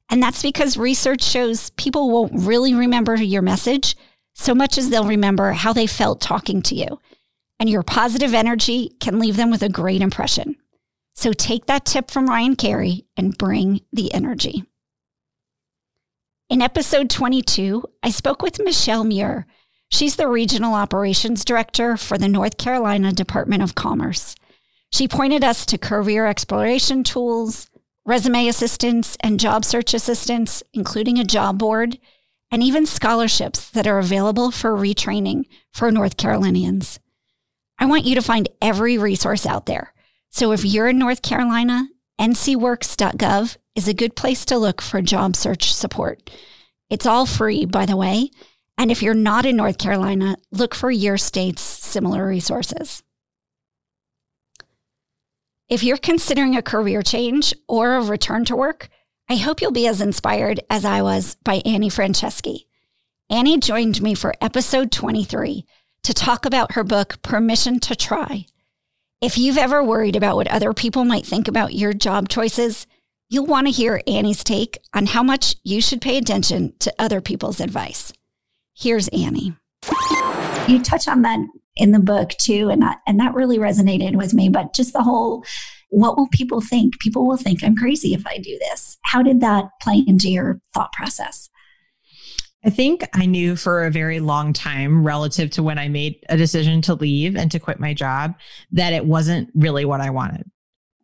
And 0.08 0.22
that's 0.22 0.42
because 0.42 0.76
research 0.76 1.22
shows 1.22 1.70
people 1.70 2.10
won't 2.10 2.32
really 2.34 2.74
remember 2.74 3.16
your 3.16 3.42
message 3.42 3.96
so 4.38 4.54
much 4.54 4.78
as 4.78 4.88
they'll 4.88 5.04
remember 5.04 5.52
how 5.52 5.72
they 5.72 5.86
felt 5.86 6.20
talking 6.20 6.62
to 6.62 6.74
you. 6.74 7.00
And 7.58 7.68
your 7.68 7.82
positive 7.82 8.32
energy 8.32 8.92
can 9.00 9.18
leave 9.18 9.36
them 9.36 9.50
with 9.50 9.62
a 9.62 9.68
great 9.68 10.00
impression. 10.00 10.56
So 11.16 11.32
take 11.32 11.66
that 11.66 11.84
tip 11.84 12.08
from 12.08 12.28
Ryan 12.28 12.54
Carey 12.54 13.04
and 13.16 13.36
bring 13.36 13.80
the 13.92 14.14
energy. 14.14 14.64
In 16.48 16.62
episode 16.62 17.10
22, 17.10 17.82
I 18.02 18.10
spoke 18.10 18.40
with 18.40 18.60
Michelle 18.62 19.02
Muir. 19.02 19.46
She's 19.90 20.14
the 20.14 20.28
Regional 20.28 20.74
Operations 20.74 21.44
Director 21.44 21.96
for 21.96 22.16
the 22.16 22.28
North 22.28 22.58
Carolina 22.58 23.12
Department 23.12 23.64
of 23.64 23.74
Commerce. 23.74 24.36
She 24.92 25.08
pointed 25.08 25.42
us 25.42 25.66
to 25.66 25.78
career 25.78 26.26
exploration 26.26 27.02
tools, 27.02 27.68
resume 28.06 28.46
assistance, 28.46 29.16
and 29.20 29.40
job 29.40 29.64
search 29.64 29.92
assistance, 29.94 30.62
including 30.72 31.18
a 31.18 31.24
job 31.24 31.58
board, 31.58 31.98
and 32.50 32.62
even 32.62 32.86
scholarships 32.86 33.70
that 33.70 33.86
are 33.86 33.98
available 33.98 34.50
for 34.50 34.76
retraining 34.76 35.44
for 35.72 35.90
North 35.90 36.16
Carolinians. 36.16 36.98
I 37.78 37.86
want 37.86 38.04
you 38.04 38.14
to 38.14 38.22
find 38.22 38.48
every 38.60 38.98
resource 38.98 39.46
out 39.46 39.66
there 39.66 39.92
so 40.30 40.52
if 40.52 40.64
you're 40.64 40.88
in 40.88 40.98
North 40.98 41.22
Carolina, 41.22 41.88
ncworks.gov 42.20 43.56
is 43.74 43.88
a 43.88 43.94
good 43.94 44.16
place 44.16 44.44
to 44.46 44.58
look 44.58 44.82
for 44.82 45.00
job 45.00 45.36
search 45.36 45.72
support. 45.72 46.30
It's 46.90 47.06
all 47.06 47.26
free, 47.26 47.64
by 47.64 47.86
the 47.86 47.96
way. 47.96 48.30
And 48.76 48.90
if 48.90 49.02
you're 49.02 49.14
not 49.14 49.46
in 49.46 49.56
North 49.56 49.78
Carolina, 49.78 50.36
look 50.52 50.74
for 50.74 50.90
your 50.90 51.16
state's 51.16 51.62
similar 51.62 52.26
resources. 52.26 53.02
If 55.68 55.82
you're 55.82 55.98
considering 55.98 56.56
a 56.56 56.62
career 56.62 57.02
change 57.02 57.52
or 57.66 57.96
a 57.96 58.04
return 58.04 58.44
to 58.46 58.56
work, 58.56 58.88
I 59.28 59.36
hope 59.36 59.60
you'll 59.60 59.72
be 59.72 59.86
as 59.86 60.00
inspired 60.00 60.60
as 60.70 60.84
I 60.84 61.02
was 61.02 61.36
by 61.44 61.62
Annie 61.64 61.90
Franceschi. 61.90 62.66
Annie 63.30 63.58
joined 63.58 64.00
me 64.00 64.14
for 64.14 64.34
episode 64.40 64.90
23 64.90 65.66
to 66.02 66.14
talk 66.14 66.46
about 66.46 66.72
her 66.72 66.84
book, 66.84 67.20
Permission 67.22 67.78
to 67.80 67.94
Try 67.94 68.46
if 69.20 69.36
you've 69.36 69.58
ever 69.58 69.82
worried 69.82 70.16
about 70.16 70.36
what 70.36 70.48
other 70.48 70.72
people 70.72 71.04
might 71.04 71.26
think 71.26 71.48
about 71.48 71.74
your 71.74 71.92
job 71.92 72.28
choices, 72.28 72.86
you'll 73.28 73.46
want 73.46 73.66
to 73.66 73.72
hear 73.72 74.00
Annie's 74.06 74.44
take 74.44 74.78
on 74.94 75.06
how 75.06 75.22
much 75.22 75.56
you 75.64 75.80
should 75.80 76.00
pay 76.00 76.18
attention 76.18 76.72
to 76.78 76.94
other 76.98 77.20
people's 77.20 77.60
advice. 77.60 78.12
Here's 78.76 79.08
Annie. 79.08 79.54
You 80.68 80.82
touch 80.82 81.08
on 81.08 81.22
that 81.22 81.40
in 81.76 81.90
the 81.90 81.98
book 81.98 82.30
too, 82.38 82.68
and 82.68 82.82
that, 82.82 82.98
and 83.06 83.18
that 83.18 83.34
really 83.34 83.58
resonated 83.58 84.16
with 84.16 84.34
me. 84.34 84.48
But 84.48 84.72
just 84.72 84.92
the 84.92 85.02
whole, 85.02 85.44
what 85.88 86.16
will 86.16 86.28
people 86.28 86.60
think? 86.60 86.98
People 86.98 87.26
will 87.26 87.36
think 87.36 87.62
I'm 87.62 87.76
crazy 87.76 88.14
if 88.14 88.26
I 88.26 88.38
do 88.38 88.58
this. 88.58 88.98
How 89.02 89.22
did 89.22 89.40
that 89.40 89.66
play 89.80 90.04
into 90.06 90.30
your 90.30 90.60
thought 90.74 90.92
process? 90.92 91.48
I 92.64 92.70
think 92.70 93.08
I 93.14 93.24
knew 93.24 93.54
for 93.54 93.84
a 93.84 93.90
very 93.90 94.20
long 94.20 94.52
time, 94.52 95.04
relative 95.04 95.50
to 95.52 95.62
when 95.62 95.78
I 95.78 95.88
made 95.88 96.16
a 96.28 96.36
decision 96.36 96.82
to 96.82 96.94
leave 96.94 97.36
and 97.36 97.50
to 97.52 97.60
quit 97.60 97.78
my 97.78 97.94
job, 97.94 98.34
that 98.72 98.92
it 98.92 99.06
wasn't 99.06 99.50
really 99.54 99.84
what 99.84 100.00
I 100.00 100.10
wanted. 100.10 100.44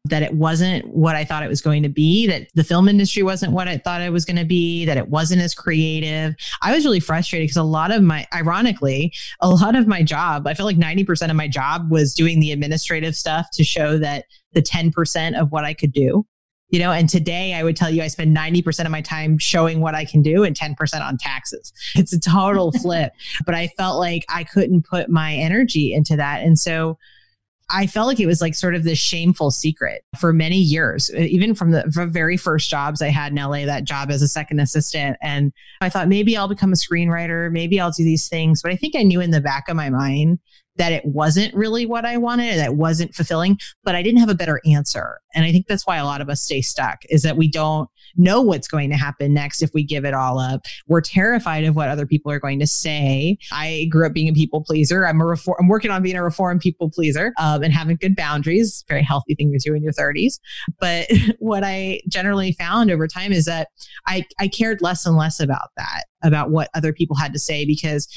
That 0.06 0.22
it 0.22 0.34
wasn't 0.34 0.86
what 0.88 1.16
I 1.16 1.24
thought 1.24 1.42
it 1.42 1.48
was 1.48 1.62
going 1.62 1.82
to 1.82 1.88
be, 1.88 2.26
that 2.26 2.48
the 2.54 2.64
film 2.64 2.88
industry 2.88 3.22
wasn't 3.22 3.52
what 3.52 3.68
I 3.68 3.78
thought 3.78 4.02
it 4.02 4.12
was 4.12 4.26
going 4.26 4.36
to 4.36 4.44
be, 4.44 4.84
that 4.84 4.98
it 4.98 5.08
wasn't 5.08 5.40
as 5.40 5.54
creative. 5.54 6.34
I 6.60 6.74
was 6.74 6.84
really 6.84 7.00
frustrated 7.00 7.44
because 7.44 7.56
a 7.56 7.62
lot 7.62 7.90
of 7.90 8.02
my, 8.02 8.26
ironically, 8.34 9.14
a 9.40 9.48
lot 9.48 9.74
of 9.74 9.86
my 9.86 10.02
job, 10.02 10.46
I 10.46 10.52
feel 10.52 10.66
like 10.66 10.76
90% 10.76 11.30
of 11.30 11.36
my 11.36 11.48
job 11.48 11.90
was 11.90 12.12
doing 12.12 12.38
the 12.40 12.52
administrative 12.52 13.16
stuff 13.16 13.46
to 13.54 13.64
show 13.64 13.96
that 13.98 14.26
the 14.52 14.60
10% 14.60 15.40
of 15.40 15.50
what 15.52 15.64
I 15.64 15.72
could 15.72 15.92
do 15.92 16.26
you 16.70 16.80
know? 16.80 16.90
And 16.90 17.08
today 17.08 17.54
i 17.54 17.62
would 17.62 17.76
tell 17.76 17.88
you 17.88 18.02
i 18.02 18.08
spend 18.08 18.36
90% 18.36 18.84
of 18.84 18.90
my 18.90 19.00
time 19.00 19.38
showing 19.38 19.80
what 19.80 19.94
i 19.94 20.04
can 20.04 20.22
do 20.22 20.42
and 20.42 20.56
10% 20.56 21.00
on 21.00 21.16
taxes. 21.16 21.72
It's 21.94 22.12
a 22.12 22.18
total 22.18 22.72
flip 22.82 23.12
but 23.46 23.54
i 23.54 23.68
felt 23.76 23.98
like 24.00 24.24
i 24.28 24.42
couldn't 24.42 24.84
put 24.84 25.08
my 25.08 25.34
energy 25.34 25.92
into 25.92 26.16
that. 26.16 26.42
And 26.42 26.58
so 26.58 26.98
I 27.70 27.86
felt 27.86 28.06
like 28.06 28.20
it 28.20 28.26
was 28.26 28.40
like 28.40 28.54
sort 28.54 28.74
of 28.74 28.84
this 28.84 28.98
shameful 28.98 29.50
secret 29.50 30.02
for 30.18 30.32
many 30.32 30.58
years, 30.58 31.12
even 31.14 31.54
from 31.54 31.70
the 31.70 31.84
very 31.88 32.36
first 32.36 32.68
jobs 32.70 33.00
I 33.00 33.08
had 33.08 33.32
in 33.32 33.38
LA, 33.38 33.64
that 33.64 33.84
job 33.84 34.10
as 34.10 34.22
a 34.22 34.28
second 34.28 34.60
assistant. 34.60 35.16
And 35.22 35.52
I 35.80 35.88
thought 35.88 36.08
maybe 36.08 36.36
I'll 36.36 36.48
become 36.48 36.72
a 36.72 36.76
screenwriter, 36.76 37.50
maybe 37.50 37.80
I'll 37.80 37.90
do 37.90 38.04
these 38.04 38.28
things. 38.28 38.60
But 38.62 38.72
I 38.72 38.76
think 38.76 38.94
I 38.96 39.02
knew 39.02 39.20
in 39.20 39.30
the 39.30 39.40
back 39.40 39.68
of 39.68 39.76
my 39.76 39.90
mind 39.90 40.38
that 40.76 40.92
it 40.92 41.04
wasn't 41.04 41.54
really 41.54 41.86
what 41.86 42.04
I 42.04 42.16
wanted, 42.16 42.58
that 42.58 42.74
wasn't 42.74 43.14
fulfilling, 43.14 43.58
but 43.84 43.94
I 43.94 44.02
didn't 44.02 44.20
have 44.20 44.28
a 44.28 44.34
better 44.34 44.60
answer. 44.66 45.20
And 45.34 45.44
I 45.44 45.52
think 45.52 45.66
that's 45.66 45.86
why 45.86 45.96
a 45.96 46.04
lot 46.04 46.20
of 46.20 46.28
us 46.28 46.42
stay 46.42 46.62
stuck 46.62 47.02
is 47.08 47.22
that 47.22 47.36
we 47.36 47.48
don't 47.48 47.88
know 48.16 48.40
what's 48.40 48.68
going 48.68 48.90
to 48.90 48.96
happen 48.96 49.34
next 49.34 49.62
if 49.62 49.70
we 49.74 49.84
give 49.84 50.04
it 50.04 50.14
all 50.14 50.38
up. 50.38 50.62
We're 50.86 51.00
terrified 51.00 51.64
of 51.64 51.76
what 51.76 51.88
other 51.88 52.06
people 52.06 52.30
are 52.30 52.38
going 52.38 52.58
to 52.60 52.66
say. 52.66 53.38
I 53.52 53.88
grew 53.90 54.06
up 54.06 54.12
being 54.12 54.28
a 54.28 54.32
people 54.32 54.62
pleaser. 54.62 55.06
I'm 55.06 55.20
a 55.20 55.26
reform, 55.26 55.56
I'm 55.60 55.68
working 55.68 55.90
on 55.90 56.02
being 56.02 56.16
a 56.16 56.22
reform 56.22 56.58
people 56.58 56.90
pleaser 56.90 57.32
um, 57.38 57.62
and 57.62 57.72
having 57.72 57.96
good 57.96 58.16
boundaries, 58.16 58.84
very 58.88 59.02
healthy 59.02 59.34
thing 59.34 59.52
to 59.52 59.58
do 59.58 59.74
in 59.74 59.82
your 59.82 59.92
30s. 59.92 60.38
But 60.80 61.08
what 61.38 61.64
I 61.64 62.00
generally 62.08 62.52
found 62.52 62.90
over 62.90 63.06
time 63.06 63.32
is 63.32 63.44
that 63.46 63.68
I, 64.06 64.24
I 64.38 64.48
cared 64.48 64.82
less 64.82 65.06
and 65.06 65.16
less 65.16 65.40
about 65.40 65.70
that, 65.76 66.04
about 66.22 66.50
what 66.50 66.70
other 66.74 66.92
people 66.92 67.16
had 67.16 67.32
to 67.32 67.38
say 67.38 67.64
because 67.64 68.08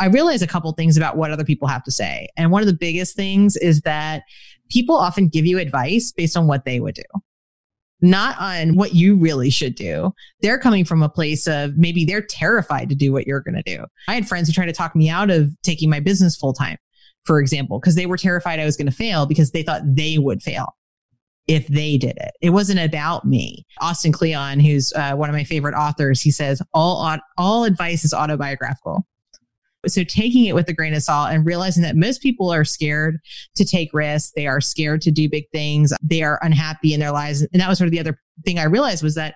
I 0.00 0.06
realize 0.06 0.42
a 0.42 0.46
couple 0.46 0.72
things 0.72 0.96
about 0.96 1.16
what 1.16 1.30
other 1.30 1.44
people 1.44 1.68
have 1.68 1.84
to 1.84 1.90
say. 1.90 2.28
And 2.36 2.50
one 2.50 2.62
of 2.62 2.66
the 2.66 2.74
biggest 2.74 3.14
things 3.14 3.56
is 3.56 3.80
that 3.82 4.22
people 4.70 4.96
often 4.96 5.28
give 5.28 5.46
you 5.46 5.58
advice 5.58 6.12
based 6.12 6.36
on 6.36 6.46
what 6.46 6.64
they 6.64 6.80
would 6.80 6.94
do, 6.94 7.02
not 8.00 8.36
on 8.40 8.74
what 8.74 8.94
you 8.94 9.16
really 9.16 9.50
should 9.50 9.74
do. 9.74 10.12
They're 10.40 10.58
coming 10.58 10.84
from 10.84 11.02
a 11.02 11.08
place 11.08 11.46
of 11.46 11.76
maybe 11.76 12.04
they're 12.04 12.22
terrified 12.22 12.88
to 12.88 12.94
do 12.94 13.12
what 13.12 13.26
you're 13.26 13.40
going 13.40 13.62
to 13.62 13.76
do. 13.76 13.84
I 14.08 14.14
had 14.14 14.28
friends 14.28 14.48
who 14.48 14.52
tried 14.52 14.66
to 14.66 14.72
talk 14.72 14.96
me 14.96 15.08
out 15.08 15.30
of 15.30 15.50
taking 15.62 15.90
my 15.90 16.00
business 16.00 16.36
full 16.36 16.52
time, 16.52 16.78
for 17.24 17.40
example, 17.40 17.78
because 17.78 17.94
they 17.94 18.06
were 18.06 18.16
terrified 18.16 18.58
I 18.58 18.64
was 18.64 18.76
going 18.76 18.90
to 18.90 18.92
fail 18.92 19.26
because 19.26 19.52
they 19.52 19.62
thought 19.62 19.82
they 19.84 20.18
would 20.18 20.42
fail 20.42 20.74
if 21.46 21.66
they 21.68 21.98
did 21.98 22.16
it. 22.16 22.32
It 22.40 22.50
wasn't 22.50 22.80
about 22.80 23.26
me. 23.26 23.66
Austin 23.80 24.12
Kleon, 24.12 24.60
who's 24.60 24.92
uh, 24.94 25.14
one 25.14 25.28
of 25.28 25.34
my 25.34 25.44
favorite 25.44 25.74
authors, 25.74 26.20
he 26.20 26.30
says 26.30 26.62
all 26.72 27.18
all 27.36 27.64
advice 27.64 28.04
is 28.04 28.14
autobiographical. 28.14 29.06
So 29.86 30.04
taking 30.04 30.46
it 30.46 30.54
with 30.54 30.68
a 30.68 30.72
grain 30.72 30.94
of 30.94 31.02
salt 31.02 31.30
and 31.30 31.44
realizing 31.46 31.82
that 31.82 31.96
most 31.96 32.22
people 32.22 32.52
are 32.52 32.64
scared 32.64 33.20
to 33.56 33.64
take 33.64 33.92
risks. 33.92 34.32
They 34.34 34.46
are 34.46 34.60
scared 34.60 35.02
to 35.02 35.10
do 35.10 35.28
big 35.28 35.44
things. 35.50 35.92
They 36.02 36.22
are 36.22 36.38
unhappy 36.42 36.94
in 36.94 37.00
their 37.00 37.12
lives. 37.12 37.42
And 37.52 37.60
that 37.60 37.68
was 37.68 37.78
sort 37.78 37.86
of 37.86 37.92
the 37.92 38.00
other 38.00 38.20
thing 38.44 38.58
I 38.58 38.64
realized 38.64 39.02
was 39.02 39.14
that 39.14 39.34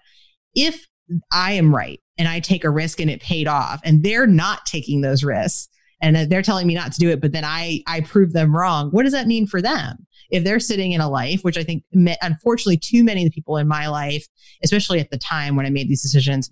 if 0.54 0.86
I 1.32 1.52
am 1.52 1.74
right 1.74 2.00
and 2.18 2.28
I 2.28 2.40
take 2.40 2.64
a 2.64 2.70
risk 2.70 3.00
and 3.00 3.10
it 3.10 3.22
paid 3.22 3.48
off. 3.48 3.80
And 3.84 4.02
they're 4.02 4.26
not 4.26 4.66
taking 4.66 5.00
those 5.00 5.24
risks 5.24 5.68
and 6.00 6.30
they're 6.30 6.42
telling 6.42 6.66
me 6.66 6.74
not 6.74 6.92
to 6.92 7.00
do 7.00 7.10
it, 7.10 7.20
but 7.20 7.32
then 7.32 7.44
I 7.44 7.82
I 7.86 8.00
prove 8.00 8.32
them 8.32 8.54
wrong. 8.54 8.90
What 8.90 9.04
does 9.04 9.12
that 9.12 9.26
mean 9.26 9.46
for 9.46 9.60
them? 9.60 10.06
If 10.30 10.44
they're 10.44 10.60
sitting 10.60 10.92
in 10.92 11.00
a 11.00 11.08
life, 11.08 11.42
which 11.42 11.56
I 11.56 11.64
think 11.64 11.84
unfortunately 11.92 12.76
too 12.76 13.02
many 13.02 13.22
of 13.22 13.30
the 13.30 13.34
people 13.34 13.56
in 13.56 13.66
my 13.66 13.88
life, 13.88 14.26
especially 14.62 15.00
at 15.00 15.10
the 15.10 15.18
time 15.18 15.56
when 15.56 15.66
I 15.66 15.70
made 15.70 15.88
these 15.88 16.02
decisions, 16.02 16.50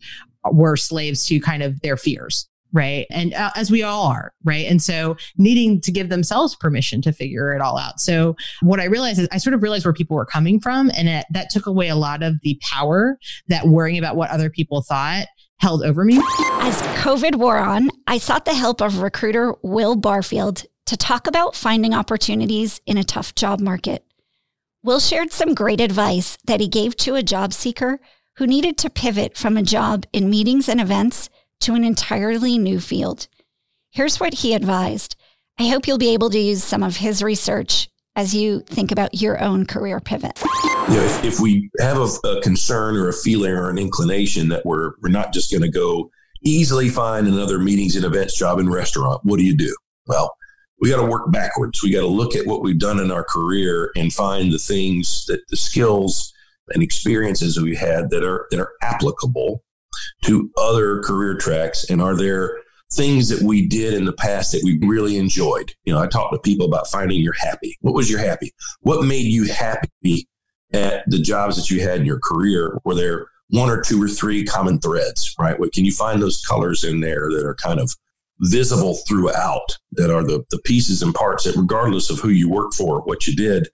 were 0.50 0.76
slaves 0.76 1.26
to 1.26 1.40
kind 1.40 1.62
of 1.62 1.80
their 1.82 1.96
fears 1.96 2.48
right? 2.72 3.06
And 3.10 3.34
uh, 3.34 3.50
as 3.56 3.70
we 3.70 3.82
all 3.82 4.06
are 4.06 4.32
right? 4.44 4.66
And 4.66 4.80
so 4.82 5.16
needing 5.36 5.80
to 5.82 5.92
give 5.92 6.08
themselves 6.08 6.54
permission 6.56 7.02
to 7.02 7.12
figure 7.12 7.52
it 7.54 7.60
all 7.60 7.78
out. 7.78 8.00
So 8.00 8.36
what 8.62 8.80
i 8.80 8.84
realized 8.84 9.18
is 9.18 9.28
i 9.32 9.38
sort 9.38 9.54
of 9.54 9.62
realized 9.62 9.84
where 9.84 9.92
people 9.92 10.16
were 10.16 10.26
coming 10.26 10.60
from 10.60 10.90
and 10.96 11.08
it, 11.08 11.26
that 11.30 11.50
took 11.50 11.66
away 11.66 11.88
a 11.88 11.96
lot 11.96 12.22
of 12.22 12.40
the 12.42 12.58
power 12.62 13.18
that 13.48 13.66
worrying 13.66 13.98
about 13.98 14.16
what 14.16 14.30
other 14.30 14.50
people 14.50 14.82
thought 14.82 15.26
held 15.58 15.82
over 15.82 16.04
me. 16.04 16.18
As 16.60 16.80
covid 17.02 17.36
wore 17.36 17.58
on 17.58 17.90
i 18.06 18.18
sought 18.18 18.44
the 18.44 18.54
help 18.54 18.80
of 18.80 19.00
recruiter 19.00 19.54
will 19.62 19.96
barfield 19.96 20.64
to 20.86 20.96
talk 20.96 21.26
about 21.26 21.56
finding 21.56 21.92
opportunities 21.92 22.80
in 22.86 22.96
a 22.96 23.04
tough 23.04 23.34
job 23.34 23.60
market. 23.60 24.04
Will 24.84 25.00
shared 25.00 25.32
some 25.32 25.54
great 25.54 25.80
advice 25.80 26.38
that 26.44 26.60
he 26.60 26.68
gave 26.68 26.96
to 26.98 27.16
a 27.16 27.22
job 27.22 27.52
seeker 27.52 27.98
who 28.36 28.46
needed 28.46 28.78
to 28.78 28.90
pivot 28.90 29.36
from 29.36 29.56
a 29.56 29.62
job 29.62 30.06
in 30.12 30.30
meetings 30.30 30.68
and 30.68 30.80
events 30.80 31.28
to 31.60 31.74
an 31.74 31.84
entirely 31.84 32.58
new 32.58 32.80
field. 32.80 33.28
Here's 33.90 34.20
what 34.20 34.34
he 34.34 34.54
advised. 34.54 35.16
I 35.58 35.68
hope 35.68 35.86
you'll 35.86 35.98
be 35.98 36.12
able 36.12 36.30
to 36.30 36.38
use 36.38 36.62
some 36.62 36.82
of 36.82 36.96
his 36.96 37.22
research 37.22 37.88
as 38.14 38.34
you 38.34 38.60
think 38.60 38.90
about 38.90 39.20
your 39.20 39.42
own 39.42 39.66
career 39.66 40.00
pivot. 40.00 40.40
You 40.88 40.94
know, 40.94 41.02
if, 41.02 41.24
if 41.24 41.40
we 41.40 41.70
have 41.80 41.98
a, 41.98 42.28
a, 42.28 42.40
concern 42.40 42.96
or 42.96 43.08
a 43.08 43.12
feeling 43.12 43.52
or 43.52 43.70
an 43.70 43.78
inclination 43.78 44.48
that 44.48 44.64
we're 44.64 44.92
we're 45.02 45.10
not 45.10 45.32
just 45.32 45.50
going 45.50 45.62
to 45.62 45.70
go 45.70 46.10
easily 46.42 46.88
find 46.88 47.26
another 47.26 47.58
meetings 47.58 47.96
and 47.96 48.04
events 48.04 48.38
job 48.38 48.58
in 48.58 48.70
restaurant, 48.70 49.20
what 49.24 49.38
do 49.38 49.44
you 49.44 49.56
do? 49.56 49.74
Well, 50.06 50.34
we 50.80 50.90
got 50.90 51.00
to 51.00 51.10
work 51.10 51.32
backwards. 51.32 51.82
We 51.82 51.90
got 51.90 52.00
to 52.00 52.06
look 52.06 52.34
at 52.34 52.46
what 52.46 52.62
we've 52.62 52.78
done 52.78 53.00
in 53.00 53.10
our 53.10 53.24
career 53.24 53.90
and 53.96 54.12
find 54.12 54.52
the 54.52 54.58
things 54.58 55.24
that 55.26 55.40
the 55.48 55.56
skills 55.56 56.32
and 56.68 56.82
experiences 56.82 57.54
that 57.54 57.62
we 57.62 57.76
had 57.76 58.10
that 58.10 58.24
are 58.24 58.46
that 58.50 58.60
are 58.60 58.72
applicable 58.82 59.62
to 60.24 60.50
other 60.56 61.00
career 61.02 61.36
tracks? 61.36 61.88
And 61.90 62.00
are 62.00 62.16
there 62.16 62.58
things 62.92 63.28
that 63.28 63.42
we 63.42 63.66
did 63.66 63.94
in 63.94 64.04
the 64.04 64.12
past 64.12 64.52
that 64.52 64.62
we 64.64 64.78
really 64.86 65.18
enjoyed? 65.18 65.74
You 65.84 65.94
know, 65.94 66.00
I 66.00 66.06
talk 66.06 66.32
to 66.32 66.38
people 66.38 66.66
about 66.66 66.88
finding 66.88 67.20
your 67.20 67.34
happy. 67.34 67.76
What 67.80 67.94
was 67.94 68.10
your 68.10 68.20
happy? 68.20 68.52
What 68.80 69.04
made 69.06 69.26
you 69.26 69.44
happy 69.44 70.28
at 70.72 71.04
the 71.06 71.18
jobs 71.18 71.56
that 71.56 71.70
you 71.70 71.80
had 71.80 72.00
in 72.00 72.06
your 72.06 72.20
career? 72.20 72.78
Were 72.84 72.94
there 72.94 73.28
one 73.50 73.70
or 73.70 73.80
two 73.80 74.02
or 74.02 74.08
three 74.08 74.44
common 74.44 74.78
threads, 74.80 75.34
right? 75.38 75.58
What 75.58 75.72
can 75.72 75.84
you 75.84 75.92
find 75.92 76.20
those 76.20 76.44
colors 76.44 76.84
in 76.84 77.00
there 77.00 77.30
that 77.30 77.44
are 77.44 77.54
kind 77.54 77.80
of 77.80 77.94
visible 78.40 78.94
throughout 79.08 79.78
that 79.92 80.10
are 80.10 80.22
the, 80.22 80.44
the 80.50 80.58
pieces 80.64 81.02
and 81.02 81.14
parts 81.14 81.44
that 81.44 81.56
regardless 81.56 82.10
of 82.10 82.18
who 82.18 82.28
you 82.28 82.50
work 82.50 82.72
for, 82.74 83.00
what 83.02 83.26
you 83.26 83.34
did, 83.34 83.68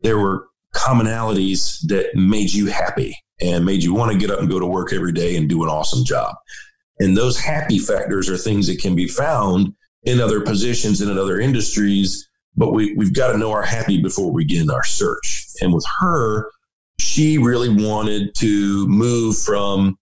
there 0.00 0.18
were 0.18 0.48
commonalities 0.74 1.78
that 1.86 2.14
made 2.14 2.52
you 2.52 2.66
happy 2.66 3.16
and 3.40 3.64
made 3.64 3.82
you 3.82 3.94
want 3.94 4.12
to 4.12 4.18
get 4.18 4.30
up 4.30 4.40
and 4.40 4.48
go 4.48 4.58
to 4.58 4.66
work 4.66 4.92
every 4.92 5.12
day 5.12 5.36
and 5.36 5.48
do 5.48 5.62
an 5.62 5.68
awesome 5.68 6.04
job. 6.04 6.34
And 6.98 7.16
those 7.16 7.38
happy 7.38 7.78
factors 7.78 8.30
are 8.30 8.36
things 8.36 8.66
that 8.66 8.80
can 8.80 8.94
be 8.94 9.06
found 9.06 9.74
in 10.04 10.20
other 10.20 10.40
positions 10.40 11.00
and 11.00 11.10
in 11.10 11.18
other 11.18 11.40
industries, 11.40 12.28
but 12.56 12.72
we, 12.72 12.94
we've 12.94 13.14
got 13.14 13.32
to 13.32 13.38
know 13.38 13.52
our 13.52 13.62
happy 13.62 14.00
before 14.00 14.32
we 14.32 14.44
begin 14.44 14.70
our 14.70 14.84
search. 14.84 15.46
And 15.60 15.74
with 15.74 15.84
her, 16.00 16.50
she 16.98 17.38
really 17.38 17.68
wanted 17.68 18.34
to 18.36 18.86
move 18.86 19.36
from 19.36 19.98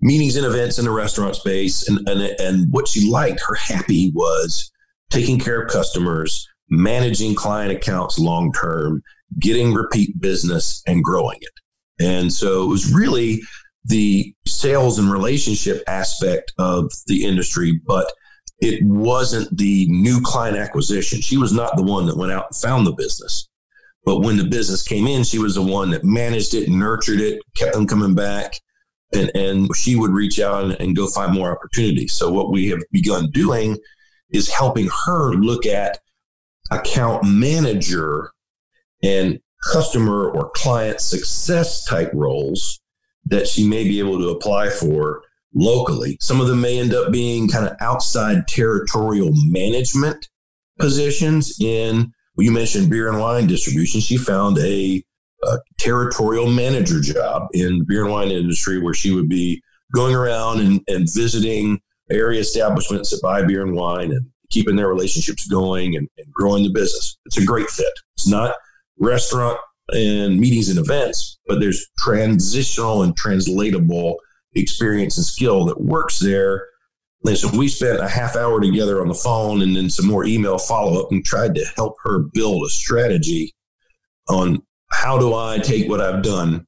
meetings 0.00 0.36
and 0.36 0.46
events 0.46 0.78
in 0.78 0.84
the 0.84 0.90
restaurant 0.90 1.36
space. 1.36 1.88
And, 1.88 2.08
and, 2.08 2.22
and 2.40 2.72
what 2.72 2.88
she 2.88 3.08
liked, 3.08 3.40
her 3.46 3.54
happy 3.54 4.10
was 4.14 4.72
taking 5.10 5.38
care 5.38 5.62
of 5.62 5.70
customers, 5.70 6.48
managing 6.68 7.34
client 7.34 7.72
accounts 7.72 8.18
long 8.18 8.52
term, 8.52 9.02
getting 9.38 9.74
repeat 9.74 10.20
business 10.20 10.82
and 10.86 11.04
growing 11.04 11.38
it. 11.40 11.52
And 12.00 12.32
so 12.32 12.62
it 12.62 12.68
was 12.68 12.92
really 12.92 13.42
the 13.84 14.34
sales 14.46 14.98
and 14.98 15.10
relationship 15.10 15.82
aspect 15.86 16.52
of 16.58 16.92
the 17.06 17.24
industry, 17.24 17.80
but 17.86 18.10
it 18.60 18.82
wasn't 18.84 19.56
the 19.56 19.86
new 19.88 20.20
client 20.20 20.56
acquisition. 20.56 21.20
She 21.20 21.36
was 21.36 21.52
not 21.52 21.76
the 21.76 21.82
one 21.82 22.06
that 22.06 22.16
went 22.16 22.32
out 22.32 22.46
and 22.50 22.56
found 22.56 22.86
the 22.86 22.92
business. 22.92 23.48
But 24.04 24.20
when 24.20 24.36
the 24.36 24.44
business 24.44 24.82
came 24.82 25.06
in, 25.06 25.22
she 25.22 25.38
was 25.38 25.54
the 25.54 25.62
one 25.62 25.90
that 25.90 26.04
managed 26.04 26.54
it, 26.54 26.68
nurtured 26.68 27.20
it, 27.20 27.40
kept 27.54 27.74
them 27.74 27.86
coming 27.86 28.14
back. 28.14 28.54
And, 29.12 29.30
and 29.34 29.74
she 29.76 29.96
would 29.96 30.10
reach 30.10 30.38
out 30.38 30.64
and, 30.64 30.72
and 30.80 30.96
go 30.96 31.06
find 31.08 31.32
more 31.32 31.52
opportunities. 31.54 32.12
So, 32.12 32.30
what 32.30 32.50
we 32.50 32.68
have 32.68 32.80
begun 32.92 33.30
doing 33.30 33.78
is 34.30 34.50
helping 34.50 34.88
her 35.06 35.32
look 35.32 35.64
at 35.64 35.98
account 36.70 37.24
manager 37.24 38.30
and 39.02 39.40
customer 39.64 40.30
or 40.30 40.50
client 40.50 41.00
success 41.00 41.84
type 41.84 42.10
roles 42.14 42.80
that 43.26 43.46
she 43.46 43.66
may 43.66 43.84
be 43.84 43.98
able 43.98 44.18
to 44.18 44.28
apply 44.28 44.70
for 44.70 45.22
locally. 45.54 46.16
Some 46.20 46.40
of 46.40 46.48
them 46.48 46.60
may 46.60 46.78
end 46.78 46.94
up 46.94 47.12
being 47.12 47.48
kind 47.48 47.66
of 47.66 47.76
outside 47.80 48.46
territorial 48.48 49.30
management 49.32 50.28
positions 50.78 51.58
in, 51.60 52.12
well, 52.36 52.44
you 52.44 52.52
mentioned 52.52 52.90
beer 52.90 53.08
and 53.08 53.20
wine 53.20 53.46
distribution. 53.46 54.00
She 54.00 54.16
found 54.16 54.58
a, 54.58 55.02
a 55.44 55.58
territorial 55.78 56.50
manager 56.50 57.00
job 57.00 57.48
in 57.52 57.80
the 57.80 57.84
beer 57.84 58.04
and 58.04 58.12
wine 58.12 58.30
industry 58.30 58.80
where 58.80 58.94
she 58.94 59.12
would 59.12 59.28
be 59.28 59.62
going 59.94 60.14
around 60.14 60.60
and, 60.60 60.80
and 60.86 61.08
visiting 61.12 61.80
area 62.10 62.40
establishments 62.40 63.10
that 63.10 63.22
buy 63.22 63.42
beer 63.42 63.62
and 63.64 63.74
wine 63.74 64.12
and 64.12 64.26
keeping 64.50 64.76
their 64.76 64.88
relationships 64.88 65.46
going 65.46 65.96
and, 65.96 66.08
and 66.18 66.32
growing 66.32 66.62
the 66.62 66.70
business. 66.70 67.18
It's 67.26 67.38
a 67.38 67.44
great 67.44 67.68
fit. 67.68 67.92
It's 68.14 68.28
not 68.28 68.54
restaurant 69.00 69.58
and 69.90 70.38
meetings 70.38 70.68
and 70.68 70.78
events, 70.78 71.38
but 71.46 71.60
there's 71.60 71.86
transitional 71.98 73.02
and 73.02 73.16
translatable 73.16 74.16
experience 74.54 75.16
and 75.16 75.26
skill 75.26 75.64
that 75.66 75.80
works 75.80 76.18
there. 76.18 76.66
And 77.24 77.36
so 77.36 77.48
we 77.56 77.68
spent 77.68 78.00
a 78.00 78.08
half 78.08 78.36
hour 78.36 78.60
together 78.60 79.00
on 79.00 79.08
the 79.08 79.14
phone 79.14 79.62
and 79.62 79.74
then 79.74 79.90
some 79.90 80.06
more 80.06 80.24
email 80.24 80.58
follow 80.58 81.02
up 81.02 81.10
and 81.10 81.24
tried 81.24 81.54
to 81.56 81.64
help 81.76 81.96
her 82.04 82.20
build 82.32 82.64
a 82.64 82.68
strategy 82.68 83.54
on 84.28 84.62
how 84.90 85.18
do 85.18 85.34
I 85.34 85.58
take 85.58 85.88
what 85.88 86.00
I've 86.00 86.22
done 86.22 86.66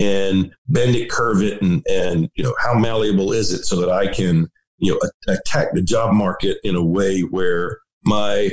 and 0.00 0.52
bend 0.68 0.96
it, 0.96 1.10
curve 1.10 1.42
it, 1.42 1.62
and 1.62 1.84
and 1.88 2.28
you 2.34 2.42
know 2.42 2.54
how 2.62 2.74
malleable 2.74 3.32
is 3.32 3.52
it 3.52 3.64
so 3.64 3.76
that 3.76 3.90
I 3.90 4.08
can 4.08 4.48
you 4.78 4.92
know 4.92 5.32
attack 5.32 5.68
the 5.72 5.82
job 5.82 6.14
market 6.14 6.58
in 6.64 6.74
a 6.74 6.84
way 6.84 7.20
where 7.20 7.78
my 8.04 8.50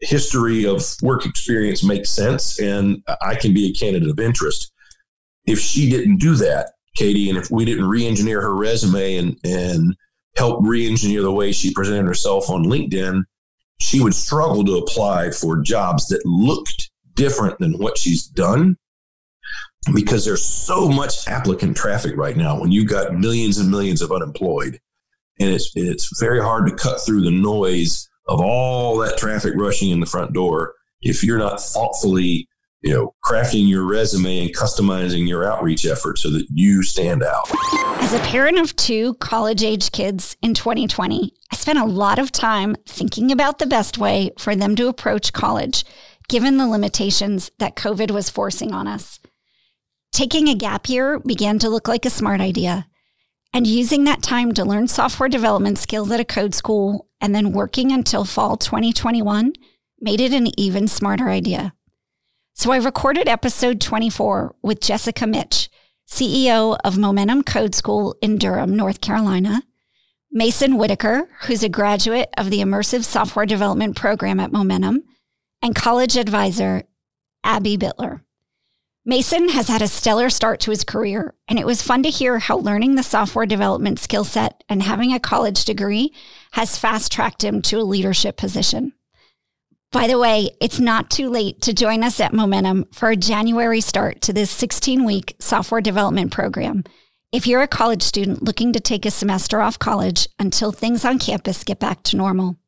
history 0.00 0.64
of 0.64 0.82
work 1.02 1.26
experience 1.26 1.82
makes 1.82 2.10
sense 2.10 2.58
and 2.60 3.02
I 3.22 3.34
can 3.34 3.52
be 3.52 3.70
a 3.70 3.72
candidate 3.72 4.08
of 4.08 4.20
interest. 4.20 4.72
If 5.46 5.58
she 5.58 5.88
didn't 5.88 6.18
do 6.18 6.34
that, 6.36 6.72
Katie, 6.94 7.28
and 7.28 7.38
if 7.38 7.50
we 7.50 7.64
didn't 7.64 7.88
re-engineer 7.88 8.40
her 8.40 8.54
resume 8.54 9.16
and 9.16 9.38
and 9.44 9.96
help 10.36 10.60
re-engineer 10.62 11.22
the 11.22 11.32
way 11.32 11.52
she 11.52 11.72
presented 11.72 12.06
herself 12.06 12.48
on 12.48 12.64
LinkedIn, 12.64 13.22
she 13.80 14.00
would 14.00 14.14
struggle 14.14 14.64
to 14.64 14.76
apply 14.76 15.30
for 15.30 15.62
jobs 15.62 16.08
that 16.08 16.24
looked 16.24 16.90
different 17.14 17.58
than 17.58 17.72
what 17.78 17.98
she's 17.98 18.26
done 18.26 18.76
because 19.94 20.24
there's 20.24 20.44
so 20.44 20.88
much 20.88 21.26
applicant 21.26 21.76
traffic 21.76 22.16
right 22.16 22.36
now 22.36 22.60
when 22.60 22.70
you've 22.70 22.88
got 22.88 23.14
millions 23.14 23.58
and 23.58 23.70
millions 23.70 24.02
of 24.02 24.12
unemployed 24.12 24.78
and 25.40 25.50
it's 25.50 25.72
it's 25.74 26.20
very 26.20 26.40
hard 26.40 26.66
to 26.66 26.74
cut 26.74 27.00
through 27.00 27.22
the 27.22 27.30
noise 27.30 28.08
of 28.28 28.40
all 28.40 28.98
that 28.98 29.16
traffic 29.18 29.54
rushing 29.56 29.90
in 29.90 30.00
the 30.00 30.06
front 30.06 30.32
door 30.32 30.74
if 31.00 31.22
you're 31.22 31.38
not 31.38 31.60
thoughtfully 31.60 32.48
you 32.82 32.92
know 32.92 33.14
crafting 33.24 33.68
your 33.68 33.84
resume 33.84 34.46
and 34.46 34.54
customizing 34.54 35.26
your 35.26 35.44
outreach 35.44 35.84
efforts 35.84 36.22
so 36.22 36.30
that 36.30 36.46
you 36.50 36.82
stand 36.82 37.22
out. 37.22 37.50
As 38.02 38.14
a 38.14 38.20
parent 38.20 38.58
of 38.58 38.76
two 38.76 39.14
college 39.14 39.62
age 39.62 39.90
kids 39.92 40.36
in 40.42 40.54
2020 40.54 41.34
i 41.50 41.56
spent 41.56 41.78
a 41.78 41.84
lot 41.84 42.18
of 42.18 42.30
time 42.30 42.76
thinking 42.86 43.32
about 43.32 43.58
the 43.58 43.66
best 43.66 43.98
way 43.98 44.30
for 44.38 44.54
them 44.54 44.76
to 44.76 44.88
approach 44.88 45.32
college 45.32 45.84
given 46.28 46.58
the 46.58 46.66
limitations 46.66 47.50
that 47.58 47.74
covid 47.74 48.10
was 48.10 48.30
forcing 48.30 48.72
on 48.72 48.86
us. 48.86 49.18
Taking 50.12 50.48
a 50.48 50.54
gap 50.54 50.88
year 50.88 51.18
began 51.20 51.58
to 51.60 51.68
look 51.68 51.88
like 51.88 52.04
a 52.04 52.10
smart 52.10 52.40
idea 52.40 52.86
and 53.52 53.66
using 53.66 54.04
that 54.04 54.22
time 54.22 54.52
to 54.52 54.64
learn 54.64 54.88
software 54.88 55.28
development 55.28 55.78
skills 55.78 56.10
at 56.10 56.20
a 56.20 56.24
code 56.24 56.54
school 56.54 57.08
and 57.20 57.34
then 57.34 57.52
working 57.52 57.92
until 57.92 58.24
fall 58.24 58.56
2021 58.56 59.52
made 60.00 60.20
it 60.20 60.32
an 60.32 60.48
even 60.58 60.86
smarter 60.86 61.28
idea. 61.28 61.74
So 62.54 62.72
I 62.72 62.78
recorded 62.78 63.28
episode 63.28 63.80
24 63.80 64.56
with 64.62 64.80
Jessica 64.80 65.26
Mitch, 65.26 65.68
CEO 66.08 66.76
of 66.84 66.98
Momentum 66.98 67.42
Code 67.42 67.74
School 67.74 68.16
in 68.20 68.38
Durham, 68.38 68.74
North 68.74 69.00
Carolina, 69.00 69.62
Mason 70.30 70.76
Whitaker, 70.76 71.28
who's 71.42 71.62
a 71.62 71.68
graduate 71.68 72.28
of 72.36 72.50
the 72.50 72.58
Immersive 72.58 73.04
Software 73.04 73.46
Development 73.46 73.94
Program 73.96 74.40
at 74.40 74.52
Momentum, 74.52 75.02
and 75.62 75.74
college 75.74 76.16
advisor 76.16 76.82
Abby 77.44 77.78
Bitler. 77.78 78.22
Mason 79.08 79.48
has 79.48 79.68
had 79.68 79.80
a 79.80 79.88
stellar 79.88 80.28
start 80.28 80.60
to 80.60 80.70
his 80.70 80.84
career, 80.84 81.32
and 81.48 81.58
it 81.58 81.64
was 81.64 81.80
fun 81.80 82.02
to 82.02 82.10
hear 82.10 82.38
how 82.40 82.58
learning 82.58 82.94
the 82.94 83.02
software 83.02 83.46
development 83.46 83.98
skill 83.98 84.22
set 84.22 84.62
and 84.68 84.82
having 84.82 85.14
a 85.14 85.18
college 85.18 85.64
degree 85.64 86.12
has 86.52 86.76
fast 86.76 87.10
tracked 87.10 87.42
him 87.42 87.62
to 87.62 87.78
a 87.78 87.88
leadership 87.88 88.36
position. 88.36 88.92
By 89.92 90.08
the 90.08 90.18
way, 90.18 90.50
it's 90.60 90.78
not 90.78 91.08
too 91.08 91.30
late 91.30 91.62
to 91.62 91.72
join 91.72 92.04
us 92.04 92.20
at 92.20 92.34
Momentum 92.34 92.84
for 92.92 93.08
a 93.08 93.16
January 93.16 93.80
start 93.80 94.20
to 94.20 94.34
this 94.34 94.50
16 94.50 95.02
week 95.06 95.36
software 95.38 95.80
development 95.80 96.30
program. 96.30 96.84
If 97.32 97.46
you're 97.46 97.62
a 97.62 97.66
college 97.66 98.02
student 98.02 98.42
looking 98.42 98.74
to 98.74 98.80
take 98.80 99.06
a 99.06 99.10
semester 99.10 99.62
off 99.62 99.78
college 99.78 100.28
until 100.38 100.70
things 100.70 101.06
on 101.06 101.18
campus 101.18 101.64
get 101.64 101.78
back 101.78 102.02
to 102.02 102.16
normal, 102.18 102.58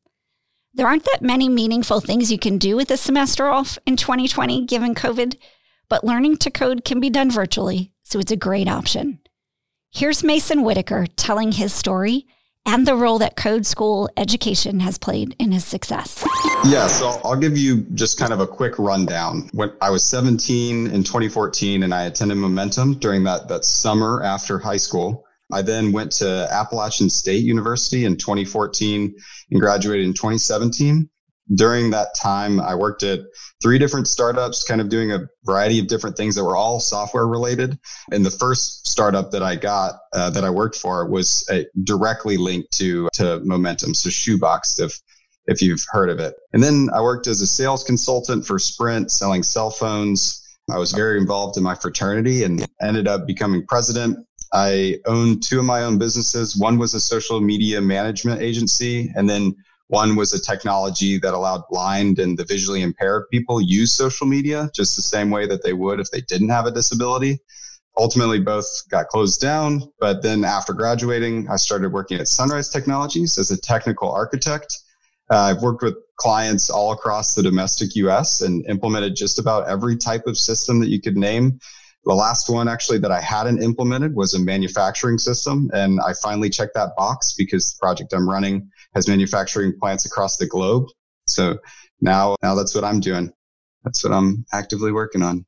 there 0.73 0.87
aren't 0.87 1.05
that 1.05 1.21
many 1.21 1.49
meaningful 1.49 1.99
things 1.99 2.31
you 2.31 2.39
can 2.39 2.57
do 2.57 2.75
with 2.75 2.89
a 2.89 2.97
semester 2.97 3.45
off 3.45 3.77
in 3.85 3.95
2020 3.95 4.65
given 4.65 4.95
COVID, 4.95 5.35
but 5.91 6.05
learning 6.05 6.37
to 6.37 6.49
code 6.49 6.85
can 6.85 7.01
be 7.01 7.09
done 7.09 7.29
virtually, 7.29 7.91
so 8.01 8.17
it's 8.17 8.31
a 8.31 8.37
great 8.37 8.69
option. 8.69 9.19
Here's 9.93 10.23
Mason 10.23 10.63
Whitaker 10.63 11.05
telling 11.17 11.51
his 11.51 11.73
story 11.73 12.27
and 12.65 12.87
the 12.87 12.95
role 12.95 13.19
that 13.19 13.35
code 13.35 13.65
school 13.65 14.09
education 14.15 14.79
has 14.79 14.97
played 14.97 15.35
in 15.37 15.51
his 15.51 15.65
success. 15.65 16.25
Yeah, 16.63 16.87
so 16.87 17.19
I'll 17.25 17.35
give 17.35 17.57
you 17.57 17.81
just 17.93 18.17
kind 18.17 18.31
of 18.31 18.39
a 18.39 18.47
quick 18.47 18.79
rundown. 18.79 19.49
When 19.51 19.73
I 19.81 19.89
was 19.89 20.05
17 20.05 20.87
in 20.87 21.03
2014 21.03 21.83
and 21.83 21.93
I 21.93 22.03
attended 22.03 22.37
Momentum 22.37 22.93
during 22.99 23.25
that, 23.25 23.49
that 23.49 23.65
summer 23.65 24.23
after 24.23 24.59
high 24.59 24.77
school. 24.77 25.25
I 25.51 25.61
then 25.61 25.91
went 25.91 26.13
to 26.13 26.47
Appalachian 26.49 27.09
State 27.09 27.43
University 27.43 28.05
in 28.05 28.15
2014 28.15 29.13
and 29.51 29.59
graduated 29.59 30.05
in 30.05 30.13
2017 30.13 31.09
during 31.55 31.89
that 31.91 32.15
time, 32.15 32.59
I 32.59 32.75
worked 32.75 33.03
at 33.03 33.19
three 33.61 33.77
different 33.77 34.07
startups, 34.07 34.63
kind 34.63 34.79
of 34.79 34.89
doing 34.89 35.11
a 35.11 35.27
variety 35.43 35.79
of 35.79 35.87
different 35.87 36.15
things 36.15 36.35
that 36.35 36.43
were 36.43 36.55
all 36.55 36.79
software 36.79 37.27
related. 37.27 37.77
And 38.11 38.25
the 38.25 38.31
first 38.31 38.87
startup 38.87 39.31
that 39.31 39.43
I 39.43 39.55
got, 39.55 39.95
uh, 40.13 40.29
that 40.31 40.43
I 40.43 40.49
worked 40.49 40.75
for, 40.75 41.07
was 41.09 41.47
uh, 41.51 41.61
directly 41.83 42.37
linked 42.37 42.71
to 42.77 43.09
to 43.13 43.39
Momentum, 43.43 43.93
so 43.93 44.09
Shoebox, 44.09 44.79
if 44.79 44.99
if 45.47 45.61
you've 45.61 45.83
heard 45.89 46.09
of 46.09 46.19
it. 46.19 46.35
And 46.53 46.61
then 46.63 46.89
I 46.93 47.01
worked 47.01 47.27
as 47.27 47.41
a 47.41 47.47
sales 47.47 47.83
consultant 47.83 48.45
for 48.45 48.59
Sprint, 48.59 49.11
selling 49.11 49.43
cell 49.43 49.71
phones. 49.71 50.37
I 50.69 50.77
was 50.77 50.91
very 50.91 51.19
involved 51.19 51.57
in 51.57 51.63
my 51.63 51.75
fraternity 51.75 52.43
and 52.43 52.65
ended 52.81 53.07
up 53.07 53.25
becoming 53.25 53.65
president. 53.67 54.25
I 54.53 54.97
owned 55.05 55.43
two 55.43 55.59
of 55.59 55.65
my 55.65 55.83
own 55.83 55.97
businesses. 55.97 56.55
One 56.55 56.77
was 56.77 56.93
a 56.93 56.99
social 56.99 57.41
media 57.41 57.81
management 57.81 58.41
agency, 58.41 59.11
and 59.15 59.29
then 59.29 59.55
one 59.91 60.15
was 60.15 60.33
a 60.33 60.41
technology 60.41 61.19
that 61.19 61.33
allowed 61.33 61.63
blind 61.69 62.17
and 62.17 62.37
the 62.37 62.45
visually 62.45 62.81
impaired 62.81 63.25
people 63.29 63.59
use 63.59 63.91
social 63.91 64.25
media 64.25 64.69
just 64.73 64.95
the 64.95 65.01
same 65.01 65.29
way 65.29 65.45
that 65.45 65.63
they 65.63 65.73
would 65.73 65.99
if 65.99 66.09
they 66.11 66.21
didn't 66.21 66.47
have 66.47 66.65
a 66.65 66.71
disability. 66.71 67.39
Ultimately, 67.97 68.39
both 68.39 68.65
got 68.89 69.09
closed 69.09 69.41
down. 69.41 69.81
But 69.99 70.23
then 70.23 70.45
after 70.45 70.71
graduating, 70.71 71.49
I 71.49 71.57
started 71.57 71.91
working 71.91 72.21
at 72.21 72.29
Sunrise 72.29 72.69
Technologies 72.69 73.37
as 73.37 73.51
a 73.51 73.59
technical 73.59 74.09
architect. 74.09 74.79
Uh, 75.29 75.39
I've 75.39 75.61
worked 75.61 75.83
with 75.83 75.97
clients 76.15 76.69
all 76.69 76.93
across 76.93 77.35
the 77.35 77.43
domestic 77.43 77.93
US 77.95 78.41
and 78.41 78.65
implemented 78.69 79.17
just 79.17 79.39
about 79.39 79.67
every 79.67 79.97
type 79.97 80.25
of 80.25 80.37
system 80.37 80.79
that 80.79 80.87
you 80.87 81.01
could 81.01 81.17
name. 81.17 81.59
The 82.05 82.13
last 82.13 82.49
one 82.49 82.69
actually 82.69 82.99
that 82.99 83.11
I 83.11 83.19
hadn't 83.19 83.61
implemented 83.61 84.15
was 84.15 84.33
a 84.35 84.39
manufacturing 84.39 85.17
system. 85.17 85.69
And 85.73 85.99
I 85.99 86.13
finally 86.23 86.49
checked 86.49 86.75
that 86.75 86.95
box 86.95 87.33
because 87.33 87.73
the 87.73 87.79
project 87.81 88.13
I'm 88.13 88.29
running 88.29 88.70
has 88.93 89.07
manufacturing 89.07 89.73
plants 89.79 90.05
across 90.05 90.37
the 90.37 90.47
globe. 90.47 90.85
So 91.27 91.57
now, 92.01 92.35
now 92.41 92.55
that's 92.55 92.75
what 92.75 92.83
I'm 92.83 92.99
doing. 92.99 93.31
That's 93.83 94.03
what 94.03 94.13
I'm 94.13 94.45
actively 94.53 94.91
working 94.91 95.21
on. 95.21 95.45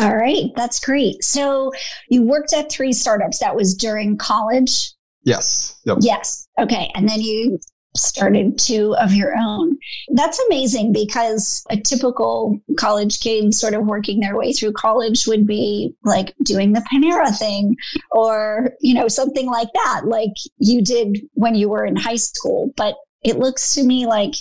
All 0.00 0.16
right. 0.16 0.46
That's 0.56 0.80
great. 0.80 1.22
So 1.22 1.72
you 2.08 2.22
worked 2.22 2.52
at 2.52 2.70
three 2.70 2.92
startups. 2.92 3.38
That 3.38 3.54
was 3.56 3.74
during 3.74 4.16
college? 4.16 4.92
Yes. 5.24 5.78
Yep. 5.84 5.98
Yes. 6.00 6.48
Okay. 6.58 6.90
And 6.94 7.08
then 7.08 7.20
you 7.20 7.58
started 7.96 8.58
two 8.58 8.94
of 8.96 9.12
your 9.12 9.34
own. 9.36 9.76
That's 10.08 10.40
amazing 10.46 10.92
because 10.92 11.64
a 11.70 11.76
typical 11.76 12.60
college 12.76 13.20
kid 13.20 13.54
sort 13.54 13.74
of 13.74 13.86
working 13.86 14.20
their 14.20 14.36
way 14.36 14.52
through 14.52 14.72
college 14.72 15.26
would 15.26 15.46
be 15.46 15.94
like 16.04 16.34
doing 16.44 16.72
the 16.72 16.86
Panera 16.92 17.36
thing 17.36 17.76
or, 18.12 18.72
you 18.80 18.94
know, 18.94 19.08
something 19.08 19.46
like 19.46 19.68
that, 19.74 20.02
like 20.04 20.34
you 20.58 20.82
did 20.82 21.18
when 21.34 21.54
you 21.54 21.68
were 21.68 21.84
in 21.84 21.96
high 21.96 22.16
school. 22.16 22.72
But 22.76 22.94
it 23.22 23.38
looks 23.38 23.74
to 23.74 23.82
me 23.82 24.06
like 24.06 24.34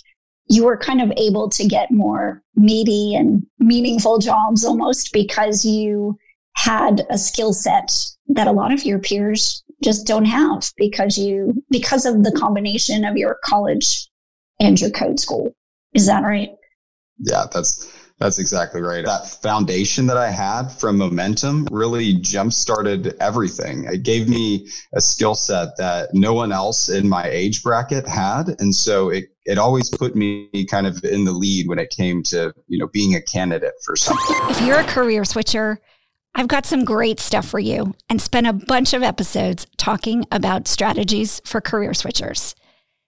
you 0.48 0.66
were 0.66 0.78
kind 0.78 1.02
of 1.02 1.12
able 1.18 1.50
to 1.50 1.68
get 1.68 1.92
more 1.92 2.42
meaty 2.56 3.16
and 3.16 3.46
meaningful 3.60 4.20
jobs 4.20 4.66
almost 4.66 5.14
because 5.14 5.64
you 5.64 6.18
had 6.54 7.06
a 7.10 7.18
skill 7.18 7.54
set 7.54 7.92
that 8.28 8.48
a 8.48 8.52
lot 8.52 8.74
of 8.74 8.84
your 8.84 9.00
peers 9.00 9.64
just 9.84 10.06
don't 10.06 10.26
have 10.26 10.72
because 10.78 11.18
you 11.18 11.64
because 11.70 12.06
of 12.06 12.24
the 12.24 12.32
combination 12.32 13.06
of 13.06 13.18
your 13.18 13.38
college 13.44 14.10
and 14.60 14.80
your 14.80 14.90
code 14.92 15.20
school. 15.20 15.54
Is 15.94 16.06
that 16.08 16.24
right? 16.24 16.50
Yeah, 17.20 17.46
that's 17.52 17.92
that's 18.20 18.38
exactly 18.38 18.82
right. 18.82 19.06
That 19.06 19.28
foundation 19.28 20.06
that 20.08 20.18
I 20.18 20.30
had 20.30 20.68
from 20.68 20.98
momentum 20.98 21.68
really 21.72 22.16
jump 22.16 22.52
started 22.52 23.16
everything. 23.22 23.86
It 23.86 24.04
gave 24.04 24.28
me 24.28 24.68
a 24.94 25.00
skill 25.00 25.36
set 25.36 25.78
that 25.78 26.10
no 26.14 26.34
one 26.34 26.52
else 26.52 26.90
in 26.90 27.08
my 27.08 27.26
age 27.30 27.64
bracket 27.64 28.06
had. 28.06 28.58
And 28.60 28.76
so 28.76 29.10
it, 29.10 29.26
it 29.46 29.58
always 29.58 29.90
put 29.90 30.18
me 30.18 30.50
kind 30.70 30.86
of 30.86 31.02
in 31.06 31.24
the 31.24 31.32
lead 31.32 31.70
when 31.70 31.80
it 31.80 31.92
came 31.92 32.22
to, 32.24 32.54
you 32.68 32.78
know, 32.78 32.88
being 32.88 33.16
a 33.16 33.22
candidate 33.22 33.76
for 33.86 33.96
something. 33.96 34.38
If 34.50 34.62
you're 34.62 34.80
a 34.80 34.84
career 34.84 35.24
switcher, 35.24 35.80
I've 36.36 36.48
got 36.48 36.66
some 36.66 36.86
great 36.86 37.20
stuff 37.20 37.48
for 37.48 37.60
you 37.60 37.96
and 38.10 38.22
spent 38.22 38.48
a 38.48 38.54
bunch 38.54 38.94
of 38.94 39.04
episodes 39.04 39.68
talking 39.78 40.26
about 40.32 40.68
strategies 40.68 41.42
for 41.44 41.60
career 41.60 41.92
switchers. 41.92 42.56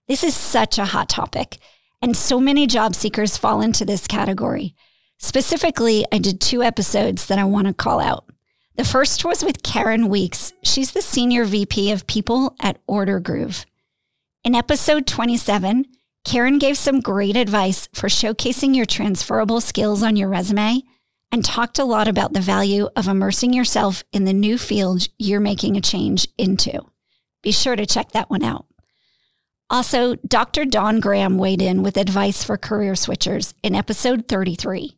This 0.07 0.23
is 0.23 0.35
such 0.35 0.77
a 0.77 0.85
hot 0.85 1.07
topic, 1.07 1.57
and 2.01 2.17
so 2.17 2.39
many 2.39 2.67
job 2.67 2.95
seekers 2.95 3.37
fall 3.37 3.61
into 3.61 3.85
this 3.85 4.07
category. 4.07 4.75
Specifically, 5.17 6.05
I 6.11 6.17
did 6.17 6.41
two 6.41 6.63
episodes 6.63 7.27
that 7.27 7.37
I 7.37 7.43
want 7.43 7.67
to 7.67 7.73
call 7.73 7.99
out. 7.99 8.25
The 8.75 8.83
first 8.83 9.23
was 9.23 9.43
with 9.43 9.63
Karen 9.63 10.09
Weeks. 10.09 10.53
She's 10.63 10.91
the 10.91 11.01
Senior 11.01 11.45
VP 11.45 11.91
of 11.91 12.07
People 12.07 12.55
at 12.59 12.85
Ordergroove. 12.87 13.65
In 14.43 14.55
episode 14.55 15.05
27, 15.05 15.85
Karen 16.25 16.57
gave 16.57 16.77
some 16.77 16.99
great 16.99 17.35
advice 17.35 17.87
for 17.93 18.07
showcasing 18.07 18.75
your 18.75 18.85
transferable 18.85 19.61
skills 19.61 20.01
on 20.01 20.15
your 20.15 20.29
resume 20.29 20.81
and 21.31 21.45
talked 21.45 21.79
a 21.79 21.85
lot 21.85 22.07
about 22.07 22.33
the 22.33 22.41
value 22.41 22.89
of 22.95 23.07
immersing 23.07 23.53
yourself 23.53 24.03
in 24.11 24.25
the 24.25 24.33
new 24.33 24.57
field 24.57 25.07
you're 25.17 25.39
making 25.39 25.77
a 25.77 25.81
change 25.81 26.27
into. 26.37 26.81
Be 27.41 27.51
sure 27.51 27.75
to 27.75 27.85
check 27.85 28.11
that 28.11 28.29
one 28.29 28.43
out. 28.43 28.65
Also, 29.69 30.15
Dr. 30.27 30.65
Dawn 30.65 30.99
Graham 30.99 31.37
weighed 31.37 31.61
in 31.61 31.81
with 31.81 31.95
advice 31.95 32.43
for 32.43 32.57
career 32.57 32.93
switchers 32.93 33.53
in 33.63 33.73
episode 33.73 34.27
33. 34.27 34.97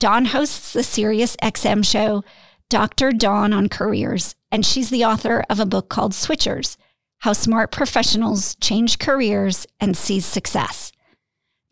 Dawn 0.00 0.24
hosts 0.24 0.72
the 0.72 0.82
Sirius 0.82 1.36
XM 1.36 1.84
show 1.84 2.24
Dr. 2.70 3.12
Dawn 3.12 3.52
on 3.52 3.68
Careers, 3.68 4.34
and 4.50 4.64
she's 4.64 4.88
the 4.88 5.04
author 5.04 5.44
of 5.50 5.60
a 5.60 5.66
book 5.66 5.90
called 5.90 6.12
Switchers 6.12 6.78
How 7.18 7.34
Smart 7.34 7.70
Professionals 7.70 8.54
Change 8.56 8.98
Careers 8.98 9.66
and 9.78 9.94
Seize 9.94 10.24
Success. 10.24 10.90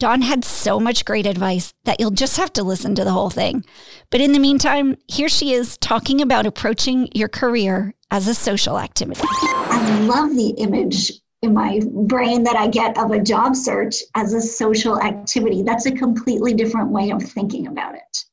Dawn 0.01 0.23
had 0.23 0.47
so 0.47 0.81
much 0.81 1.05
great 1.05 1.27
advice 1.27 1.75
that 1.85 2.01
you'll 2.01 2.11
just 2.11 2.39
have 2.39 2.51
to 2.55 2.63
listen 2.63 2.95
to 2.95 3.05
the 3.05 3.11
whole 3.11 3.29
thing. 3.29 3.63
But 4.09 4.23
in 4.23 4.33
the 4.33 4.39
meantime, 4.39 4.97
here 5.09 5.29
she 5.29 5.53
is 5.53 5.77
talking 5.77 6.23
about 6.23 6.47
approaching 6.47 7.11
your 7.15 7.29
career 7.29 7.93
as 8.11 8.27
a 8.27 8.35
social 8.35 8.79
activity. 8.79 9.21
I 9.23 10.01
love 10.07 10.35
the 10.35 10.55
image 10.57 11.13
in 11.43 11.53
my 11.53 11.83
brain 11.85 12.45
that 12.45 12.57
I 12.57 12.69
get 12.69 12.97
of 12.97 13.11
a 13.11 13.21
job 13.21 13.55
search 13.55 13.97
as 14.15 14.33
a 14.33 14.41
social 14.41 14.99
activity. 15.03 15.63
That's 15.63 15.85
a 15.85 15.93
completely 15.93 16.55
different 16.55 16.91
way 16.91 17.11
of 17.11 17.23
thinking 17.23 17.67
about 17.67 17.95
it. 17.95 18.25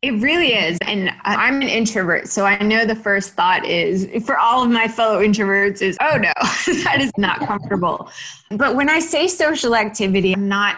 It 0.00 0.12
really 0.22 0.54
is. 0.54 0.78
And 0.82 1.10
I'm 1.24 1.60
an 1.60 1.68
introvert. 1.68 2.28
So 2.28 2.44
I 2.44 2.62
know 2.62 2.84
the 2.84 2.94
first 2.94 3.32
thought 3.32 3.66
is 3.66 4.06
for 4.24 4.38
all 4.38 4.62
of 4.62 4.70
my 4.70 4.86
fellow 4.86 5.20
introverts 5.20 5.82
is, 5.82 5.96
oh 6.00 6.16
no, 6.16 6.32
that 6.84 6.98
is 7.00 7.10
not 7.18 7.40
comfortable. 7.40 8.08
But 8.50 8.76
when 8.76 8.88
I 8.88 9.00
say 9.00 9.26
social 9.26 9.74
activity, 9.74 10.34
I'm 10.34 10.48
not 10.48 10.76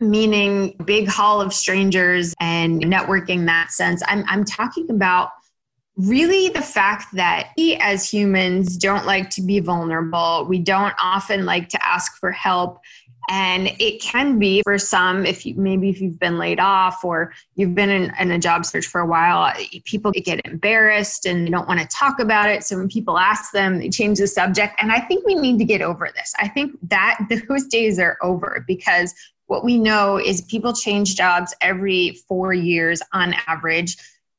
meaning 0.00 0.76
big 0.84 1.08
hall 1.08 1.40
of 1.40 1.54
strangers 1.54 2.34
and 2.40 2.82
networking 2.82 3.46
that 3.46 3.72
sense. 3.72 4.02
I'm, 4.06 4.22
I'm 4.28 4.44
talking 4.44 4.90
about 4.90 5.30
really 5.96 6.48
the 6.48 6.62
fact 6.62 7.06
that 7.14 7.50
we 7.56 7.76
as 7.80 8.08
humans 8.08 8.76
don't 8.76 9.04
like 9.04 9.30
to 9.30 9.42
be 9.42 9.60
vulnerable. 9.60 10.46
We 10.48 10.60
don't 10.60 10.94
often 11.02 11.44
like 11.44 11.68
to 11.70 11.86
ask 11.86 12.16
for 12.18 12.30
help. 12.30 12.78
And 13.28 13.68
it 13.78 14.00
can 14.00 14.38
be 14.38 14.62
for 14.62 14.78
some, 14.78 15.26
if 15.26 15.44
you 15.44 15.54
maybe 15.54 15.90
if 15.90 16.00
you've 16.00 16.18
been 16.18 16.38
laid 16.38 16.58
off 16.58 17.04
or 17.04 17.34
you've 17.56 17.74
been 17.74 17.90
in, 17.90 18.12
in 18.18 18.30
a 18.30 18.38
job 18.38 18.64
search 18.64 18.86
for 18.86 19.02
a 19.02 19.06
while, 19.06 19.52
people 19.84 20.10
get 20.12 20.40
embarrassed 20.46 21.26
and 21.26 21.46
they 21.46 21.50
don't 21.50 21.68
want 21.68 21.78
to 21.78 21.86
talk 21.88 22.20
about 22.20 22.48
it. 22.48 22.64
So 22.64 22.78
when 22.78 22.88
people 22.88 23.18
ask 23.18 23.52
them, 23.52 23.78
they 23.78 23.90
change 23.90 24.18
the 24.18 24.26
subject. 24.26 24.76
And 24.80 24.90
I 24.90 25.00
think 25.00 25.26
we 25.26 25.34
need 25.34 25.58
to 25.58 25.66
get 25.66 25.82
over 25.82 26.10
this. 26.14 26.32
I 26.38 26.48
think 26.48 26.78
that 26.88 27.18
those 27.48 27.66
days 27.66 27.98
are 27.98 28.16
over 28.22 28.64
because 28.66 29.14
what 29.46 29.62
we 29.62 29.78
know 29.78 30.16
is 30.18 30.42
people 30.42 30.72
change 30.72 31.14
jobs 31.14 31.54
every 31.60 32.20
four 32.28 32.54
years 32.54 33.02
on 33.12 33.34
average 33.46 33.96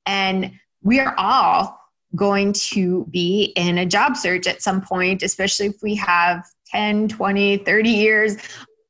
And 0.07 0.51
we 0.81 0.99
are 0.99 1.13
all 1.17 1.79
going 2.15 2.53
to 2.53 3.05
be 3.11 3.53
in 3.55 3.77
a 3.77 3.85
job 3.85 4.17
search 4.17 4.47
at 4.47 4.63
some 4.63 4.81
point, 4.81 5.21
especially 5.21 5.67
if 5.67 5.83
we 5.83 5.93
have 5.95 6.43
10, 6.71 7.07
20, 7.09 7.57
30 7.57 7.89
years 7.89 8.37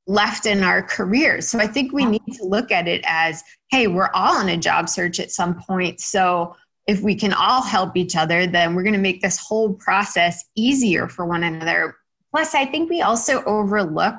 left 0.10 0.48
in 0.48 0.64
our 0.64 0.82
careers. 0.82 1.48
So 1.48 1.60
I 1.60 1.68
think 1.68 1.94
we 1.94 2.04
need 2.04 2.26
to 2.34 2.44
look 2.44 2.72
at 2.72 2.88
it 2.88 3.04
as 3.06 3.44
hey, 3.70 3.86
we're 3.86 4.10
all 4.16 4.42
in 4.42 4.50
a 4.50 4.58
job 4.58 4.90
search 4.90 5.20
at 5.20 5.32
some 5.32 5.62
point. 5.62 6.02
So 6.02 6.56
if 6.88 7.02
we 7.02 7.14
can 7.14 7.32
all 7.32 7.62
help 7.62 7.96
each 7.96 8.16
other, 8.16 8.48
then 8.48 8.74
we're 8.74 8.82
going 8.82 8.94
to 8.94 9.00
make 9.00 9.22
this 9.22 9.38
whole 9.38 9.74
process 9.76 10.44
easier 10.56 11.08
for 11.08 11.28
one 11.28 11.44
another. 11.44 11.96
Plus, 12.32 12.56
I 12.56 12.66
think 12.66 12.90
we 12.90 13.04
also 13.04 13.44
overlook 13.44 14.16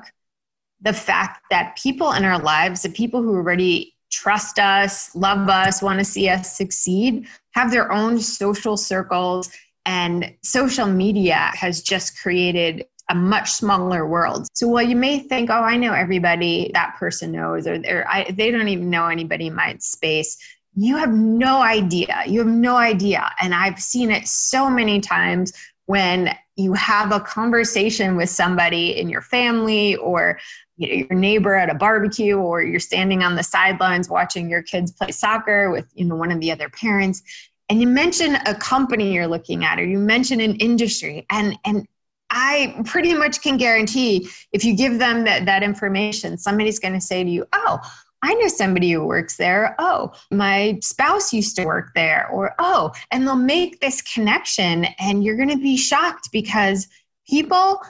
the 0.79 0.93
fact 0.93 1.41
that 1.49 1.77
people 1.77 2.13
in 2.13 2.23
our 2.23 2.39
lives, 2.39 2.83
the 2.83 2.89
people 2.89 3.21
who 3.21 3.35
already 3.35 3.93
trust 4.09 4.59
us, 4.59 5.13
love 5.13 5.49
us, 5.49 5.81
want 5.81 5.99
to 5.99 6.05
see 6.05 6.29
us 6.29 6.55
succeed, 6.55 7.27
have 7.51 7.69
their 7.69 7.91
own 7.91 8.17
social 8.17 8.77
circles. 8.77 9.51
And 9.85 10.33
social 10.41 10.85
media 10.85 11.51
has 11.53 11.81
just 11.81 12.17
created 12.21 12.85
a 13.11 13.15
much 13.15 13.51
smaller 13.51 14.07
world. 14.07 14.47
So 14.53 14.69
while 14.69 14.83
you 14.83 14.95
may 14.95 15.19
think, 15.19 15.49
oh, 15.49 15.61
I 15.61 15.75
know 15.75 15.91
everybody 15.91 16.71
that 16.73 16.95
person 16.97 17.33
knows, 17.33 17.67
or, 17.67 18.05
I, 18.07 18.31
they 18.31 18.51
don't 18.51 18.69
even 18.69 18.89
know 18.89 19.07
anybody 19.07 19.47
in 19.47 19.53
my 19.53 19.75
space, 19.79 20.37
you 20.75 20.95
have 20.95 21.11
no 21.11 21.61
idea. 21.61 22.23
You 22.25 22.39
have 22.39 22.47
no 22.47 22.77
idea. 22.77 23.29
And 23.41 23.53
I've 23.53 23.79
seen 23.79 24.11
it 24.11 24.29
so 24.29 24.69
many 24.69 25.01
times 25.01 25.51
when 25.87 26.33
you 26.55 26.71
have 26.71 27.11
a 27.11 27.19
conversation 27.19 28.15
with 28.15 28.29
somebody 28.29 28.97
in 28.97 29.09
your 29.09 29.21
family 29.21 29.97
or 29.97 30.39
you 30.77 30.87
know, 30.87 31.07
your 31.09 31.19
neighbor 31.19 31.53
at 31.55 31.69
a 31.69 31.75
barbecue 31.75 32.37
or 32.37 32.63
you're 32.63 32.79
standing 32.79 33.23
on 33.23 33.35
the 33.35 33.43
sidelines 33.43 34.09
watching 34.09 34.49
your 34.49 34.61
kids 34.61 34.91
play 34.93 35.11
soccer 35.11 35.69
with 35.69 35.85
you 35.93 36.05
know 36.05 36.15
one 36.15 36.31
of 36.31 36.39
the 36.39 36.51
other 36.51 36.69
parents 36.69 37.21
and 37.69 37.81
you 37.81 37.87
mention 37.87 38.35
a 38.45 38.55
company 38.55 39.13
you're 39.13 39.27
looking 39.27 39.63
at 39.63 39.79
or 39.79 39.85
you 39.85 39.99
mention 39.99 40.39
an 40.39 40.55
industry 40.57 41.25
and 41.29 41.57
and 41.65 41.87
I 42.31 42.81
pretty 42.85 43.13
much 43.13 43.41
can 43.41 43.57
guarantee 43.57 44.29
if 44.51 44.63
you 44.65 44.75
give 44.75 44.97
them 44.97 45.25
that, 45.25 45.45
that 45.45 45.63
information, 45.63 46.37
somebody's 46.37 46.79
going 46.79 46.93
to 46.93 47.01
say 47.01 47.23
to 47.23 47.29
you, 47.29 47.45
Oh, 47.53 47.79
I 48.23 48.33
know 48.35 48.47
somebody 48.47 48.91
who 48.91 49.05
works 49.05 49.37
there. 49.37 49.75
Oh, 49.79 50.11
my 50.29 50.77
spouse 50.81 51.33
used 51.33 51.55
to 51.55 51.65
work 51.65 51.91
there. 51.95 52.29
Or, 52.29 52.53
oh, 52.59 52.91
and 53.09 53.25
they'll 53.25 53.35
make 53.35 53.79
this 53.79 54.01
connection, 54.01 54.85
and 54.99 55.23
you're 55.23 55.35
going 55.35 55.49
to 55.49 55.57
be 55.57 55.75
shocked 55.75 56.29
because 56.31 56.87
people 57.27 57.81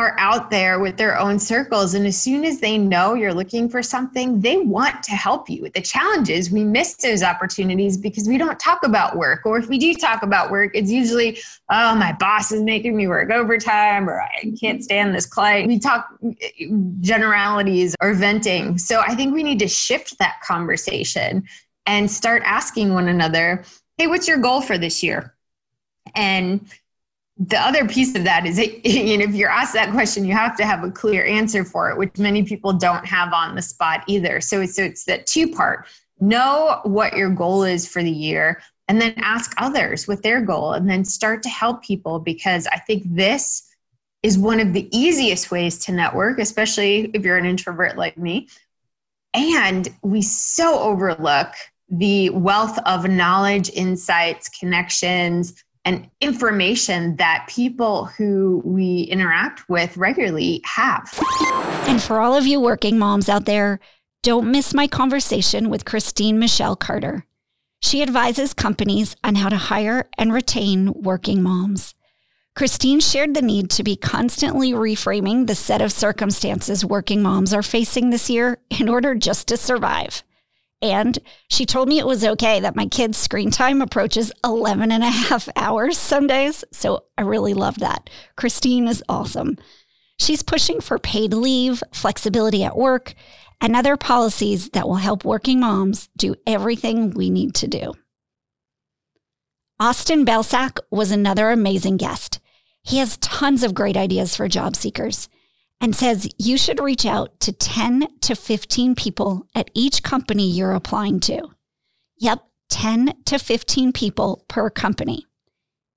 are 0.00 0.18
out 0.18 0.50
there 0.50 0.80
with 0.80 0.96
their 0.96 1.18
own 1.18 1.38
circles. 1.38 1.92
And 1.92 2.06
as 2.06 2.18
soon 2.18 2.44
as 2.44 2.58
they 2.58 2.78
know 2.78 3.12
you're 3.12 3.34
looking 3.34 3.68
for 3.68 3.82
something, 3.82 4.40
they 4.40 4.56
want 4.56 5.02
to 5.02 5.12
help 5.12 5.50
you. 5.50 5.68
The 5.74 5.82
challenge 5.82 6.30
is 6.30 6.50
we 6.50 6.64
miss 6.64 6.94
those 6.94 7.22
opportunities 7.22 7.98
because 7.98 8.26
we 8.26 8.38
don't 8.38 8.58
talk 8.58 8.82
about 8.82 9.16
work. 9.16 9.44
Or 9.44 9.58
if 9.58 9.68
we 9.68 9.78
do 9.78 9.92
talk 9.94 10.22
about 10.22 10.50
work, 10.50 10.70
it's 10.74 10.90
usually, 10.90 11.38
oh, 11.70 11.94
my 11.94 12.12
boss 12.14 12.50
is 12.50 12.62
making 12.62 12.96
me 12.96 13.08
work 13.08 13.30
overtime 13.30 14.08
or 14.08 14.22
I 14.22 14.52
can't 14.58 14.82
stand 14.82 15.14
this 15.14 15.26
client. 15.26 15.68
We 15.68 15.78
talk 15.78 16.08
generalities 17.00 17.94
or 18.00 18.14
venting. 18.14 18.78
So 18.78 19.02
I 19.06 19.14
think 19.14 19.34
we 19.34 19.42
need 19.42 19.58
to 19.58 19.68
shift 19.68 20.18
that 20.18 20.40
conversation 20.42 21.44
and 21.84 22.10
start 22.10 22.42
asking 22.46 22.94
one 22.94 23.08
another, 23.08 23.64
hey, 23.98 24.06
what's 24.06 24.26
your 24.26 24.38
goal 24.38 24.62
for 24.62 24.78
this 24.78 25.02
year? 25.02 25.34
And 26.14 26.66
the 27.40 27.58
other 27.58 27.88
piece 27.88 28.14
of 28.14 28.22
that 28.24 28.46
is 28.46 28.58
it, 28.58 28.84
you 28.86 29.18
know 29.18 29.24
if 29.24 29.34
you're 29.34 29.50
asked 29.50 29.72
that 29.74 29.90
question 29.90 30.24
you 30.24 30.34
have 30.34 30.56
to 30.56 30.64
have 30.64 30.84
a 30.84 30.90
clear 30.90 31.24
answer 31.24 31.64
for 31.64 31.90
it 31.90 31.98
which 31.98 32.16
many 32.18 32.42
people 32.42 32.72
don't 32.72 33.06
have 33.06 33.32
on 33.32 33.54
the 33.54 33.62
spot 33.62 34.04
either. 34.06 34.40
So 34.40 34.60
it's 34.60 34.76
so 34.76 34.82
it's 34.82 35.04
that 35.04 35.26
two 35.26 35.50
part 35.52 35.86
know 36.20 36.80
what 36.82 37.16
your 37.16 37.30
goal 37.30 37.64
is 37.64 37.88
for 37.88 38.02
the 38.02 38.10
year 38.10 38.60
and 38.88 39.00
then 39.00 39.14
ask 39.16 39.54
others 39.56 40.06
what 40.06 40.22
their 40.22 40.42
goal 40.42 40.74
and 40.74 40.88
then 40.88 41.02
start 41.02 41.42
to 41.42 41.48
help 41.48 41.82
people 41.82 42.18
because 42.18 42.66
i 42.66 42.76
think 42.76 43.02
this 43.06 43.70
is 44.22 44.36
one 44.36 44.60
of 44.60 44.74
the 44.74 44.94
easiest 44.94 45.50
ways 45.50 45.78
to 45.78 45.92
network 45.92 46.38
especially 46.38 47.10
if 47.14 47.24
you're 47.24 47.38
an 47.38 47.46
introvert 47.46 47.96
like 47.96 48.18
me. 48.18 48.48
And 49.32 49.88
we 50.02 50.22
so 50.22 50.80
overlook 50.80 51.52
the 51.88 52.30
wealth 52.30 52.78
of 52.86 53.08
knowledge 53.08 53.70
insights 53.70 54.48
connections 54.48 55.64
and 55.84 56.08
information 56.20 57.16
that 57.16 57.46
people 57.48 58.06
who 58.06 58.62
we 58.64 59.02
interact 59.10 59.68
with 59.68 59.96
regularly 59.96 60.60
have. 60.64 61.08
And 61.88 62.02
for 62.02 62.20
all 62.20 62.36
of 62.36 62.46
you 62.46 62.60
working 62.60 62.98
moms 62.98 63.28
out 63.28 63.46
there, 63.46 63.80
don't 64.22 64.50
miss 64.50 64.74
my 64.74 64.86
conversation 64.86 65.70
with 65.70 65.86
Christine 65.86 66.38
Michelle 66.38 66.76
Carter. 66.76 67.24
She 67.80 68.02
advises 68.02 68.52
companies 68.52 69.16
on 69.24 69.36
how 69.36 69.48
to 69.48 69.56
hire 69.56 70.10
and 70.18 70.32
retain 70.32 70.92
working 70.92 71.42
moms. 71.42 71.94
Christine 72.54 73.00
shared 73.00 73.32
the 73.32 73.40
need 73.40 73.70
to 73.70 73.82
be 73.82 73.96
constantly 73.96 74.72
reframing 74.72 75.46
the 75.46 75.54
set 75.54 75.80
of 75.80 75.92
circumstances 75.92 76.84
working 76.84 77.22
moms 77.22 77.54
are 77.54 77.62
facing 77.62 78.10
this 78.10 78.28
year 78.28 78.58
in 78.78 78.88
order 78.88 79.14
just 79.14 79.48
to 79.48 79.56
survive. 79.56 80.22
And 80.82 81.18
she 81.48 81.66
told 81.66 81.88
me 81.88 81.98
it 81.98 82.06
was 82.06 82.24
okay 82.24 82.60
that 82.60 82.76
my 82.76 82.86
kid's 82.86 83.18
screen 83.18 83.50
time 83.50 83.82
approaches 83.82 84.32
11 84.44 84.90
and 84.90 85.02
a 85.02 85.10
half 85.10 85.48
hours 85.56 85.98
some 85.98 86.26
days. 86.26 86.64
So 86.72 87.04
I 87.18 87.22
really 87.22 87.54
love 87.54 87.78
that. 87.78 88.08
Christine 88.36 88.88
is 88.88 89.04
awesome. 89.08 89.58
She's 90.18 90.42
pushing 90.42 90.80
for 90.80 90.98
paid 90.98 91.34
leave, 91.34 91.82
flexibility 91.92 92.64
at 92.64 92.76
work, 92.76 93.14
and 93.60 93.76
other 93.76 93.96
policies 93.96 94.70
that 94.70 94.88
will 94.88 94.96
help 94.96 95.24
working 95.24 95.60
moms 95.60 96.08
do 96.16 96.34
everything 96.46 97.10
we 97.10 97.30
need 97.30 97.54
to 97.56 97.68
do. 97.68 97.94
Austin 99.78 100.26
Belsak 100.26 100.78
was 100.90 101.10
another 101.10 101.50
amazing 101.50 101.96
guest. 101.96 102.38
He 102.82 102.98
has 102.98 103.16
tons 103.18 103.62
of 103.62 103.74
great 103.74 103.96
ideas 103.96 104.36
for 104.36 104.48
job 104.48 104.76
seekers 104.76 105.28
and 105.80 105.96
says 105.96 106.28
you 106.38 106.58
should 106.58 106.80
reach 106.80 107.06
out 107.06 107.40
to 107.40 107.52
10 107.52 108.06
to 108.20 108.34
15 108.34 108.94
people 108.94 109.46
at 109.54 109.70
each 109.74 110.02
company 110.02 110.48
you're 110.48 110.74
applying 110.74 111.20
to. 111.20 111.48
Yep, 112.18 112.44
10 112.68 113.14
to 113.24 113.38
15 113.38 113.92
people 113.92 114.44
per 114.48 114.70
company. 114.70 115.26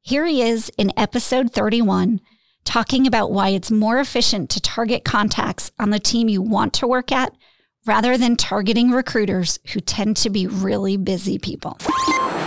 Here 0.01 0.25
he 0.25 0.41
is 0.41 0.69
in 0.77 0.91
episode 0.97 1.51
31 1.51 2.21
talking 2.65 3.05
about 3.05 3.31
why 3.31 3.49
it's 3.49 3.69
more 3.69 3.99
efficient 3.99 4.49
to 4.49 4.61
target 4.61 5.03
contacts 5.03 5.71
on 5.77 5.89
the 5.89 5.99
team 5.99 6.29
you 6.29 6.41
want 6.41 6.73
to 6.73 6.88
work 6.88 7.11
at 7.11 7.34
rather 7.86 8.17
than 8.17 8.38
targeting 8.38 8.91
recruiters 8.91 9.59
who 9.73 9.79
tend 9.79 10.15
to 10.15 10.29
be 10.29 10.47
really 10.47 10.95
busy 10.95 11.38
people. 11.38 11.77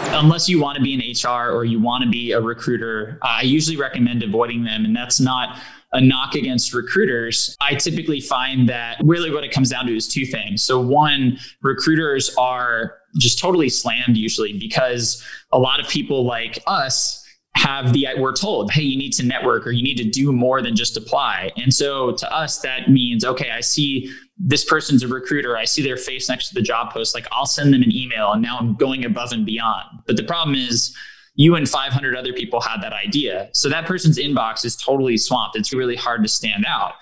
Unless 0.09 0.49
you 0.49 0.61
want 0.61 0.77
to 0.77 0.83
be 0.83 0.95
an 0.95 1.01
HR 1.31 1.51
or 1.51 1.65
you 1.67 1.79
want 1.79 2.03
to 2.05 2.09
be 2.09 2.33
a 2.33 2.41
recruiter, 2.41 3.19
I 3.23 3.43
usually 3.43 3.77
recommend 3.77 4.23
avoiding 4.23 4.65
them. 4.65 4.87
And 4.87 4.97
that's 4.97 5.21
not 5.21 5.59
a 5.93 6.01
knock 6.01 6.35
against 6.35 6.75
recruiters, 6.75 7.57
I 7.61 7.75
typically 7.75 8.21
find 8.21 8.69
that 8.69 8.99
really 9.05 9.33
what 9.33 9.45
it 9.45 9.53
comes 9.53 9.71
down 9.71 9.87
to 9.87 9.97
is 9.97 10.09
two 10.09 10.27
things. 10.27 10.63
So, 10.63 10.81
one, 10.81 11.39
recruiters 11.63 12.35
are 12.37 12.99
just 13.19 13.39
totally 13.39 13.69
slammed 13.69 14.17
usually 14.17 14.59
because 14.59 15.25
a 15.53 15.59
lot 15.59 15.81
of 15.81 15.89
people 15.89 16.25
like 16.25 16.63
us 16.67 17.23
have 17.57 17.95
the 17.95 18.07
we're 18.19 18.33
told 18.33 18.71
hey 18.71 18.83
you 18.83 18.99
need 18.99 19.13
to 19.13 19.25
network 19.25 19.67
or 19.67 19.71
you 19.71 19.83
need 19.83 19.97
to 19.97 20.05
do 20.05 20.31
more 20.33 20.61
than 20.61 20.77
just 20.77 20.97
apply. 20.97 21.51
And 21.57 21.73
so 21.73 22.13
to 22.13 22.33
us 22.33 22.59
that 22.61 22.91
means 22.91 23.25
okay 23.25 23.51
i 23.51 23.61
see 23.61 24.13
this 24.39 24.67
person's 24.67 25.03
a 25.03 25.09
recruiter. 25.09 25.57
I 25.57 25.65
see 25.65 25.83
their 25.83 25.97
face 25.97 26.29
next 26.29 26.49
to 26.49 26.55
the 26.55 26.61
job 26.61 26.93
post. 26.93 27.15
Like 27.15 27.27
i'll 27.33 27.47
send 27.47 27.73
them 27.73 27.83
an 27.83 27.95
email 27.95 28.33
and 28.33 28.43
now 28.43 28.59
i'm 28.59 28.75
going 28.75 29.05
above 29.07 29.33
and 29.33 29.47
beyond. 29.47 29.87
But 30.07 30.17
the 30.17 30.25
problem 30.25 30.55
is 30.55 30.95
you 31.37 31.55
and 31.55 31.69
500 31.69 32.17
other 32.17 32.33
people 32.33 32.61
had 32.61 32.81
that 32.83 32.93
idea. 32.93 33.51
So 33.53 33.69
that 33.69 33.87
person's 33.87 34.19
inbox 34.19 34.65
is 34.65 34.75
totally 34.75 35.17
swamped. 35.17 35.57
It's 35.57 35.73
really 35.73 35.97
hard 35.97 36.23
to 36.23 36.29
stand 36.29 36.65
out. 36.67 36.95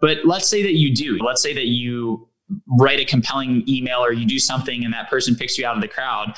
But 0.00 0.18
let's 0.24 0.46
say 0.46 0.62
that 0.62 0.74
you 0.74 0.94
do. 0.94 1.18
Let's 1.18 1.42
say 1.42 1.54
that 1.54 1.66
you 1.66 2.28
write 2.78 3.00
a 3.00 3.04
compelling 3.04 3.64
email 3.68 4.04
or 4.04 4.12
you 4.12 4.26
do 4.26 4.38
something 4.38 4.84
and 4.84 4.92
that 4.92 5.10
person 5.10 5.34
picks 5.34 5.58
you 5.58 5.66
out 5.66 5.74
of 5.74 5.82
the 5.82 5.88
crowd. 5.88 6.36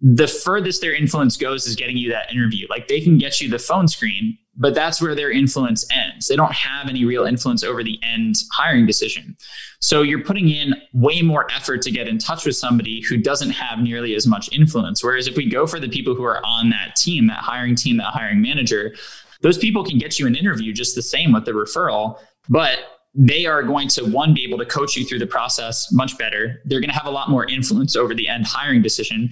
The 0.00 0.28
furthest 0.28 0.82
their 0.82 0.94
influence 0.94 1.36
goes 1.36 1.66
is 1.66 1.76
getting 1.76 1.96
you 1.96 2.10
that 2.10 2.30
interview. 2.30 2.66
Like 2.68 2.88
they 2.88 3.00
can 3.00 3.18
get 3.18 3.40
you 3.40 3.48
the 3.48 3.58
phone 3.58 3.88
screen, 3.88 4.38
but 4.56 4.74
that's 4.74 5.00
where 5.00 5.14
their 5.14 5.30
influence 5.30 5.84
ends. 5.92 6.28
They 6.28 6.36
don't 6.36 6.52
have 6.52 6.88
any 6.88 7.04
real 7.04 7.24
influence 7.24 7.64
over 7.64 7.82
the 7.82 7.98
end 8.02 8.36
hiring 8.52 8.86
decision. 8.86 9.36
So 9.80 10.02
you're 10.02 10.22
putting 10.22 10.48
in 10.50 10.74
way 10.92 11.22
more 11.22 11.50
effort 11.50 11.82
to 11.82 11.90
get 11.90 12.06
in 12.06 12.18
touch 12.18 12.44
with 12.44 12.56
somebody 12.56 13.00
who 13.00 13.16
doesn't 13.16 13.50
have 13.50 13.78
nearly 13.78 14.14
as 14.14 14.26
much 14.26 14.52
influence. 14.52 15.02
Whereas 15.02 15.26
if 15.26 15.36
we 15.36 15.48
go 15.48 15.66
for 15.66 15.80
the 15.80 15.88
people 15.88 16.14
who 16.14 16.24
are 16.24 16.44
on 16.44 16.70
that 16.70 16.96
team, 16.96 17.26
that 17.28 17.38
hiring 17.38 17.74
team, 17.74 17.96
that 17.96 18.12
hiring 18.12 18.42
manager, 18.42 18.94
those 19.40 19.58
people 19.58 19.84
can 19.84 19.98
get 19.98 20.18
you 20.18 20.26
an 20.26 20.36
interview 20.36 20.72
just 20.72 20.94
the 20.94 21.02
same 21.02 21.32
with 21.32 21.44
the 21.44 21.52
referral, 21.52 22.18
but 22.48 22.78
they 23.14 23.44
are 23.44 23.62
going 23.62 23.88
to 23.88 24.04
one 24.04 24.32
be 24.32 24.44
able 24.44 24.58
to 24.58 24.64
coach 24.64 24.96
you 24.96 25.04
through 25.04 25.18
the 25.18 25.26
process 25.26 25.92
much 25.92 26.16
better. 26.16 26.62
They're 26.64 26.80
going 26.80 26.90
to 26.90 26.94
have 26.94 27.06
a 27.06 27.10
lot 27.10 27.28
more 27.28 27.44
influence 27.46 27.96
over 27.96 28.14
the 28.14 28.28
end 28.28 28.46
hiring 28.46 28.82
decision 28.82 29.30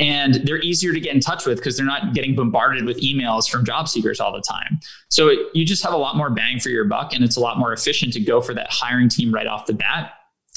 and 0.00 0.36
they're 0.44 0.60
easier 0.60 0.92
to 0.92 0.98
get 0.98 1.14
in 1.14 1.20
touch 1.20 1.44
with 1.46 1.58
because 1.58 1.76
they're 1.76 1.86
not 1.86 2.14
getting 2.14 2.34
bombarded 2.34 2.86
with 2.86 2.98
emails 3.00 3.48
from 3.48 3.64
job 3.64 3.86
seekers 3.86 4.18
all 4.18 4.32
the 4.32 4.40
time. 4.40 4.80
So 5.10 5.28
it, 5.28 5.38
you 5.52 5.64
just 5.66 5.84
have 5.84 5.92
a 5.92 5.98
lot 5.98 6.16
more 6.16 6.30
bang 6.30 6.58
for 6.58 6.70
your 6.70 6.86
buck 6.86 7.12
and 7.14 7.22
it's 7.22 7.36
a 7.36 7.40
lot 7.40 7.58
more 7.58 7.72
efficient 7.72 8.14
to 8.14 8.20
go 8.20 8.40
for 8.40 8.54
that 8.54 8.68
hiring 8.70 9.10
team 9.10 9.32
right 9.32 9.46
off 9.46 9.66
the 9.66 9.74
bat. 9.74 10.12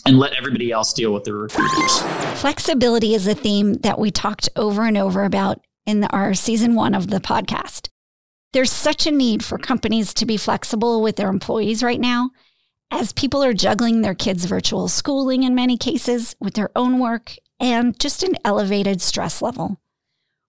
and 0.06 0.20
let 0.20 0.34
everybody 0.34 0.72
else 0.72 0.94
deal 0.94 1.14
with 1.14 1.24
the 1.24 1.34
recruiters. 1.34 2.00
Flexibility 2.40 3.14
is 3.14 3.28
a 3.28 3.36
theme 3.36 3.76
that 3.76 4.00
we 4.00 4.12
talked 4.12 4.50
over 4.56 4.84
and 4.86 4.98
over 4.98 5.24
about 5.24 5.62
in 5.86 6.04
our 6.06 6.34
season 6.34 6.76
one 6.76 6.94
of 6.94 7.10
the 7.10 7.20
podcast. 7.20 7.90
There's 8.52 8.72
such 8.72 9.08
a 9.08 9.12
need 9.12 9.44
for 9.44 9.58
companies 9.58 10.14
to 10.16 10.26
be 10.26 10.38
flexible 10.38 11.02
with 11.02 11.16
their 11.16 11.30
employees 11.30 11.82
right 11.84 12.00
now, 12.00 12.32
as 12.92 13.12
people 13.12 13.44
are 13.44 13.54
juggling 13.54 14.02
their 14.02 14.14
kids' 14.14 14.46
virtual 14.46 14.88
schooling 14.88 15.44
in 15.44 15.56
many 15.56 15.78
cases 15.78 16.36
with 16.40 16.54
their 16.54 16.70
own 16.76 17.00
work 17.00 17.36
and 17.60 18.00
just 18.00 18.24
an 18.24 18.36
elevated 18.44 19.02
stress 19.02 19.42
level. 19.42 19.80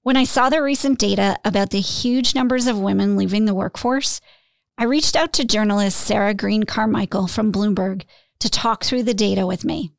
When 0.02 0.16
I 0.16 0.24
saw 0.24 0.50
the 0.50 0.62
recent 0.62 0.98
data 0.98 1.38
about 1.44 1.70
the 1.70 1.80
huge 1.80 2.34
numbers 2.34 2.66
of 2.66 2.78
women 2.78 3.16
leaving 3.16 3.46
the 3.46 3.54
workforce, 3.54 4.20
I 4.76 4.84
reached 4.84 5.16
out 5.16 5.32
to 5.34 5.44
journalist 5.44 5.98
Sarah 5.98 6.34
Green 6.34 6.64
Carmichael 6.64 7.26
from 7.26 7.52
Bloomberg 7.52 8.02
to 8.40 8.50
talk 8.50 8.84
through 8.84 9.04
the 9.04 9.14
data 9.14 9.46
with 9.46 9.64
me. 9.64 9.92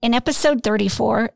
In 0.00 0.14
episode 0.14 0.62
34, 0.62 1.30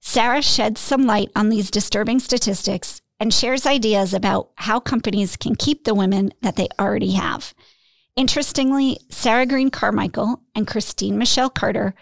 Sarah 0.00 0.42
sheds 0.42 0.80
some 0.80 1.06
light 1.06 1.30
on 1.34 1.48
these 1.48 1.70
disturbing 1.70 2.20
statistics 2.20 3.00
and 3.18 3.32
shares 3.32 3.66
ideas 3.66 4.14
about 4.14 4.50
how 4.56 4.78
companies 4.78 5.36
can 5.36 5.56
keep 5.56 5.84
the 5.84 5.94
women 5.94 6.32
that 6.42 6.56
they 6.56 6.68
already 6.78 7.12
have. 7.12 7.54
Interestingly, 8.16 8.98
Sarah 9.10 9.46
Green 9.46 9.70
Carmichael 9.70 10.42
and 10.54 10.66
Christine 10.66 11.18
Michelle 11.18 11.50
Carter 11.50 11.94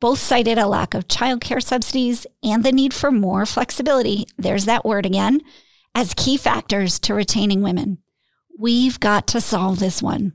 both 0.00 0.18
cited 0.18 0.58
a 0.58 0.66
lack 0.66 0.94
of 0.94 1.08
childcare 1.08 1.62
subsidies 1.62 2.26
and 2.42 2.64
the 2.64 2.72
need 2.72 2.94
for 2.94 3.10
more 3.10 3.44
flexibility, 3.44 4.26
there's 4.38 4.64
that 4.64 4.84
word 4.84 5.04
again, 5.04 5.42
as 5.94 6.14
key 6.14 6.36
factors 6.36 6.98
to 7.00 7.14
retaining 7.14 7.60
women. 7.60 7.98
We've 8.58 8.98
got 8.98 9.26
to 9.28 9.40
solve 9.40 9.78
this 9.78 10.02
one. 10.02 10.32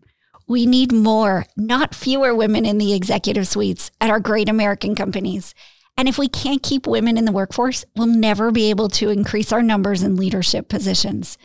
We 0.47 0.67
need 0.67 0.91
more, 0.91 1.47
not 1.57 1.95
fewer 1.95 2.35
women 2.35 2.65
in 2.65 2.77
the 2.77 2.93
executive 2.93 3.47
suites 3.47 3.89
at 3.99 4.11
our 4.11 4.19
great 4.19 4.47
American 4.47 4.95
companies. 4.95 5.55
And 5.97 6.07
if 6.07 6.19
we 6.19 6.27
can't 6.27 6.61
keep 6.61 6.85
women 6.85 7.17
in 7.17 7.25
the 7.25 7.31
workforce, 7.31 7.85
we'll 7.95 8.05
never 8.05 8.51
be 8.51 8.69
able 8.69 8.89
to 8.89 9.09
increase 9.09 9.51
our 9.51 9.63
numbers 9.63 10.03
in 10.03 10.15
leadership 10.15 10.67
positions. 10.67 11.37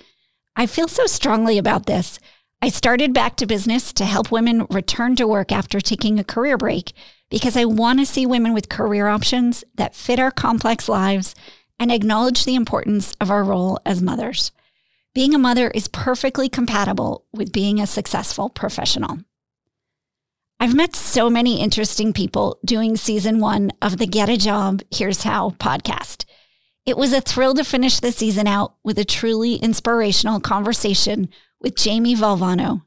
I 0.57 0.67
feel 0.67 0.89
so 0.89 1.07
strongly 1.07 1.57
about 1.57 1.87
this. 1.87 2.19
I 2.61 2.69
started 2.69 3.15
back 3.15 3.37
to 3.37 3.47
business 3.47 3.93
to 3.95 4.05
help 4.05 4.31
women 4.31 4.67
return 4.69 5.17
to 5.17 5.27
work 5.27 5.51
after 5.51 5.81
taking 5.81 6.19
a 6.19 6.25
career 6.25 6.59
break 6.59 6.93
because 7.31 7.57
I 7.57 7.65
want 7.65 8.01
to 8.01 8.07
see 8.07 8.27
women 8.27 8.53
with 8.53 8.69
career 8.69 9.09
options 9.09 9.65
that 9.77 9.95
fit 9.95 10.19
our 10.19 10.31
complex 10.31 10.89
lives 10.89 11.35
and 11.79 11.91
acknowledge 11.91 12.45
the 12.45 12.57
importance 12.57 13.15
of 13.21 13.31
our 13.31 13.43
role 13.43 13.79
as 13.87 14.03
mothers. 14.03 14.53
Being 15.15 15.35
a 15.35 15.39
mother 15.39 15.71
is 15.71 15.89
perfectly 15.89 16.49
compatible 16.49 17.25
with 17.33 17.53
being 17.53 17.81
a 17.81 17.87
successful 17.87 18.49
professional. 18.51 19.21
I've 20.63 20.75
met 20.75 20.95
so 20.95 21.31
many 21.31 21.61
interesting 21.61 22.13
people 22.13 22.59
doing 22.65 22.97
season 22.97 23.41
one 23.41 23.71
of 23.81 23.97
the 23.97 24.07
Get 24.07 24.29
a 24.29 24.37
Job, 24.37 24.83
Here's 24.91 25.23
How 25.23 25.51
podcast. 25.59 26.27
It 26.85 26.99
was 26.99 27.13
a 27.13 27.21
thrill 27.21 27.55
to 27.55 27.65
finish 27.65 27.99
the 27.99 28.13
season 28.13 28.47
out 28.47 28.75
with 28.85 28.99
a 28.99 29.05
truly 29.05 29.55
inspirational 29.55 30.39
conversation 30.39 31.31
with 31.61 31.77
Jamie 31.77 32.15
Valvano. 32.15 32.83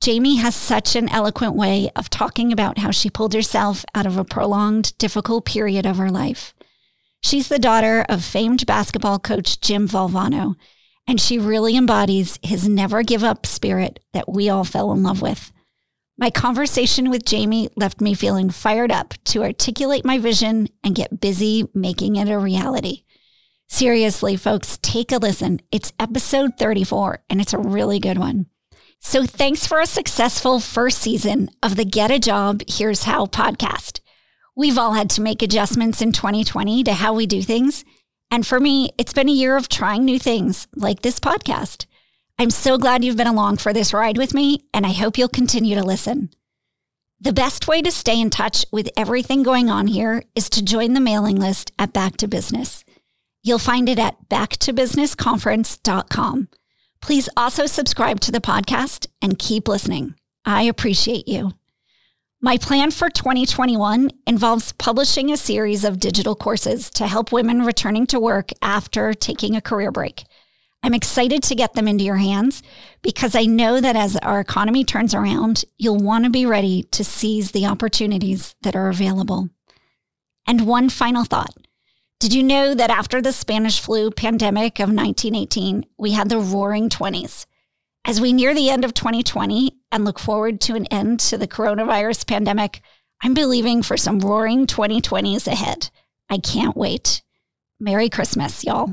Jamie 0.00 0.36
has 0.36 0.54
such 0.54 0.94
an 0.94 1.08
eloquent 1.08 1.54
way 1.54 1.90
of 1.96 2.08
talking 2.08 2.52
about 2.52 2.78
how 2.78 2.90
she 2.90 3.10
pulled 3.10 3.34
herself 3.34 3.84
out 3.94 4.06
of 4.06 4.16
a 4.16 4.24
prolonged, 4.24 4.96
difficult 4.98 5.44
period 5.44 5.84
of 5.84 5.96
her 5.96 6.10
life. 6.10 6.54
She's 7.22 7.48
the 7.48 7.58
daughter 7.58 8.06
of 8.08 8.24
famed 8.24 8.64
basketball 8.64 9.18
coach 9.18 9.60
Jim 9.60 9.88
Valvano, 9.88 10.54
and 11.06 11.20
she 11.20 11.38
really 11.38 11.76
embodies 11.76 12.38
his 12.42 12.68
never 12.68 13.02
give 13.02 13.24
up 13.24 13.44
spirit 13.44 13.98
that 14.12 14.28
we 14.28 14.48
all 14.48 14.64
fell 14.64 14.92
in 14.92 15.02
love 15.02 15.20
with. 15.20 15.52
My 16.16 16.30
conversation 16.30 17.10
with 17.10 17.24
Jamie 17.24 17.68
left 17.76 18.00
me 18.00 18.14
feeling 18.14 18.50
fired 18.50 18.92
up 18.92 19.14
to 19.24 19.42
articulate 19.42 20.04
my 20.04 20.18
vision 20.18 20.68
and 20.84 20.94
get 20.94 21.20
busy 21.20 21.68
making 21.74 22.16
it 22.16 22.28
a 22.28 22.38
reality. 22.38 23.02
Seriously, 23.68 24.36
folks, 24.36 24.78
take 24.80 25.12
a 25.12 25.18
listen. 25.18 25.60
It's 25.70 25.92
episode 25.98 26.52
34, 26.56 27.24
and 27.28 27.40
it's 27.40 27.52
a 27.52 27.58
really 27.58 27.98
good 27.98 28.18
one. 28.18 28.46
So, 29.00 29.24
thanks 29.24 29.66
for 29.66 29.80
a 29.80 29.86
successful 29.86 30.60
first 30.60 30.98
season 30.98 31.50
of 31.62 31.76
the 31.76 31.84
Get 31.84 32.10
a 32.10 32.18
Job, 32.18 32.62
Here's 32.68 33.04
How 33.04 33.26
podcast. 33.26 34.00
We've 34.56 34.76
all 34.76 34.94
had 34.94 35.08
to 35.10 35.22
make 35.22 35.40
adjustments 35.40 36.02
in 36.02 36.10
2020 36.12 36.82
to 36.84 36.94
how 36.94 37.14
we 37.14 37.26
do 37.26 37.42
things. 37.42 37.84
And 38.30 38.46
for 38.46 38.60
me, 38.60 38.90
it's 38.98 39.12
been 39.12 39.28
a 39.28 39.32
year 39.32 39.56
of 39.56 39.68
trying 39.68 40.04
new 40.04 40.18
things 40.18 40.66
like 40.74 41.02
this 41.02 41.20
podcast. 41.20 41.86
I'm 42.38 42.50
so 42.50 42.76
glad 42.76 43.04
you've 43.04 43.16
been 43.16 43.26
along 43.26 43.56
for 43.58 43.72
this 43.72 43.94
ride 43.94 44.18
with 44.18 44.34
me, 44.34 44.64
and 44.74 44.84
I 44.84 44.92
hope 44.92 45.16
you'll 45.16 45.28
continue 45.28 45.76
to 45.76 45.82
listen. 45.82 46.30
The 47.20 47.32
best 47.32 47.66
way 47.66 47.82
to 47.82 47.90
stay 47.90 48.20
in 48.20 48.30
touch 48.30 48.64
with 48.70 48.88
everything 48.96 49.42
going 49.42 49.68
on 49.70 49.88
here 49.88 50.22
is 50.34 50.48
to 50.50 50.64
join 50.64 50.94
the 50.94 51.00
mailing 51.00 51.36
list 51.36 51.72
at 51.78 51.92
Back 51.92 52.16
to 52.18 52.28
Business. 52.28 52.84
You'll 53.42 53.58
find 53.58 53.88
it 53.88 53.98
at 53.98 54.28
backtobusinessconference.com. 54.28 56.48
Please 57.08 57.30
also 57.38 57.64
subscribe 57.64 58.20
to 58.20 58.30
the 58.30 58.38
podcast 58.38 59.06
and 59.22 59.38
keep 59.38 59.66
listening. 59.66 60.14
I 60.44 60.64
appreciate 60.64 61.26
you. 61.26 61.52
My 62.42 62.58
plan 62.58 62.90
for 62.90 63.08
2021 63.08 64.10
involves 64.26 64.72
publishing 64.72 65.32
a 65.32 65.38
series 65.38 65.84
of 65.86 66.00
digital 66.00 66.36
courses 66.36 66.90
to 66.90 67.06
help 67.06 67.32
women 67.32 67.62
returning 67.62 68.06
to 68.08 68.20
work 68.20 68.50
after 68.60 69.14
taking 69.14 69.56
a 69.56 69.62
career 69.62 69.90
break. 69.90 70.24
I'm 70.82 70.92
excited 70.92 71.42
to 71.44 71.54
get 71.54 71.72
them 71.72 71.88
into 71.88 72.04
your 72.04 72.16
hands 72.16 72.62
because 73.00 73.34
I 73.34 73.46
know 73.46 73.80
that 73.80 73.96
as 73.96 74.18
our 74.18 74.40
economy 74.40 74.84
turns 74.84 75.14
around, 75.14 75.64
you'll 75.78 75.96
want 75.96 76.24
to 76.24 76.30
be 76.30 76.44
ready 76.44 76.82
to 76.90 77.02
seize 77.02 77.52
the 77.52 77.64
opportunities 77.64 78.54
that 78.60 78.76
are 78.76 78.90
available. 78.90 79.48
And 80.46 80.66
one 80.66 80.90
final 80.90 81.24
thought. 81.24 81.54
Did 82.20 82.34
you 82.34 82.42
know 82.42 82.74
that 82.74 82.90
after 82.90 83.22
the 83.22 83.30
Spanish 83.32 83.78
flu 83.78 84.10
pandemic 84.10 84.80
of 84.80 84.88
1918, 84.88 85.86
we 85.98 86.10
had 86.10 86.28
the 86.28 86.40
roaring 86.40 86.88
20s? 86.88 87.46
As 88.04 88.20
we 88.20 88.32
near 88.32 88.56
the 88.56 88.70
end 88.70 88.84
of 88.84 88.92
2020 88.92 89.76
and 89.92 90.04
look 90.04 90.18
forward 90.18 90.60
to 90.62 90.74
an 90.74 90.86
end 90.86 91.20
to 91.20 91.38
the 91.38 91.46
coronavirus 91.46 92.26
pandemic, 92.26 92.82
I'm 93.22 93.34
believing 93.34 93.84
for 93.84 93.96
some 93.96 94.18
roaring 94.18 94.66
2020s 94.66 95.46
ahead. 95.46 95.90
I 96.28 96.38
can't 96.38 96.76
wait. 96.76 97.22
Merry 97.78 98.08
Christmas, 98.08 98.64
y'all. 98.64 98.88